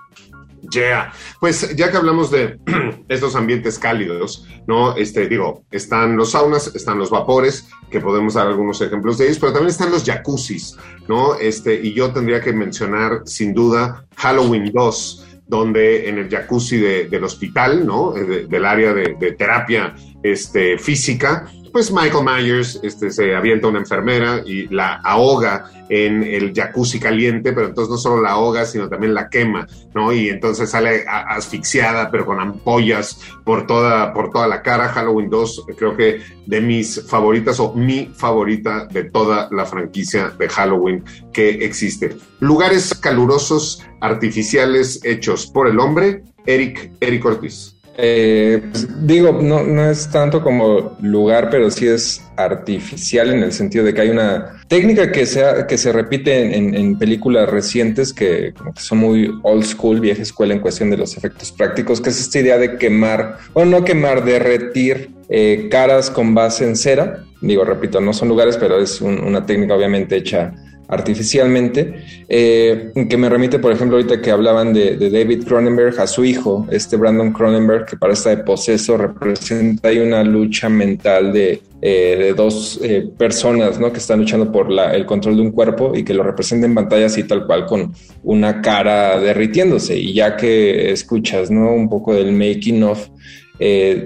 Yeah. 0.71 1.13
Pues 1.39 1.75
ya 1.75 1.91
que 1.91 1.97
hablamos 1.97 2.31
de 2.31 2.59
estos 3.07 3.35
ambientes 3.35 3.77
cálidos, 3.77 4.47
¿no? 4.67 4.95
Este, 4.95 5.27
digo, 5.27 5.63
están 5.69 6.17
los 6.17 6.31
saunas, 6.31 6.75
están 6.75 6.97
los 6.97 7.11
vapores, 7.11 7.67
que 7.91 7.99
podemos 7.99 8.33
dar 8.33 8.47
algunos 8.47 8.81
ejemplos 8.81 9.19
de 9.19 9.25
ellos, 9.25 9.37
pero 9.39 9.53
también 9.53 9.69
están 9.69 9.91
los 9.91 10.03
jacuzzis, 10.03 10.75
¿no? 11.07 11.35
Este, 11.35 11.75
y 11.75 11.93
yo 11.93 12.11
tendría 12.11 12.41
que 12.41 12.51
mencionar 12.51 13.21
sin 13.25 13.53
duda 13.53 14.07
Halloween 14.15 14.71
2, 14.73 15.27
donde 15.47 16.09
en 16.09 16.17
el 16.17 16.29
jacuzzi 16.29 16.77
del 16.77 17.23
hospital, 17.23 17.85
¿no? 17.85 18.11
del 18.13 18.65
área 18.65 18.93
de 18.93 19.35
terapia 19.37 19.93
este, 20.25 20.77
física, 20.79 21.47
pues 21.71 21.91
Michael 21.91 22.23
Myers 22.23 22.79
este, 22.83 23.11
se 23.11 23.35
avienta 23.35 23.67
a 23.67 23.69
una 23.69 23.79
enfermera 23.79 24.41
y 24.45 24.67
la 24.73 24.95
ahoga 25.03 25.69
en 25.89 26.23
el 26.23 26.53
jacuzzi 26.53 27.01
caliente, 27.01 27.51
pero 27.51 27.67
entonces 27.67 27.91
no 27.91 27.97
solo 27.97 28.21
la 28.21 28.31
ahoga, 28.31 28.65
sino 28.65 28.87
también 28.87 29.13
la 29.13 29.29
quema, 29.29 29.67
¿no? 29.93 30.13
Y 30.13 30.29
entonces 30.29 30.69
sale 30.69 31.03
asfixiada, 31.05 32.09
pero 32.09 32.25
con 32.25 32.39
ampollas 32.39 33.19
por 33.43 33.67
toda, 33.67 34.13
por 34.13 34.31
toda 34.31 34.47
la 34.47 34.61
cara. 34.61 34.87
Halloween 34.87 35.29
2, 35.29 35.65
creo 35.77 35.97
que 35.97 36.21
de 36.45 36.61
mis 36.61 37.05
favoritas 37.07 37.59
o 37.59 37.73
mi 37.73 38.09
favorita 38.15 38.85
de 38.85 39.03
toda 39.03 39.49
la 39.51 39.65
franquicia 39.65 40.29
de 40.29 40.47
Halloween 40.47 41.03
que 41.33 41.49
existe. 41.65 42.15
Lugares 42.39 42.95
calurosos 42.95 43.83
artificiales 43.99 45.01
hechos 45.03 45.45
por 45.45 45.67
el 45.67 45.77
hombre, 45.79 46.23
Eric, 46.45 46.93
Eric 47.01 47.25
Ortiz. 47.25 47.74
Eh, 47.97 48.61
pues, 48.71 48.87
digo, 49.07 49.39
no, 49.41 49.63
no 49.63 49.89
es 49.89 50.09
tanto 50.09 50.41
como 50.41 50.97
lugar, 51.01 51.49
pero 51.49 51.71
sí 51.71 51.87
es 51.87 52.21
artificial 52.35 53.31
en 53.31 53.43
el 53.43 53.53
sentido 53.53 53.85
de 53.85 53.93
que 53.93 54.01
hay 54.01 54.09
una 54.09 54.61
técnica 54.67 55.11
que, 55.11 55.25
sea, 55.25 55.65
que 55.65 55.77
se 55.77 55.93
repite 55.93 56.57
en, 56.57 56.97
películas 56.97 57.49
recientes 57.49 58.13
que, 58.13 58.53
son 58.75 58.97
muy 58.97 59.31
old 59.43 59.63
school, 59.63 60.01
vieja 60.01 60.21
escuela 60.21 60.53
en 60.53 60.59
cuestión 60.59 60.89
de 60.89 60.97
los 60.97 61.15
efectos 61.17 61.51
prácticos, 61.51 62.01
que 62.01 62.09
es 62.09 62.19
esta 62.19 62.39
idea 62.39 62.57
de 62.57 62.77
quemar, 62.77 63.37
o 63.53 63.63
no 63.63 63.85
quemar, 63.85 64.25
derretir 64.25 65.11
eh, 65.29 65.67
caras 65.71 66.09
con 66.09 66.35
base 66.35 66.65
en 66.65 66.75
cera. 66.75 67.23
Digo, 67.41 67.63
repito, 67.63 68.01
no 68.01 68.11
son 68.11 68.27
lugares, 68.27 68.57
pero 68.57 68.79
es 68.79 69.01
una 69.01 69.45
técnica 69.45 69.75
obviamente 69.75 70.17
hecha 70.17 70.53
artificialmente, 70.87 71.95
eh, 72.27 72.91
que 73.09 73.17
me 73.17 73.29
remite, 73.29 73.59
por 73.59 73.71
ejemplo, 73.71 73.97
ahorita 73.97 74.21
que 74.21 74.31
hablaban 74.31 74.73
de, 74.73 74.97
David 75.09 75.43
Cronenberg, 75.45 75.99
a 75.99 76.07
su 76.07 76.23
hijo, 76.23 76.67
este 76.71 76.95
Brandon 76.95 77.31
Cronenberg, 77.33 77.85
que 77.85 77.97
para 77.97 78.13
esta 78.13 78.29
de 78.29 78.37
poseso 78.37 78.97
representa 78.97 79.89
ahí 79.89 79.99
una 79.99 80.23
lucha 80.23 80.69
mental 80.69 81.33
de, 81.33 81.61
eh, 81.81 82.33
dos 82.35 82.79
eh, 82.83 83.07
personas 83.17 83.79
¿no? 83.79 83.91
que 83.91 83.99
están 83.99 84.19
luchando 84.19 84.51
por 84.51 84.67
el 84.71 85.05
control 85.05 85.35
de 85.35 85.41
un 85.43 85.51
cuerpo 85.51 85.91
y 85.95 86.03
que 86.03 86.15
lo 86.15 86.23
representa 86.23 86.65
en 86.65 86.73
pantalla 86.73 87.05
así 87.05 87.23
tal 87.23 87.45
cual 87.45 87.65
con 87.65 87.93
una 88.23 88.61
cara 88.61 89.19
derritiéndose. 89.19 89.97
Y 89.97 90.13
ya 90.13 90.35
que 90.35 90.91
escuchas 90.91 91.51
¿no? 91.51 91.73
un 91.73 91.89
poco 91.89 92.13
del 92.13 92.31
making 92.31 92.83
of, 92.83 93.07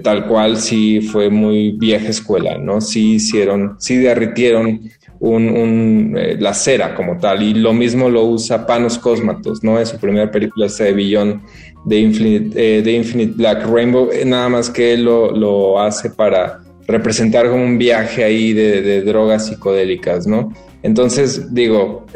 tal 0.02 0.26
cual 0.26 0.56
sí 0.58 1.00
fue 1.00 1.30
muy 1.30 1.72
vieja 1.72 2.08
escuela, 2.08 2.56
¿no? 2.58 2.80
Sí 2.80 3.14
hicieron, 3.14 3.76
sí 3.78 3.96
derritieron 3.96 4.82
un, 5.20 6.14
eh, 6.18 6.36
la 6.40 6.54
cera 6.54 6.94
como 6.94 7.18
tal. 7.18 7.42
Y 7.42 7.54
lo 7.54 7.72
mismo 7.72 8.08
lo 8.08 8.24
usa 8.24 8.66
Panos 8.66 8.98
Cosmatos, 8.98 9.62
¿no? 9.62 9.78
En 9.78 9.86
su 9.86 9.98
primera 9.98 10.30
película, 10.30 10.66
de 10.66 10.92
Billón 10.92 11.42
de 11.84 11.98
Infinite, 11.98 12.78
eh, 12.78 12.82
de 12.82 12.92
Infinite 12.92 13.34
Black 13.36 13.66
Rainbow, 13.66 14.10
eh, 14.12 14.24
nada 14.24 14.48
más 14.48 14.68
que 14.68 14.94
él 14.94 15.04
lo, 15.04 15.30
lo, 15.30 15.80
hace 15.80 16.10
para 16.10 16.60
representar 16.86 17.48
como 17.48 17.64
un 17.64 17.78
viaje 17.78 18.24
ahí 18.24 18.52
de, 18.52 18.82
de 18.82 19.02
drogas 19.02 19.46
psicodélicas, 19.46 20.26
¿no? 20.26 20.52
Entonces, 20.82 21.54
digo, 21.54 22.06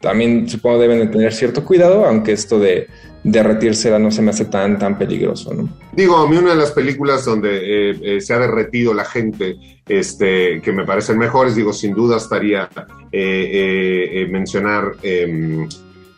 también 0.00 0.48
supongo 0.48 0.78
deben 0.78 0.98
de 0.98 1.06
tener 1.08 1.32
cierto 1.34 1.62
cuidado, 1.62 2.06
aunque 2.06 2.32
esto 2.32 2.58
de 2.58 2.88
derretirse 3.24 3.98
no 3.98 4.10
se 4.10 4.20
me 4.20 4.30
hace 4.30 4.44
tan, 4.44 4.78
tan 4.78 4.98
peligroso, 4.98 5.52
¿no? 5.54 5.68
Digo, 5.92 6.18
a 6.18 6.28
mí 6.28 6.36
una 6.36 6.50
de 6.50 6.56
las 6.56 6.72
películas 6.72 7.24
donde 7.24 7.90
eh, 7.90 7.98
eh, 8.02 8.20
se 8.20 8.34
ha 8.34 8.38
derretido 8.38 8.92
la 8.92 9.06
gente, 9.06 9.56
este, 9.88 10.60
que 10.60 10.72
me 10.72 10.84
parecen 10.84 11.18
mejores, 11.18 11.56
digo, 11.56 11.72
sin 11.72 11.94
duda 11.94 12.18
estaría 12.18 12.68
eh, 13.10 14.28
mencionar 14.30 14.92
em, 15.02 15.66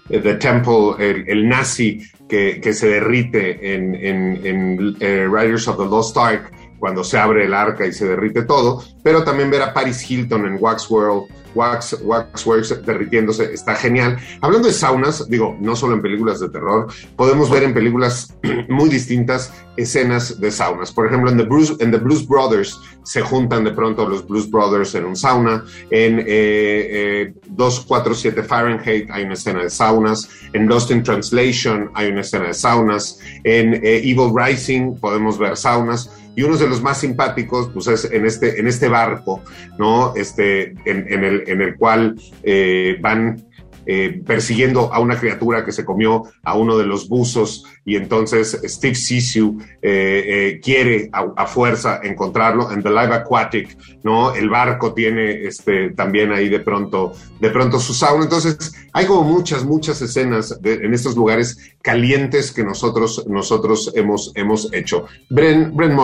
The 0.08 0.34
Temple, 0.34 0.94
el, 0.98 1.48
nazi 1.48 2.02
que, 2.28 2.60
que, 2.60 2.72
se 2.72 2.88
derrite 2.88 3.74
en, 3.74 3.94
en, 3.94 4.96
Riders 5.32 5.68
of 5.68 5.78
the 5.78 5.84
Lost 5.84 6.16
Ark, 6.16 6.52
cuando 6.78 7.02
se 7.02 7.18
abre 7.18 7.44
el 7.44 7.54
arca 7.54 7.86
y 7.86 7.92
se 7.92 8.06
derrite 8.06 8.42
todo, 8.42 8.82
pero 9.02 9.24
también 9.24 9.50
ver 9.50 9.62
a 9.62 9.72
Paris 9.72 10.08
Hilton 10.08 10.46
en 10.46 10.58
Wax 10.60 10.90
World, 10.90 11.26
Wax, 11.56 11.98
Waxworks 12.02 12.84
derritiéndose, 12.84 13.52
está 13.52 13.74
genial. 13.74 14.18
Hablando 14.40 14.68
de 14.68 14.74
saunas, 14.74 15.28
digo, 15.28 15.56
no 15.60 15.74
solo 15.74 15.94
en 15.94 16.02
películas 16.02 16.38
de 16.38 16.48
terror, 16.50 16.86
podemos 17.16 17.50
ver 17.50 17.64
en 17.64 17.74
películas 17.74 18.36
muy 18.68 18.88
distintas 18.88 19.52
escenas 19.76 20.40
de 20.40 20.50
saunas. 20.50 20.92
Por 20.92 21.06
ejemplo, 21.06 21.30
en 21.30 21.36
The, 21.36 21.44
Bruce, 21.44 21.74
en 21.80 21.90
The 21.90 21.98
Blues 21.98 22.26
Brothers 22.26 22.80
se 23.02 23.22
juntan 23.22 23.64
de 23.64 23.70
pronto 23.70 24.08
los 24.08 24.26
Blues 24.26 24.50
Brothers 24.50 24.94
en 24.94 25.04
un 25.04 25.16
sauna. 25.16 25.64
En 25.90 26.22
eh, 26.26 27.32
247 27.48 28.40
eh, 28.40 28.44
Fahrenheit 28.44 29.10
hay 29.10 29.24
una 29.24 29.34
escena 29.34 29.62
de 29.62 29.70
saunas. 29.70 30.28
En 30.52 30.66
Lost 30.66 30.90
in 30.90 31.02
Translation 31.02 31.90
hay 31.94 32.08
una 32.08 32.20
escena 32.20 32.46
de 32.46 32.54
saunas. 32.54 33.18
En 33.44 33.74
eh, 33.74 33.98
Evil 33.98 34.32
Rising 34.34 34.96
podemos 34.98 35.38
ver 35.38 35.56
saunas 35.56 36.10
y 36.36 36.42
uno 36.42 36.56
de 36.56 36.68
los 36.68 36.82
más 36.82 37.00
simpáticos, 37.00 37.70
pues 37.72 37.88
es 37.88 38.12
en 38.12 38.26
este, 38.26 38.60
en 38.60 38.68
este 38.68 38.88
barco, 38.88 39.42
¿no? 39.78 40.14
Este, 40.14 40.74
en, 40.84 41.24
el, 41.24 41.44
en 41.48 41.62
el 41.62 41.76
cual 41.76 42.14
eh, 42.42 42.98
van 43.00 43.42
eh, 43.86 44.20
persiguiendo 44.26 44.92
a 44.92 44.98
una 44.98 45.18
criatura 45.18 45.64
que 45.64 45.72
se 45.72 45.84
comió 45.84 46.24
a 46.42 46.56
uno 46.56 46.76
de 46.76 46.86
los 46.86 47.08
buzos 47.08 47.64
y 47.84 47.94
entonces 47.94 48.60
Steve 48.64 48.96
Sisu 48.96 49.58
eh, 49.80 50.60
quiere 50.62 51.08
a, 51.12 51.46
fuerza 51.46 52.00
encontrarlo 52.02 52.72
en 52.72 52.82
The 52.82 52.90
Live 52.90 53.14
Aquatic, 53.14 53.76
¿no? 54.02 54.34
El 54.34 54.50
barco 54.50 54.92
tiene 54.92 55.44
este, 55.44 55.90
también 55.90 56.32
ahí 56.32 56.48
de 56.48 56.58
pronto, 56.58 57.12
de 57.40 57.50
pronto 57.50 57.78
su 57.78 57.94
sauna. 57.94 58.24
Entonces 58.24 58.74
hay 58.92 59.06
como 59.06 59.22
muchas, 59.22 59.64
muchas 59.64 60.02
escenas 60.02 60.58
en 60.64 60.92
estos 60.92 61.14
lugares 61.14 61.76
calientes 61.82 62.50
que 62.50 62.64
nosotros, 62.64 63.24
nosotros 63.28 63.92
hemos, 63.94 64.32
hemos 64.34 64.72
hecho. 64.72 65.06
Bren, 65.30 65.76
Bren 65.76 65.96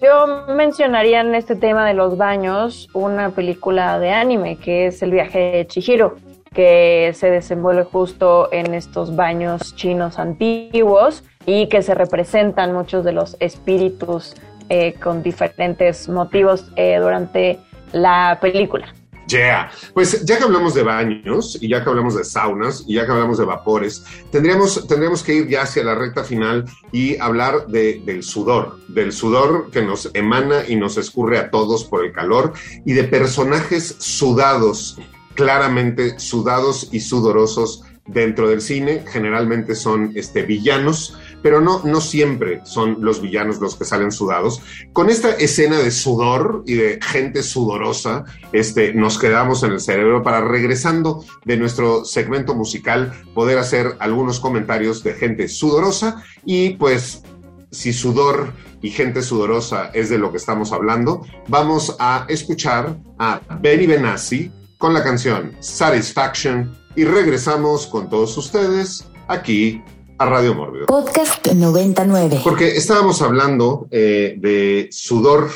Yo 0.00 0.46
mencionaría 0.54 1.20
en 1.20 1.34
este 1.34 1.56
tema 1.56 1.86
de 1.86 1.92
los 1.92 2.16
baños 2.16 2.88
una 2.94 3.30
película 3.30 3.98
de 3.98 4.12
anime 4.12 4.56
que 4.56 4.86
es 4.86 5.02
El 5.02 5.10
viaje 5.10 5.38
de 5.38 5.66
Chihiro 5.66 6.16
que 6.54 7.12
se 7.14 7.30
desenvuelve 7.30 7.84
justo 7.84 8.48
en 8.52 8.74
estos 8.74 9.14
baños 9.14 9.74
chinos 9.76 10.18
antiguos 10.18 11.24
y 11.46 11.68
que 11.68 11.82
se 11.82 11.94
representan 11.94 12.72
muchos 12.72 13.04
de 13.04 13.12
los 13.12 13.36
espíritus 13.40 14.34
eh, 14.68 14.94
con 15.02 15.22
diferentes 15.22 16.08
motivos 16.08 16.70
eh, 16.76 16.98
durante 17.00 17.58
la 17.92 18.38
película. 18.40 18.92
Yeah. 19.28 19.70
Pues 19.92 20.24
ya 20.24 20.38
que 20.38 20.44
hablamos 20.44 20.74
de 20.74 20.82
baños 20.82 21.58
y 21.60 21.68
ya 21.68 21.84
que 21.84 21.90
hablamos 21.90 22.16
de 22.16 22.24
saunas 22.24 22.84
y 22.86 22.94
ya 22.94 23.04
que 23.04 23.12
hablamos 23.12 23.36
de 23.36 23.44
vapores, 23.44 24.04
tendríamos, 24.30 24.86
tendríamos 24.88 25.22
que 25.22 25.34
ir 25.34 25.48
ya 25.48 25.62
hacia 25.62 25.84
la 25.84 25.94
recta 25.94 26.24
final 26.24 26.64
y 26.92 27.18
hablar 27.18 27.66
de, 27.66 28.00
del 28.06 28.22
sudor, 28.22 28.78
del 28.88 29.12
sudor 29.12 29.70
que 29.70 29.82
nos 29.82 30.10
emana 30.14 30.64
y 30.66 30.76
nos 30.76 30.96
escurre 30.96 31.38
a 31.38 31.50
todos 31.50 31.84
por 31.84 32.06
el 32.06 32.12
calor 32.12 32.54
y 32.86 32.94
de 32.94 33.04
personajes 33.04 33.96
sudados 33.98 34.98
claramente 35.38 36.18
sudados 36.18 36.88
y 36.90 36.98
sudorosos 36.98 37.84
dentro 38.08 38.48
del 38.48 38.60
cine. 38.60 39.04
Generalmente 39.06 39.76
son 39.76 40.10
este, 40.16 40.42
villanos, 40.42 41.16
pero 41.44 41.60
no, 41.60 41.80
no 41.84 42.00
siempre 42.00 42.60
son 42.64 42.96
los 43.02 43.22
villanos 43.22 43.60
los 43.60 43.76
que 43.76 43.84
salen 43.84 44.10
sudados. 44.10 44.60
Con 44.92 45.10
esta 45.10 45.30
escena 45.30 45.78
de 45.78 45.92
sudor 45.92 46.64
y 46.66 46.74
de 46.74 46.98
gente 47.00 47.44
sudorosa, 47.44 48.24
este, 48.52 48.92
nos 48.94 49.16
quedamos 49.16 49.62
en 49.62 49.70
el 49.70 49.80
cerebro 49.80 50.24
para 50.24 50.40
regresando 50.40 51.24
de 51.44 51.56
nuestro 51.56 52.04
segmento 52.04 52.56
musical 52.56 53.12
poder 53.32 53.58
hacer 53.58 53.94
algunos 54.00 54.40
comentarios 54.40 55.04
de 55.04 55.14
gente 55.14 55.46
sudorosa 55.46 56.24
y 56.44 56.70
pues 56.70 57.22
si 57.70 57.92
sudor 57.92 58.52
y 58.82 58.90
gente 58.90 59.22
sudorosa 59.22 59.90
es 59.94 60.08
de 60.08 60.18
lo 60.18 60.32
que 60.32 60.38
estamos 60.38 60.72
hablando, 60.72 61.24
vamos 61.46 61.94
a 62.00 62.26
escuchar 62.28 62.96
a 63.20 63.40
Benny 63.60 63.86
Benassi 63.86 64.50
con 64.78 64.94
la 64.94 65.02
canción 65.02 65.56
Satisfaction 65.58 66.74
y 66.94 67.04
regresamos 67.04 67.86
con 67.86 68.08
todos 68.08 68.36
ustedes 68.38 69.04
aquí 69.26 69.82
a 70.18 70.26
Radio 70.26 70.54
Mórbido. 70.54 70.86
Podcast 70.86 71.46
99. 71.46 72.40
Porque 72.42 72.76
estábamos 72.76 73.20
hablando 73.20 73.88
eh, 73.90 74.36
de 74.38 74.88
sudor 74.90 75.50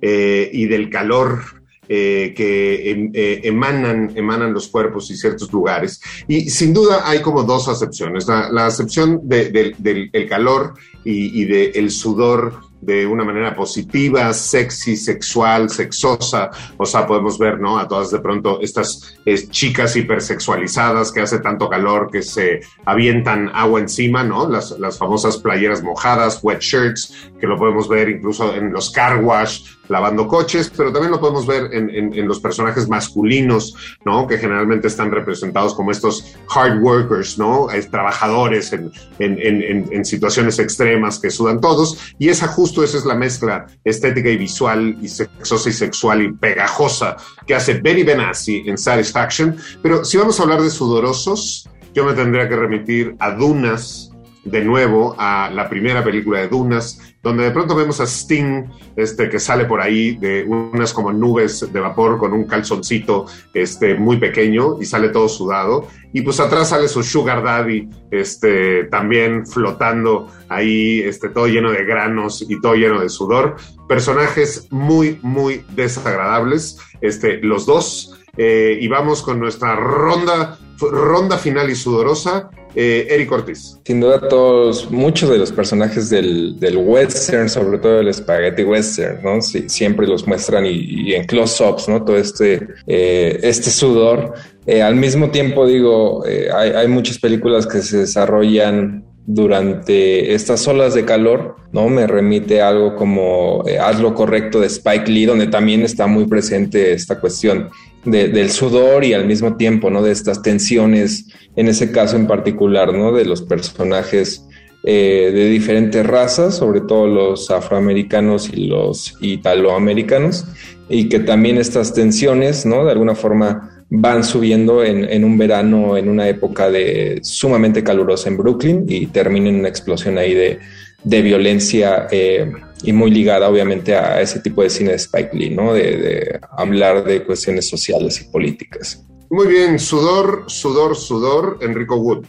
eh, 0.00 0.48
y 0.52 0.66
del 0.66 0.88
calor 0.88 1.42
eh, 1.88 2.32
que 2.36 2.90
em, 2.90 3.10
emanan, 3.14 4.12
emanan 4.16 4.52
los 4.52 4.68
cuerpos 4.68 5.10
y 5.10 5.16
ciertos 5.16 5.52
lugares. 5.52 6.00
Y 6.28 6.48
sin 6.50 6.72
duda 6.72 7.02
hay 7.08 7.20
como 7.20 7.42
dos 7.42 7.68
acepciones. 7.68 8.26
La, 8.28 8.66
acepción 8.66 9.20
del 9.24 10.26
calor 10.28 10.74
y, 11.04 11.42
y 11.42 11.44
del 11.44 11.90
sudor 11.90 12.69
de 12.80 13.06
una 13.06 13.24
manera 13.24 13.54
positiva, 13.54 14.32
sexy, 14.32 14.96
sexual, 14.96 15.70
sexosa. 15.70 16.50
O 16.76 16.86
sea, 16.86 17.06
podemos 17.06 17.38
ver, 17.38 17.60
¿no? 17.60 17.78
A 17.78 17.86
todas 17.86 18.10
de 18.10 18.20
pronto 18.20 18.60
estas 18.60 19.18
chicas 19.50 19.96
hipersexualizadas 19.96 21.12
que 21.12 21.20
hace 21.20 21.40
tanto 21.40 21.68
calor 21.68 22.10
que 22.10 22.22
se 22.22 22.60
avientan 22.84 23.50
agua 23.54 23.80
encima, 23.80 24.24
¿no? 24.24 24.48
Las, 24.48 24.78
las 24.78 24.98
famosas 24.98 25.38
playeras 25.38 25.82
mojadas, 25.82 26.40
wet 26.42 26.60
shirts, 26.60 27.30
que 27.40 27.46
lo 27.46 27.56
podemos 27.56 27.88
ver 27.88 28.08
incluso 28.08 28.54
en 28.54 28.72
los 28.72 28.90
car 28.90 29.22
wash, 29.22 29.62
lavando 29.90 30.28
coches, 30.28 30.72
pero 30.74 30.92
también 30.92 31.10
lo 31.10 31.20
podemos 31.20 31.46
ver 31.46 31.74
en, 31.74 31.90
en, 31.90 32.28
los 32.28 32.38
personajes 32.38 32.88
masculinos, 32.88 33.74
¿no? 34.04 34.26
Que 34.26 34.38
generalmente 34.38 34.86
están 34.86 35.10
representados 35.10 35.74
como 35.74 35.90
estos 35.90 36.36
hard 36.54 36.80
workers, 36.80 37.38
¿no? 37.38 37.66
trabajadores 37.90 38.72
en, 38.72 38.92
en, 39.18 40.04
situaciones 40.04 40.58
extremas 40.60 41.18
que 41.18 41.30
sudan 41.30 41.60
todos. 41.60 42.14
Y 42.18 42.28
esa 42.28 42.46
justo 42.46 42.84
esa 42.84 42.98
es 42.98 43.04
la 43.04 43.14
mezcla 43.14 43.66
estética 43.84 44.30
y 44.30 44.36
visual 44.36 44.96
y 45.02 45.08
sexosa 45.08 45.68
y 45.68 45.72
sexual 45.72 46.22
y 46.22 46.32
pegajosa 46.32 47.16
que 47.46 47.54
hace 47.54 47.74
Betty 47.74 48.04
Benassi 48.04 48.62
en 48.66 48.78
Satisfaction. 48.78 49.56
Pero 49.82 50.04
si 50.04 50.16
vamos 50.18 50.38
a 50.38 50.44
hablar 50.44 50.62
de 50.62 50.70
sudorosos, 50.70 51.68
yo 51.94 52.04
me 52.04 52.12
tendría 52.12 52.48
que 52.48 52.56
remitir 52.56 53.16
a 53.18 53.32
Dunas 53.32 54.10
de 54.44 54.64
nuevo 54.64 55.14
a 55.18 55.50
la 55.50 55.68
primera 55.68 56.02
película 56.02 56.40
de 56.40 56.48
Dunas, 56.48 57.09
donde 57.22 57.44
de 57.44 57.50
pronto 57.50 57.74
vemos 57.74 58.00
a 58.00 58.04
Sting, 58.04 58.64
este, 58.96 59.28
que 59.28 59.38
sale 59.38 59.66
por 59.66 59.80
ahí 59.80 60.16
de 60.16 60.44
unas 60.44 60.92
como 60.92 61.12
nubes 61.12 61.70
de 61.70 61.80
vapor 61.80 62.18
con 62.18 62.32
un 62.32 62.44
calzoncito 62.44 63.26
este, 63.52 63.94
muy 63.94 64.18
pequeño 64.18 64.80
y 64.80 64.86
sale 64.86 65.10
todo 65.10 65.28
sudado. 65.28 65.88
Y 66.12 66.22
pues 66.22 66.40
atrás 66.40 66.70
sale 66.70 66.88
su 66.88 67.02
Sugar 67.02 67.42
Daddy, 67.42 67.88
este, 68.10 68.84
también 68.84 69.46
flotando 69.46 70.28
ahí, 70.48 71.00
este, 71.00 71.28
todo 71.28 71.46
lleno 71.46 71.70
de 71.72 71.84
granos 71.84 72.44
y 72.48 72.60
todo 72.60 72.74
lleno 72.74 73.00
de 73.00 73.08
sudor. 73.10 73.56
Personajes 73.86 74.66
muy, 74.70 75.18
muy 75.22 75.64
desagradables, 75.74 76.78
este, 77.00 77.38
los 77.42 77.66
dos. 77.66 78.16
Eh, 78.36 78.78
y 78.80 78.88
vamos 78.88 79.22
con 79.22 79.38
nuestra 79.38 79.76
ronda, 79.76 80.58
ronda 80.80 81.36
final 81.36 81.68
y 81.68 81.74
sudorosa. 81.74 82.50
Eh, 82.74 83.08
Eric 83.10 83.32
Ortiz. 83.32 83.78
Sin 83.84 84.00
duda, 84.00 84.28
todos, 84.28 84.90
muchos 84.90 85.30
de 85.30 85.38
los 85.38 85.50
personajes 85.50 86.08
del, 86.08 86.56
western, 86.76 87.48
sobre 87.48 87.78
todo 87.78 88.00
el 88.00 88.12
spaghetti 88.12 88.62
western, 88.62 89.22
¿no? 89.22 89.42
Siempre 89.42 90.06
los 90.06 90.26
muestran 90.26 90.64
y, 90.66 91.14
en 91.14 91.24
close-ups, 91.26 91.88
¿no? 91.88 92.04
Todo 92.04 92.16
este, 92.16 92.68
eh, 92.86 93.40
este 93.42 93.70
sudor. 93.70 94.34
Eh, 94.66 94.82
al 94.82 94.94
mismo 94.94 95.30
tiempo, 95.30 95.66
digo, 95.66 96.24
hay, 96.54 96.86
muchas 96.86 97.18
películas 97.18 97.66
que 97.66 97.82
se 97.82 97.98
desarrollan 97.98 99.04
durante 99.26 100.34
estas 100.34 100.66
olas 100.66 100.94
de 100.94 101.04
calor, 101.04 101.56
¿no? 101.72 101.88
Me 101.88 102.06
remite 102.06 102.62
a 102.62 102.68
algo 102.68 102.94
como 102.96 103.64
Haz 103.80 104.00
lo 104.00 104.14
correcto 104.14 104.60
de 104.60 104.66
Spike 104.66 105.10
Lee, 105.10 105.26
donde 105.26 105.46
también 105.46 105.82
está 105.82 106.06
muy 106.06 106.26
presente 106.26 106.92
esta 106.92 107.20
cuestión 107.20 107.70
del 108.04 108.50
sudor 108.50 109.04
y 109.04 109.12
al 109.12 109.26
mismo 109.26 109.56
tiempo, 109.56 109.90
¿no? 109.90 110.02
De 110.02 110.12
estas 110.12 110.42
tensiones, 110.42 111.26
en 111.56 111.68
ese 111.68 111.92
caso 111.92 112.16
en 112.16 112.26
particular, 112.26 112.94
¿no? 112.94 113.12
De 113.12 113.24
los 113.24 113.42
personajes 113.42 114.46
eh, 114.82 115.30
de 115.34 115.50
diferentes 115.50 116.06
razas, 116.06 116.56
sobre 116.56 116.80
todo 116.80 117.06
los 117.06 117.50
afroamericanos 117.50 118.50
y 118.52 118.66
los 118.66 119.16
italoamericanos, 119.20 120.46
y 120.88 121.08
que 121.08 121.20
también 121.20 121.58
estas 121.58 121.92
tensiones, 121.92 122.64
¿no? 122.64 122.84
De 122.84 122.92
alguna 122.92 123.14
forma 123.14 123.84
van 123.90 124.22
subiendo 124.22 124.84
en, 124.84 125.24
un 125.24 125.36
verano, 125.36 125.96
en 125.96 126.08
una 126.08 126.28
época 126.28 126.70
de 126.70 127.18
sumamente 127.22 127.82
calurosa 127.82 128.28
en 128.28 128.36
Brooklyn 128.36 128.84
y 128.88 129.06
termina 129.06 129.48
en 129.48 129.56
una 129.56 129.68
explosión 129.68 130.16
ahí 130.16 130.32
de, 130.32 130.60
de 131.02 131.22
violencia 131.22 132.06
eh, 132.12 132.52
y 132.82 132.92
muy 132.92 133.10
ligada 133.10 133.48
obviamente 133.48 133.94
a 133.94 134.20
ese 134.20 134.40
tipo 134.40 134.62
de 134.62 134.70
cine 134.70 134.90
de 134.90 134.96
Spike 134.96 135.36
Lee, 135.36 135.50
¿no? 135.50 135.72
De, 135.74 136.40
hablar 136.56 137.04
de 137.04 137.24
cuestiones 137.24 137.68
sociales 137.68 138.20
y 138.20 138.30
políticas. 138.30 139.04
Muy 139.30 139.46
bien, 139.46 139.78
sudor, 139.78 140.44
sudor, 140.48 140.96
sudor, 140.96 141.58
Enrico 141.60 141.96
Wood. 141.96 142.26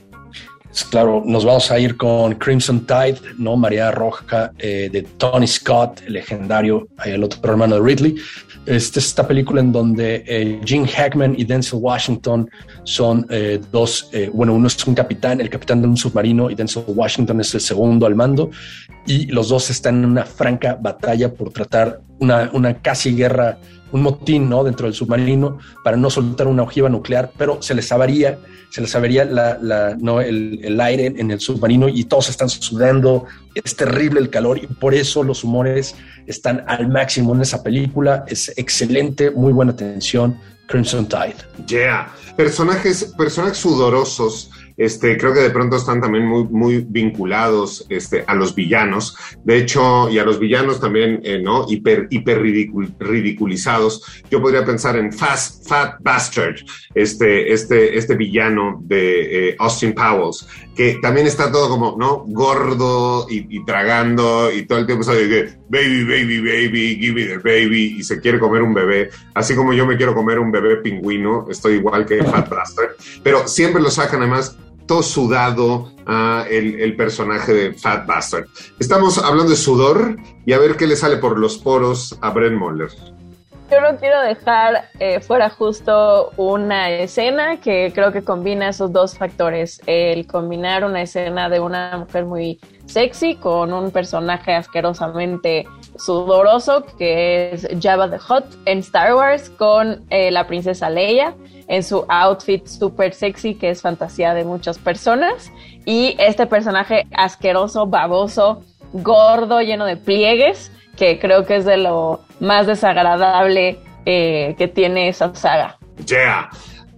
Claro, 0.90 1.22
nos 1.26 1.44
vamos 1.44 1.70
a 1.70 1.80
ir 1.80 1.98
con 1.98 2.36
Crimson 2.36 2.86
Tide, 2.86 3.20
¿no? 3.38 3.58
María 3.58 3.92
Roja 3.92 4.52
eh, 4.58 4.90
de 4.92 5.02
Tony 5.02 5.48
Scott, 5.48 6.02
el 6.08 6.14
legendario, 6.14 6.88
el 7.04 7.24
otro 7.24 7.40
hermano 7.52 7.76
de 7.76 7.82
Ridley. 7.82 8.16
Este, 8.66 9.00
esta 9.00 9.28
película 9.28 9.60
en 9.60 9.72
donde 9.72 10.24
eh, 10.28 10.62
Gene 10.64 10.88
Hackman 10.88 11.34
y 11.36 11.46
Denzel 11.46 11.80
Washington 11.82 12.50
son 12.84 13.26
eh, 13.30 13.60
dos, 13.72 14.10
eh, 14.14 14.30
bueno, 14.32 14.54
uno 14.54 14.68
es 14.68 14.86
un 14.86 14.94
capitán, 14.94 15.42
el 15.42 15.50
capitán 15.50 15.82
de 15.82 15.88
un 15.88 15.98
submarino 15.98 16.50
y 16.52 16.56
Denzel 16.56 16.84
Washington 16.88 17.42
es 17.42 17.54
el 17.56 17.62
segundo 17.62 18.06
al 18.06 18.16
mando 18.16 18.52
y 19.08 19.26
los 19.28 19.50
dos 19.50 19.72
están 19.72 20.04
en 20.04 20.12
una 20.12 20.26
franca 20.26 20.78
batalla 20.80 21.34
por 21.34 21.52
tratar 21.52 22.02
una, 22.20 22.52
una 22.54 22.80
casi 22.82 23.16
guerra, 23.16 23.58
un 23.92 24.02
motín, 24.02 24.50
¿no? 24.50 24.64
Dentro 24.64 24.88
del 24.88 24.94
submarino 24.94 25.60
para 25.84 25.98
no 25.98 26.10
soltar 26.10 26.48
una 26.48 26.64
ojiva 26.64 26.90
nuclear, 26.90 27.32
pero 27.38 27.62
se 27.62 27.74
les 27.74 27.92
avaría 27.92 28.40
se 28.72 28.80
les 28.80 28.96
avería 28.96 29.26
la, 29.26 29.98
no, 30.00 30.22
el, 30.22 30.62
el, 30.64 30.80
aire 30.80 31.08
en 31.08 31.30
el 31.30 31.42
submarino 31.42 31.90
y 31.90 32.06
todos 32.06 32.30
están 32.30 32.48
sudando, 32.48 33.26
es 33.54 33.76
terrible 33.76 34.22
el 34.22 34.30
calor 34.30 34.60
y 34.64 34.68
por 34.68 34.94
eso 34.94 35.24
los 35.24 35.44
humores 35.44 35.94
están 36.26 36.64
al 36.68 36.88
máximo 36.88 37.36
en 37.36 37.42
esa 37.42 37.64
película, 37.64 38.24
es 38.28 38.54
excelente, 38.58 39.30
muy 39.30 39.52
buena 39.52 39.74
atención, 39.74 40.40
Crimson 40.68 41.06
Tide. 41.06 41.36
Yeah, 41.68 42.14
personajes, 42.38 43.14
personajes 43.18 43.58
sudorosos 43.58 44.50
este, 44.78 45.18
creo 45.18 45.34
que 45.34 45.40
de 45.42 45.50
pronto 45.50 45.78
están 45.78 46.02
también 46.02 46.26
muy, 46.26 46.86
vinculados 46.88 47.86
este, 47.90 48.24
a 48.28 48.36
los 48.36 48.56
villanos. 48.56 49.16
De 49.44 49.58
hecho, 49.58 50.10
y 50.10 50.20
a 50.20 50.24
los 50.24 50.40
villanos 50.40 50.80
también, 50.80 51.22
eh, 51.24 51.40
¿no? 51.42 51.66
Hiper, 51.68 52.08
hiper 52.10 52.42
ridiculizados. 52.42 54.24
Yo 54.30 54.42
podría 54.42 54.66
pensar 54.66 54.98
en 54.98 55.12
Fast, 55.12 55.68
Fat 55.68 55.96
Bastard, 56.02 56.56
este, 56.96 57.52
este, 57.52 57.98
este 57.98 58.16
villano 58.16 58.80
de 58.84 59.50
eh, 59.50 59.56
Austin 59.60 59.94
Powers, 59.94 60.48
que 60.76 60.96
también 61.02 61.28
está 61.28 61.52
todo 61.52 61.70
como, 61.70 61.96
¿no? 61.98 62.24
Gordo 62.28 63.28
y, 63.30 63.64
tragando 63.66 64.52
y 64.52 64.66
todo 64.66 64.80
el 64.80 64.86
tiempo 64.86 65.04
sabe 65.04 65.28
que 65.28 65.44
baby, 65.70 66.04
baby, 66.04 66.40
baby, 66.40 66.98
give 67.00 67.14
me 67.14 67.26
the 67.26 67.38
baby 67.38 67.98
y 67.98 68.04
se 68.04 68.20
quiere 68.20 68.40
comer 68.40 68.62
un 68.62 68.74
bebé. 68.74 69.10
Así 69.34 69.56
como 69.56 69.74
yo 69.74 69.86
me 69.86 69.98
quiero 69.98 70.14
comer 70.14 70.40
un 70.40 70.52
bebé 70.52 70.78
pingüino, 70.78 71.48
estoy 71.50 71.76
igual 71.76 72.06
que 72.06 72.24
Fat 72.24 72.50
Bastard. 72.50 72.92
Pero 73.24 73.48
siempre 73.48 73.82
lo 73.82 73.92
sacan 73.92 74.22
además 74.22 74.58
todo 74.86 75.04
sudado 75.04 75.92
a 76.06 76.46
el, 76.50 76.96
personaje 76.96 77.54
de 77.54 77.74
Fat 77.74 78.06
Bastard. 78.06 78.46
Estamos 78.80 79.18
hablando 79.18 79.52
de 79.52 79.58
sudor 79.58 80.18
y 80.46 80.54
a 80.54 80.60
ver 80.60 80.76
qué 80.76 80.88
le 80.88 80.96
sale 80.96 81.18
por 81.18 81.40
los 81.40 81.58
poros 81.58 82.18
a 82.22 82.32
Brent 82.32 82.58
Moller. 82.58 82.90
Yo 83.72 83.80
no 83.80 83.98
quiero 83.98 84.20
dejar 84.20 84.90
eh, 85.00 85.22
fuera 85.22 85.50
justo 85.50 86.34
una 86.36 86.90
escena 86.90 87.62
que 87.62 87.94
creo 87.96 88.12
que 88.12 88.22
combina 88.22 88.68
esos 88.68 88.92
dos 88.92 89.18
factores. 89.18 89.80
El 89.86 90.28
combinar 90.28 90.84
una 90.84 91.04
escena 91.04 91.48
de 91.48 91.62
una 91.62 91.98
mujer 92.00 92.26
muy 92.26 92.60
sexy 92.86 93.36
con 93.36 93.72
un 93.72 93.92
personaje 93.92 94.54
asquerosamente 94.54 95.66
sudoroso 95.96 96.86
que 96.98 97.54
es 97.54 97.66
Jabba 97.82 98.10
the 98.10 98.18
Hutt 98.18 98.44
en 98.66 98.80
Star 98.80 99.16
Wars 99.16 99.50
con 99.50 100.04
eh, 100.10 100.32
la 100.32 100.48
princesa 100.48 100.90
Leia 100.90 101.34
en 101.70 101.82
su 101.82 102.04
outfit 102.10 102.68
súper 102.68 103.14
sexy 103.14 103.56
que 103.56 103.70
es 103.70 103.82
fantasía 103.82 104.34
de 104.34 104.44
muchas 104.44 104.80
personas 104.80 105.50
y 105.86 106.18
este 106.20 106.46
personaje 106.46 107.08
asqueroso, 107.14 107.88
baboso, 107.88 108.64
gordo, 108.92 109.62
lleno 109.62 109.86
de 109.86 109.96
pliegues 109.96 110.74
que 111.02 111.18
creo 111.18 111.48
que 111.48 111.56
es 111.56 111.66
de 111.66 111.78
lo 111.78 112.22
más 112.40 112.68
desagradable 112.68 113.80
eh, 114.06 114.54
que 114.56 114.68
tiene 114.68 115.10
esa 115.10 115.34
saga. 115.34 115.80
Yeah. 116.06 116.48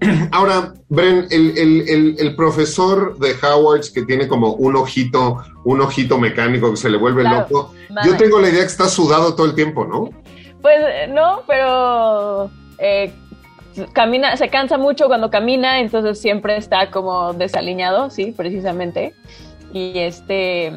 Ahora, 0.34 0.74
Bren, 0.90 1.28
el, 1.32 2.36
profesor 2.36 3.18
de 3.18 3.34
Howard 3.42 3.94
que 3.94 4.02
tiene 4.02 4.28
como 4.28 4.56
un 4.56 4.76
ojito, 4.76 5.42
un 5.64 5.80
ojito 5.80 6.18
mecánico 6.18 6.72
que 6.72 6.76
se 6.76 6.90
le 6.90 6.98
vuelve 6.98 7.24
loco. 7.24 7.74
Yo 8.04 8.18
tengo 8.18 8.42
la 8.42 8.50
idea 8.50 8.60
que 8.60 8.68
está 8.68 8.90
sudado 8.90 9.36
todo 9.36 9.46
el 9.46 9.56
tiempo, 9.56 9.86
¿no? 9.86 10.10
Pues 10.62 11.10
no, 11.10 11.44
pero 11.48 12.52
eh, 12.80 13.14
camina, 13.94 14.36
se 14.36 14.50
cansa 14.50 14.78
mucho 14.78 15.08
cuando 15.08 15.30
camina, 15.30 15.80
entonces 15.80 16.20
siempre 16.20 16.58
está 16.58 16.92
como 16.92 17.32
desaliñado, 17.32 18.10
sí, 18.10 18.34
precisamente. 18.36 19.14
Y 19.72 19.98
este 20.00 20.74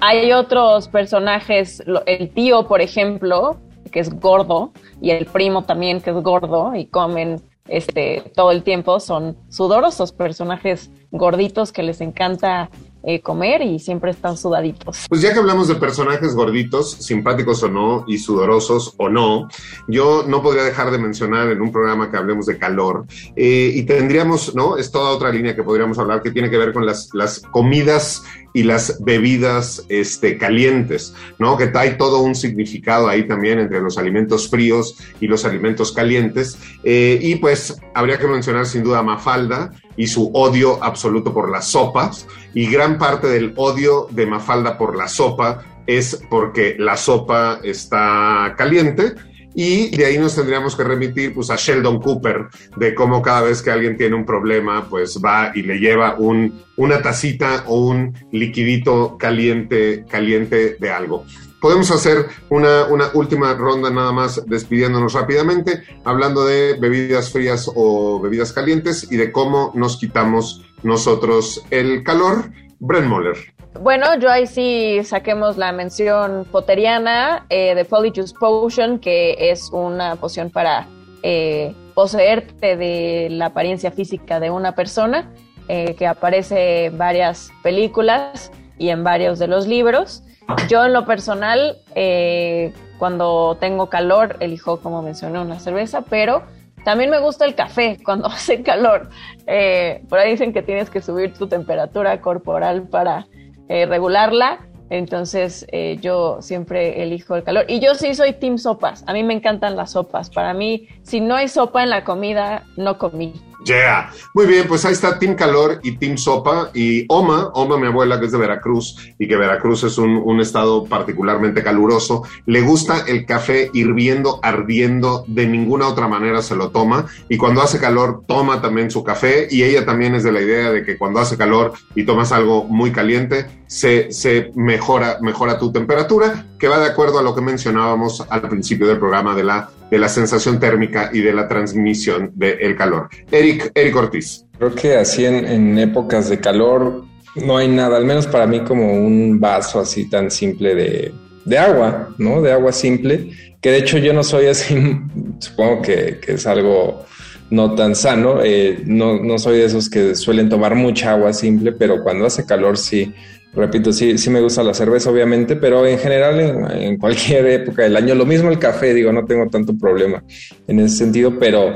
hay 0.00 0.32
otros 0.32 0.88
personajes, 0.88 1.82
el 2.06 2.30
tío, 2.30 2.66
por 2.66 2.80
ejemplo, 2.80 3.58
que 3.90 4.00
es 4.00 4.10
gordo, 4.20 4.72
y 5.00 5.10
el 5.10 5.26
primo 5.26 5.64
también, 5.64 6.00
que 6.00 6.10
es 6.10 6.16
gordo, 6.16 6.74
y 6.74 6.86
comen 6.86 7.40
este, 7.68 8.30
todo 8.34 8.52
el 8.52 8.62
tiempo, 8.62 9.00
son 9.00 9.36
sudorosos 9.48 10.12
personajes 10.12 10.90
gorditos 11.10 11.72
que 11.72 11.82
les 11.82 12.00
encanta 12.00 12.70
eh, 13.08 13.20
comer 13.20 13.62
y 13.62 13.78
siempre 13.78 14.10
están 14.10 14.36
sudaditos. 14.36 15.06
Pues 15.08 15.20
ya 15.20 15.32
que 15.32 15.38
hablamos 15.38 15.68
de 15.68 15.76
personajes 15.76 16.34
gorditos, 16.34 16.90
simpáticos 16.90 17.62
o 17.62 17.68
no, 17.68 18.04
y 18.08 18.18
sudorosos 18.18 18.94
o 18.96 19.08
no, 19.08 19.48
yo 19.86 20.24
no 20.26 20.42
podría 20.42 20.64
dejar 20.64 20.90
de 20.90 20.98
mencionar 20.98 21.48
en 21.50 21.60
un 21.60 21.70
programa 21.70 22.10
que 22.10 22.16
hablemos 22.16 22.46
de 22.46 22.58
calor, 22.58 23.06
eh, 23.36 23.70
y 23.74 23.84
tendríamos, 23.84 24.54
¿no? 24.56 24.76
Es 24.76 24.90
toda 24.90 25.10
otra 25.10 25.30
línea 25.30 25.54
que 25.54 25.62
podríamos 25.62 25.98
hablar 26.00 26.20
que 26.20 26.32
tiene 26.32 26.50
que 26.50 26.58
ver 26.58 26.72
con 26.72 26.84
las, 26.84 27.10
las 27.14 27.40
comidas 27.40 28.24
y 28.56 28.62
las 28.62 29.04
bebidas 29.04 29.84
este, 29.90 30.38
calientes, 30.38 31.12
¿no? 31.38 31.58
Que 31.58 31.70
hay 31.74 31.98
todo 31.98 32.20
un 32.20 32.34
significado 32.34 33.06
ahí 33.06 33.28
también 33.28 33.58
entre 33.58 33.82
los 33.82 33.98
alimentos 33.98 34.48
fríos 34.48 34.96
y 35.20 35.26
los 35.26 35.44
alimentos 35.44 35.92
calientes. 35.92 36.58
Eh, 36.82 37.18
y 37.20 37.34
pues 37.34 37.78
habría 37.94 38.18
que 38.18 38.26
mencionar 38.26 38.64
sin 38.64 38.82
duda 38.82 39.00
a 39.00 39.02
Mafalda 39.02 39.72
y 39.94 40.06
su 40.06 40.30
odio 40.32 40.82
absoluto 40.82 41.34
por 41.34 41.50
las 41.50 41.68
sopas. 41.68 42.26
Y 42.54 42.70
gran 42.70 42.96
parte 42.96 43.26
del 43.26 43.52
odio 43.56 44.08
de 44.10 44.24
Mafalda 44.24 44.78
por 44.78 44.96
la 44.96 45.08
sopa 45.08 45.62
es 45.86 46.18
porque 46.30 46.76
la 46.78 46.96
sopa 46.96 47.60
está 47.62 48.54
caliente 48.56 49.16
y 49.56 49.96
de 49.96 50.04
ahí 50.04 50.18
nos 50.18 50.34
tendríamos 50.36 50.76
que 50.76 50.84
remitir 50.84 51.32
pues, 51.32 51.48
a 51.48 51.56
Sheldon 51.56 51.98
Cooper, 52.00 52.48
de 52.76 52.94
cómo 52.94 53.22
cada 53.22 53.40
vez 53.40 53.62
que 53.62 53.70
alguien 53.70 53.96
tiene 53.96 54.14
un 54.14 54.26
problema, 54.26 54.86
pues 54.88 55.18
va 55.24 55.50
y 55.54 55.62
le 55.62 55.78
lleva 55.78 56.14
un, 56.18 56.62
una 56.76 57.00
tacita 57.00 57.64
o 57.66 57.86
un 57.86 58.14
liquidito 58.32 59.16
caliente, 59.18 60.04
caliente 60.08 60.76
de 60.78 60.90
algo. 60.90 61.24
Podemos 61.58 61.90
hacer 61.90 62.26
una, 62.50 62.84
una 62.84 63.06
última 63.14 63.54
ronda 63.54 63.88
nada 63.88 64.12
más 64.12 64.44
despidiéndonos 64.44 65.14
rápidamente, 65.14 65.82
hablando 66.04 66.44
de 66.44 66.76
bebidas 66.78 67.32
frías 67.32 67.70
o 67.74 68.20
bebidas 68.20 68.52
calientes 68.52 69.10
y 69.10 69.16
de 69.16 69.32
cómo 69.32 69.72
nos 69.74 69.96
quitamos 69.96 70.66
nosotros 70.82 71.64
el 71.70 72.04
calor. 72.04 72.50
Bren 72.78 73.08
Moller. 73.08 73.55
Bueno, 73.80 74.18
yo 74.18 74.30
ahí 74.30 74.46
sí 74.46 75.00
saquemos 75.04 75.56
la 75.56 75.72
mención 75.72 76.46
poteriana 76.50 77.46
eh, 77.48 77.74
de 77.74 77.84
Polyjuice 77.84 78.34
Potion, 78.38 78.98
que 78.98 79.36
es 79.50 79.70
una 79.72 80.16
poción 80.16 80.50
para 80.50 80.86
eh, 81.22 81.74
poseerte 81.94 82.76
de 82.76 83.28
la 83.30 83.46
apariencia 83.46 83.90
física 83.90 84.38
de 84.40 84.50
una 84.50 84.72
persona, 84.72 85.30
eh, 85.68 85.94
que 85.96 86.06
aparece 86.06 86.86
en 86.86 86.98
varias 86.98 87.50
películas 87.62 88.52
y 88.78 88.90
en 88.90 89.02
varios 89.02 89.38
de 89.38 89.48
los 89.48 89.66
libros. 89.66 90.22
Yo 90.68 90.84
en 90.84 90.92
lo 90.92 91.04
personal, 91.06 91.78
eh, 91.94 92.72
cuando 92.98 93.56
tengo 93.58 93.88
calor, 93.88 94.36
elijo, 94.40 94.80
como 94.80 95.02
mencioné, 95.02 95.40
una 95.40 95.58
cerveza, 95.58 96.02
pero 96.02 96.42
también 96.84 97.10
me 97.10 97.18
gusta 97.18 97.44
el 97.44 97.56
café 97.56 97.98
cuando 98.04 98.28
hace 98.28 98.62
calor. 98.62 99.08
Eh, 99.46 100.02
por 100.08 100.20
ahí 100.20 100.30
dicen 100.30 100.52
que 100.52 100.62
tienes 100.62 100.88
que 100.88 101.02
subir 101.02 101.34
tu 101.34 101.48
temperatura 101.48 102.20
corporal 102.20 102.82
para 102.84 103.26
eh, 103.68 103.86
regularla. 103.86 104.66
Entonces 104.88 105.66
eh, 105.72 105.98
yo 106.00 106.38
siempre 106.40 107.02
elijo 107.02 107.34
el 107.34 107.42
calor. 107.42 107.64
Y 107.68 107.80
yo 107.80 107.94
sí 107.94 108.14
soy 108.14 108.34
team 108.34 108.58
sopas. 108.58 109.04
A 109.06 109.12
mí 109.12 109.22
me 109.22 109.34
encantan 109.34 109.76
las 109.76 109.92
sopas. 109.92 110.30
Para 110.30 110.54
mí, 110.54 110.88
si 111.02 111.20
no 111.20 111.34
hay 111.34 111.48
sopa 111.48 111.82
en 111.82 111.90
la 111.90 112.04
comida, 112.04 112.64
no 112.76 112.98
comí. 112.98 113.32
Yeah. 113.66 114.12
Muy 114.32 114.46
bien, 114.46 114.68
pues 114.68 114.84
ahí 114.84 114.92
está 114.92 115.18
Team 115.18 115.34
Calor 115.34 115.80
y 115.82 115.96
Team 115.96 116.16
Sopa. 116.16 116.70
Y 116.72 117.04
Oma, 117.08 117.50
Oma, 117.52 117.76
mi 117.76 117.88
abuela 117.88 118.20
que 118.20 118.26
es 118.26 118.32
de 118.32 118.38
Veracruz 118.38 118.96
y 119.18 119.26
que 119.26 119.36
Veracruz 119.36 119.82
es 119.82 119.98
un, 119.98 120.40
estado 120.40 120.84
particularmente 120.84 121.62
caluroso, 121.62 122.22
le 122.44 122.60
gusta 122.60 123.04
el 123.08 123.24
café 123.24 123.70
hirviendo, 123.72 124.38
ardiendo, 124.42 125.24
de 125.26 125.46
ninguna 125.48 125.88
otra 125.88 126.06
manera 126.06 126.42
se 126.42 126.54
lo 126.54 126.70
toma. 126.70 127.06
Y 127.28 127.38
cuando 127.38 127.60
hace 127.60 127.80
calor 127.80 128.22
toma 128.28 128.62
también 128.62 128.90
su 128.90 129.02
café. 129.02 129.48
Y 129.50 129.64
ella 129.64 129.84
también 129.84 130.14
es 130.14 130.22
de 130.22 130.30
la 130.30 130.42
idea 130.42 130.70
de 130.70 130.84
que 130.84 130.96
cuando 130.96 131.18
hace 131.18 131.36
calor 131.36 131.72
y 131.96 132.04
tomas 132.04 132.30
algo 132.30 132.64
muy 132.64 132.92
caliente, 132.92 133.46
se, 133.66 134.12
se 134.12 134.52
mejora, 134.54 135.18
mejora 135.22 135.58
tu 135.58 135.72
temperatura, 135.72 136.46
que 136.58 136.68
va 136.68 136.78
de 136.78 136.86
acuerdo 136.86 137.18
a 137.18 137.22
lo 137.22 137.34
que 137.34 137.40
mencionábamos 137.40 138.24
al 138.28 138.42
principio 138.42 138.86
del 138.86 138.98
programa 138.98 139.34
de 139.34 139.44
la 139.44 139.70
de 139.90 139.98
la 139.98 140.08
sensación 140.08 140.58
térmica 140.58 141.10
y 141.12 141.20
de 141.20 141.32
la 141.32 141.48
transmisión 141.48 142.32
del 142.34 142.76
calor. 142.76 143.08
Eric, 143.30 143.70
Eric 143.74 143.96
Ortiz. 143.96 144.44
Creo 144.58 144.74
que 144.74 144.96
así 144.96 145.24
en, 145.24 145.78
épocas 145.78 146.28
de 146.28 146.40
calor 146.40 147.04
no 147.36 147.56
hay 147.56 147.68
nada, 147.68 147.96
al 147.96 148.04
menos 148.04 148.26
para 148.26 148.46
mí 148.46 148.60
como 148.60 148.94
un 148.94 149.38
vaso 149.38 149.80
así 149.80 150.08
tan 150.08 150.30
simple 150.30 150.74
de, 150.74 151.12
de 151.44 151.58
agua, 151.58 152.14
¿no? 152.18 152.40
De 152.40 152.52
agua 152.52 152.72
simple, 152.72 153.30
que 153.60 153.70
de 153.70 153.78
hecho 153.78 153.98
yo 153.98 154.12
no 154.12 154.24
soy 154.24 154.46
así, 154.46 154.76
supongo 155.38 155.82
que, 155.82 156.18
que 156.20 156.32
es 156.32 156.46
algo 156.46 157.04
no 157.50 157.74
tan 157.76 157.94
sano, 157.94 158.42
eh, 158.42 158.82
no, 158.86 159.22
no 159.22 159.38
soy 159.38 159.58
de 159.58 159.66
esos 159.66 159.88
que 159.88 160.16
suelen 160.16 160.48
tomar 160.48 160.74
mucha 160.74 161.12
agua 161.12 161.32
simple, 161.32 161.70
pero 161.72 162.02
cuando 162.02 162.26
hace 162.26 162.44
calor 162.44 162.76
sí 162.76 163.14
repito, 163.56 163.92
sí, 163.92 164.18
sí 164.18 164.30
me 164.30 164.40
gusta 164.40 164.62
la 164.62 164.74
cerveza, 164.74 165.10
obviamente, 165.10 165.56
pero 165.56 165.86
en 165.86 165.98
general, 165.98 166.70
en, 166.70 166.98
cualquier 166.98 167.46
época 167.62 167.82
del 167.82 167.96
año, 167.96 168.14
lo 168.14 168.26
mismo 168.26 168.50
el 168.50 168.58
café, 168.58 168.94
digo, 168.94 169.12
no 169.12 169.24
tengo 169.24 169.48
tanto 169.48 169.76
problema 169.76 170.22
en 170.68 170.80
ese 170.80 170.96
sentido, 170.96 171.38
pero 171.38 171.72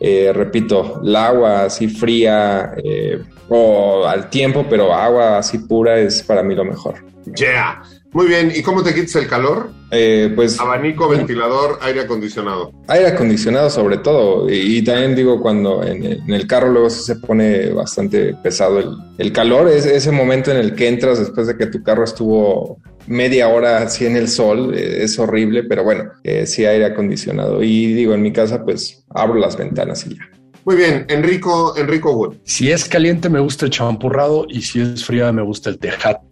eh, 0.00 0.32
repito, 0.34 1.00
el 1.04 1.14
agua 1.14 1.64
así 1.64 1.88
fría 1.88 2.74
eh, 2.82 3.22
o 3.48 4.04
al 4.06 4.28
tiempo, 4.28 4.66
pero 4.68 4.92
agua 4.92 5.38
así 5.38 5.58
pura 5.58 5.98
es 5.98 6.22
para 6.22 6.42
mí 6.42 6.54
lo 6.54 6.64
mejor. 6.64 6.96
Yeah. 7.36 7.82
Muy 8.12 8.26
bien, 8.26 8.52
¿y 8.54 8.62
cómo 8.62 8.82
te 8.82 8.92
quitas 8.92 9.14
el 9.16 9.28
calor? 9.28 9.70
Eh, 9.92 10.32
pues 10.34 10.58
abanico, 10.58 11.08
ventilador, 11.08 11.78
aire 11.80 12.00
acondicionado. 12.00 12.72
Aire 12.88 13.08
acondicionado 13.08 13.70
sobre 13.70 13.98
todo. 13.98 14.50
Y, 14.50 14.78
y 14.78 14.82
también 14.82 15.14
digo, 15.14 15.40
cuando 15.40 15.84
en, 15.84 16.04
en, 16.04 16.30
el 16.30 16.46
carro 16.48 16.72
luego 16.72 16.90
se 16.90 17.16
pone 17.16 17.70
bastante 17.70 18.34
pesado 18.42 18.80
el, 18.80 18.96
el, 19.18 19.32
calor, 19.32 19.68
es 19.68 19.86
ese 19.86 20.10
momento 20.10 20.50
en 20.50 20.56
el 20.56 20.74
que 20.74 20.88
entras 20.88 21.20
después 21.20 21.46
de 21.46 21.56
que 21.56 21.66
tu 21.66 21.84
carro 21.84 22.02
estuvo 22.02 22.78
media 23.06 23.48
hora 23.48 23.78
así 23.78 24.06
en 24.06 24.16
el 24.16 24.28
sol, 24.28 24.74
eh, 24.74 25.04
es 25.04 25.16
horrible, 25.18 25.62
pero 25.62 25.84
bueno, 25.84 26.10
eh, 26.24 26.46
sí 26.46 26.66
aire 26.66 26.86
acondicionado. 26.86 27.62
Y 27.62 27.92
digo, 27.92 28.14
en 28.14 28.22
mi 28.22 28.32
casa 28.32 28.64
pues 28.64 29.04
abro 29.10 29.38
las 29.38 29.56
ventanas 29.56 30.04
y 30.06 30.16
ya. 30.16 30.28
Muy 30.64 30.76
bien, 30.76 31.06
Enrico, 31.08 31.76
Enrico 31.76 32.12
Wood. 32.12 32.38
Si 32.44 32.72
es 32.72 32.84
caliente 32.86 33.28
me 33.28 33.40
gusta 33.40 33.66
el 33.66 33.70
champurrado 33.70 34.46
y 34.48 34.62
si 34.62 34.80
es 34.80 35.04
fría 35.04 35.32
me 35.32 35.42
gusta 35.42 35.70
el 35.70 35.78
tejate 35.78 36.29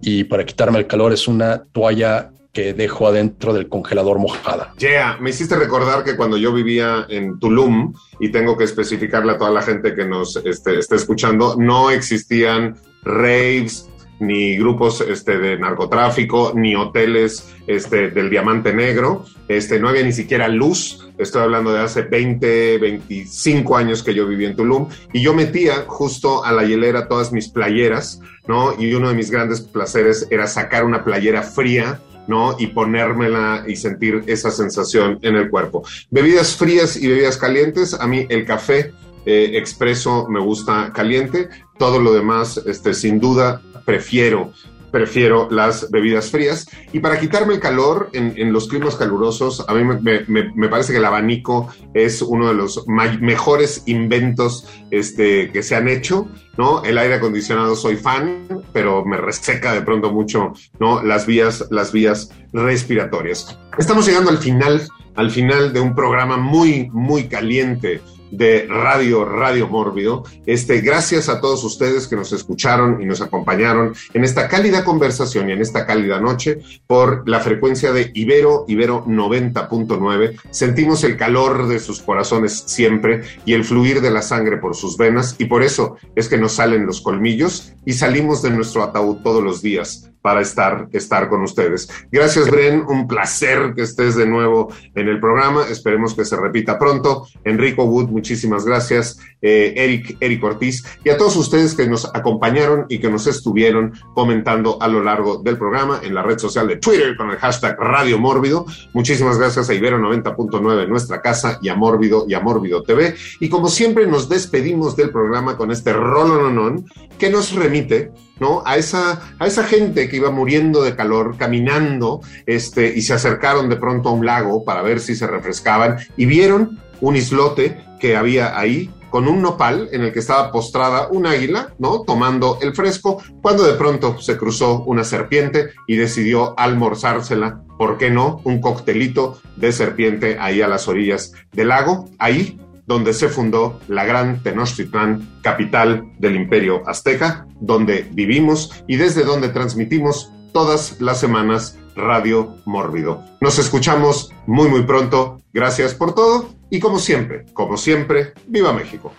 y 0.00 0.24
para 0.24 0.44
quitarme 0.44 0.78
el 0.78 0.86
calor 0.86 1.12
es 1.12 1.28
una 1.28 1.62
toalla 1.72 2.32
que 2.52 2.74
dejo 2.74 3.06
adentro 3.06 3.52
del 3.52 3.68
congelador 3.68 4.18
mojada. 4.18 4.74
Yeah, 4.78 5.18
me 5.20 5.30
hiciste 5.30 5.56
recordar 5.56 6.02
que 6.02 6.16
cuando 6.16 6.36
yo 6.36 6.52
vivía 6.52 7.06
en 7.08 7.38
Tulum, 7.38 7.94
y 8.18 8.30
tengo 8.30 8.56
que 8.56 8.64
especificarle 8.64 9.32
a 9.32 9.38
toda 9.38 9.50
la 9.50 9.62
gente 9.62 9.94
que 9.94 10.04
nos 10.04 10.36
este, 10.36 10.78
esté 10.78 10.96
escuchando, 10.96 11.56
no 11.56 11.90
existían 11.90 12.76
raves, 13.02 13.88
ni 14.20 14.56
grupos 14.56 15.00
este, 15.00 15.38
de 15.38 15.58
narcotráfico, 15.58 16.52
ni 16.54 16.76
hoteles 16.76 17.52
este, 17.66 18.10
del 18.10 18.30
diamante 18.30 18.72
negro, 18.72 19.24
este, 19.48 19.80
no 19.80 19.88
había 19.88 20.02
ni 20.02 20.12
siquiera 20.12 20.46
luz, 20.48 21.08
estoy 21.18 21.42
hablando 21.42 21.72
de 21.72 21.80
hace 21.80 22.02
20, 22.02 22.78
25 22.78 23.76
años 23.76 24.02
que 24.02 24.14
yo 24.14 24.26
viví 24.26 24.44
en 24.44 24.56
Tulum, 24.56 24.88
y 25.12 25.22
yo 25.22 25.34
metía 25.34 25.84
justo 25.86 26.44
a 26.44 26.52
la 26.52 26.64
hielera 26.64 27.08
todas 27.08 27.32
mis 27.32 27.48
playeras, 27.48 28.20
¿no? 28.46 28.74
Y 28.78 28.92
uno 28.94 29.08
de 29.08 29.14
mis 29.14 29.30
grandes 29.30 29.60
placeres 29.60 30.26
era 30.30 30.46
sacar 30.46 30.84
una 30.84 31.02
playera 31.02 31.42
fría, 31.42 32.00
¿no? 32.28 32.54
Y 32.58 32.68
ponérmela 32.68 33.64
y 33.66 33.76
sentir 33.76 34.22
esa 34.26 34.50
sensación 34.50 35.18
en 35.22 35.36
el 35.36 35.50
cuerpo. 35.50 35.82
Bebidas 36.10 36.54
frías 36.54 36.96
y 36.96 37.08
bebidas 37.08 37.36
calientes, 37.36 37.94
a 37.94 38.06
mí 38.06 38.26
el 38.28 38.44
café 38.44 38.92
eh, 39.26 39.50
expreso 39.54 40.26
me 40.28 40.40
gusta 40.40 40.92
caliente, 40.94 41.48
todo 41.78 42.00
lo 42.00 42.12
demás, 42.12 42.60
este, 42.66 42.94
sin 42.94 43.20
duda, 43.20 43.62
prefiero 43.90 44.52
prefiero 44.90 45.48
las 45.50 45.90
bebidas 45.90 46.30
frías. 46.30 46.68
Y 46.92 47.00
para 47.00 47.18
quitarme 47.18 47.54
el 47.54 47.60
calor 47.60 48.10
en, 48.12 48.34
en 48.36 48.52
los 48.52 48.68
climas 48.68 48.96
calurosos, 48.96 49.64
a 49.68 49.74
mí 49.74 49.84
me, 49.84 50.24
me, 50.26 50.52
me, 50.54 50.68
parece 50.68 50.92
que 50.92 50.98
el 50.98 51.04
abanico 51.04 51.68
es 51.94 52.22
uno 52.22 52.48
de 52.48 52.54
los 52.54 52.84
mejores 52.88 53.84
inventos 53.86 54.66
este, 54.90 55.50
que 55.50 55.62
se 55.62 55.76
han 55.76 55.88
hecho. 55.88 56.28
¿no? 56.56 56.82
El 56.82 56.98
aire 56.98 57.14
acondicionado 57.14 57.76
soy 57.76 57.96
fan, 57.96 58.46
pero 58.72 59.04
me 59.04 59.16
reseca 59.16 59.72
de 59.72 59.82
pronto 59.82 60.10
mucho 60.10 60.52
¿no? 60.78 61.02
las, 61.02 61.26
vías, 61.26 61.66
las 61.70 61.92
vías 61.92 62.30
respiratorias. 62.52 63.58
Estamos 63.78 64.06
llegando 64.06 64.30
al 64.30 64.38
final, 64.38 64.88
al 65.14 65.30
final 65.30 65.72
de 65.72 65.80
un 65.80 65.94
programa 65.94 66.36
muy, 66.36 66.90
muy 66.92 67.28
caliente 67.28 68.00
de 68.30 68.66
Radio 68.68 69.24
Radio 69.24 69.68
Mórbido. 69.68 70.24
Este, 70.46 70.80
gracias 70.80 71.28
a 71.28 71.40
todos 71.40 71.64
ustedes 71.64 72.06
que 72.06 72.16
nos 72.16 72.32
escucharon 72.32 73.02
y 73.02 73.06
nos 73.06 73.20
acompañaron 73.20 73.94
en 74.14 74.24
esta 74.24 74.48
cálida 74.48 74.84
conversación 74.84 75.48
y 75.48 75.52
en 75.52 75.60
esta 75.60 75.86
cálida 75.86 76.20
noche 76.20 76.60
por 76.86 77.28
la 77.28 77.40
frecuencia 77.40 77.92
de 77.92 78.10
Ibero, 78.14 78.64
Ibero 78.68 79.04
90.9. 79.06 80.38
Sentimos 80.50 81.04
el 81.04 81.16
calor 81.16 81.68
de 81.68 81.78
sus 81.78 82.00
corazones 82.00 82.64
siempre 82.66 83.22
y 83.44 83.54
el 83.54 83.64
fluir 83.64 84.00
de 84.00 84.10
la 84.10 84.22
sangre 84.22 84.58
por 84.58 84.74
sus 84.74 84.96
venas 84.96 85.36
y 85.38 85.46
por 85.46 85.62
eso 85.62 85.96
es 86.14 86.28
que 86.28 86.38
nos 86.38 86.52
salen 86.52 86.86
los 86.86 87.00
colmillos 87.00 87.72
y 87.84 87.92
salimos 87.94 88.42
de 88.42 88.50
nuestro 88.50 88.82
ataúd 88.82 89.18
todos 89.22 89.42
los 89.42 89.62
días 89.62 90.10
para 90.22 90.40
estar, 90.40 90.88
estar 90.92 91.28
con 91.28 91.42
ustedes. 91.42 91.88
Gracias, 92.10 92.50
Bren. 92.50 92.84
Un 92.88 93.08
placer 93.08 93.72
que 93.74 93.82
estés 93.82 94.16
de 94.16 94.26
nuevo 94.26 94.72
en 94.94 95.08
el 95.08 95.20
programa. 95.20 95.66
Esperemos 95.68 96.14
que 96.14 96.24
se 96.24 96.36
repita 96.36 96.78
pronto. 96.78 97.26
Enrico 97.44 97.84
Wood, 97.84 98.08
muchísimas 98.08 98.64
gracias. 98.64 99.18
Eh, 99.42 99.72
Eric, 99.76 100.18
Eric 100.20 100.44
Ortiz 100.44 100.84
y 101.02 101.08
a 101.08 101.16
todos 101.16 101.34
ustedes 101.36 101.74
que 101.74 101.86
nos 101.86 102.04
acompañaron 102.14 102.84
y 102.90 102.98
que 102.98 103.08
nos 103.08 103.26
estuvieron 103.26 103.94
comentando 104.14 104.76
a 104.82 104.88
lo 104.88 105.02
largo 105.02 105.38
del 105.38 105.56
programa 105.56 106.00
en 106.02 106.14
la 106.14 106.22
red 106.22 106.38
social 106.38 106.68
de 106.68 106.76
Twitter 106.76 107.16
con 107.16 107.30
el 107.30 107.38
hashtag 107.38 107.78
Radio 107.78 108.18
Mórbido. 108.18 108.66
Muchísimas 108.92 109.38
gracias 109.38 109.70
a 109.70 109.74
Ibero 109.74 109.98
90.9 109.98 110.88
nuestra 110.88 111.22
casa 111.22 111.58
y 111.62 111.68
a 111.68 111.74
Mórbido 111.74 112.26
y 112.28 112.34
a 112.34 112.40
Mórbido 112.40 112.82
TV. 112.82 113.14
Y 113.40 113.48
como 113.48 113.68
siempre 113.68 114.06
nos 114.06 114.28
despedimos 114.28 114.96
del 114.96 115.10
programa 115.10 115.56
con 115.56 115.70
este 115.70 115.92
rolononon 115.92 116.84
que 117.18 117.30
nos 117.30 117.54
remite 117.54 118.12
¿no? 118.40 118.62
A 118.66 118.76
esa, 118.76 119.20
a 119.38 119.46
esa 119.46 119.64
gente 119.64 120.08
que 120.08 120.16
iba 120.16 120.30
muriendo 120.30 120.82
de 120.82 120.96
calor, 120.96 121.36
caminando, 121.36 122.20
este, 122.46 122.92
y 122.94 123.02
se 123.02 123.14
acercaron 123.14 123.68
de 123.68 123.76
pronto 123.76 124.08
a 124.08 124.12
un 124.12 124.26
lago 124.26 124.64
para 124.64 124.82
ver 124.82 125.00
si 125.00 125.14
se 125.14 125.26
refrescaban 125.26 125.98
y 126.16 126.26
vieron 126.26 126.78
un 127.00 127.16
islote 127.16 127.84
que 128.00 128.16
había 128.16 128.58
ahí 128.58 128.90
con 129.10 129.26
un 129.26 129.42
nopal 129.42 129.88
en 129.92 130.02
el 130.02 130.12
que 130.12 130.20
estaba 130.20 130.52
postrada 130.52 131.08
un 131.08 131.26
águila, 131.26 131.74
¿no? 131.78 132.02
Tomando 132.02 132.58
el 132.62 132.74
fresco, 132.74 133.22
cuando 133.42 133.64
de 133.64 133.74
pronto 133.74 134.20
se 134.20 134.36
cruzó 134.36 134.84
una 134.84 135.04
serpiente 135.04 135.70
y 135.86 135.96
decidió 135.96 136.58
almorzársela, 136.58 137.62
¿por 137.76 137.98
qué 137.98 138.10
no? 138.10 138.40
Un 138.44 138.60
coctelito 138.60 139.40
de 139.56 139.72
serpiente 139.72 140.38
ahí 140.38 140.62
a 140.62 140.68
las 140.68 140.86
orillas 140.88 141.32
del 141.52 141.68
lago, 141.68 142.08
ahí 142.18 142.58
donde 142.90 143.12
se 143.12 143.28
fundó 143.28 143.78
la 143.86 144.04
gran 144.04 144.42
Tenochtitlán, 144.42 145.38
capital 145.42 146.10
del 146.18 146.34
imperio 146.34 146.82
azteca, 146.88 147.46
donde 147.60 148.04
vivimos 148.10 148.82
y 148.88 148.96
desde 148.96 149.22
donde 149.22 149.48
transmitimos 149.50 150.32
todas 150.52 151.00
las 151.00 151.20
semanas 151.20 151.78
Radio 151.94 152.56
Mórbido. 152.64 153.22
Nos 153.40 153.60
escuchamos 153.60 154.32
muy 154.48 154.68
muy 154.68 154.82
pronto. 154.82 155.40
Gracias 155.52 155.94
por 155.94 156.16
todo 156.16 156.50
y 156.68 156.80
como 156.80 156.98
siempre, 156.98 157.46
como 157.52 157.76
siempre, 157.76 158.32
viva 158.48 158.72
México. 158.72 159.12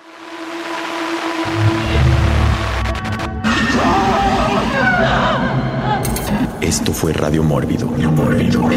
Esto 6.60 6.92
fue 6.92 7.14
Radio 7.14 7.42
Mórbido, 7.42 7.88
Mórbido. 7.88 8.70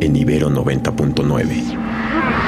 En 0.00 0.16
Ibero 0.16 0.50
90.9. 0.50 2.47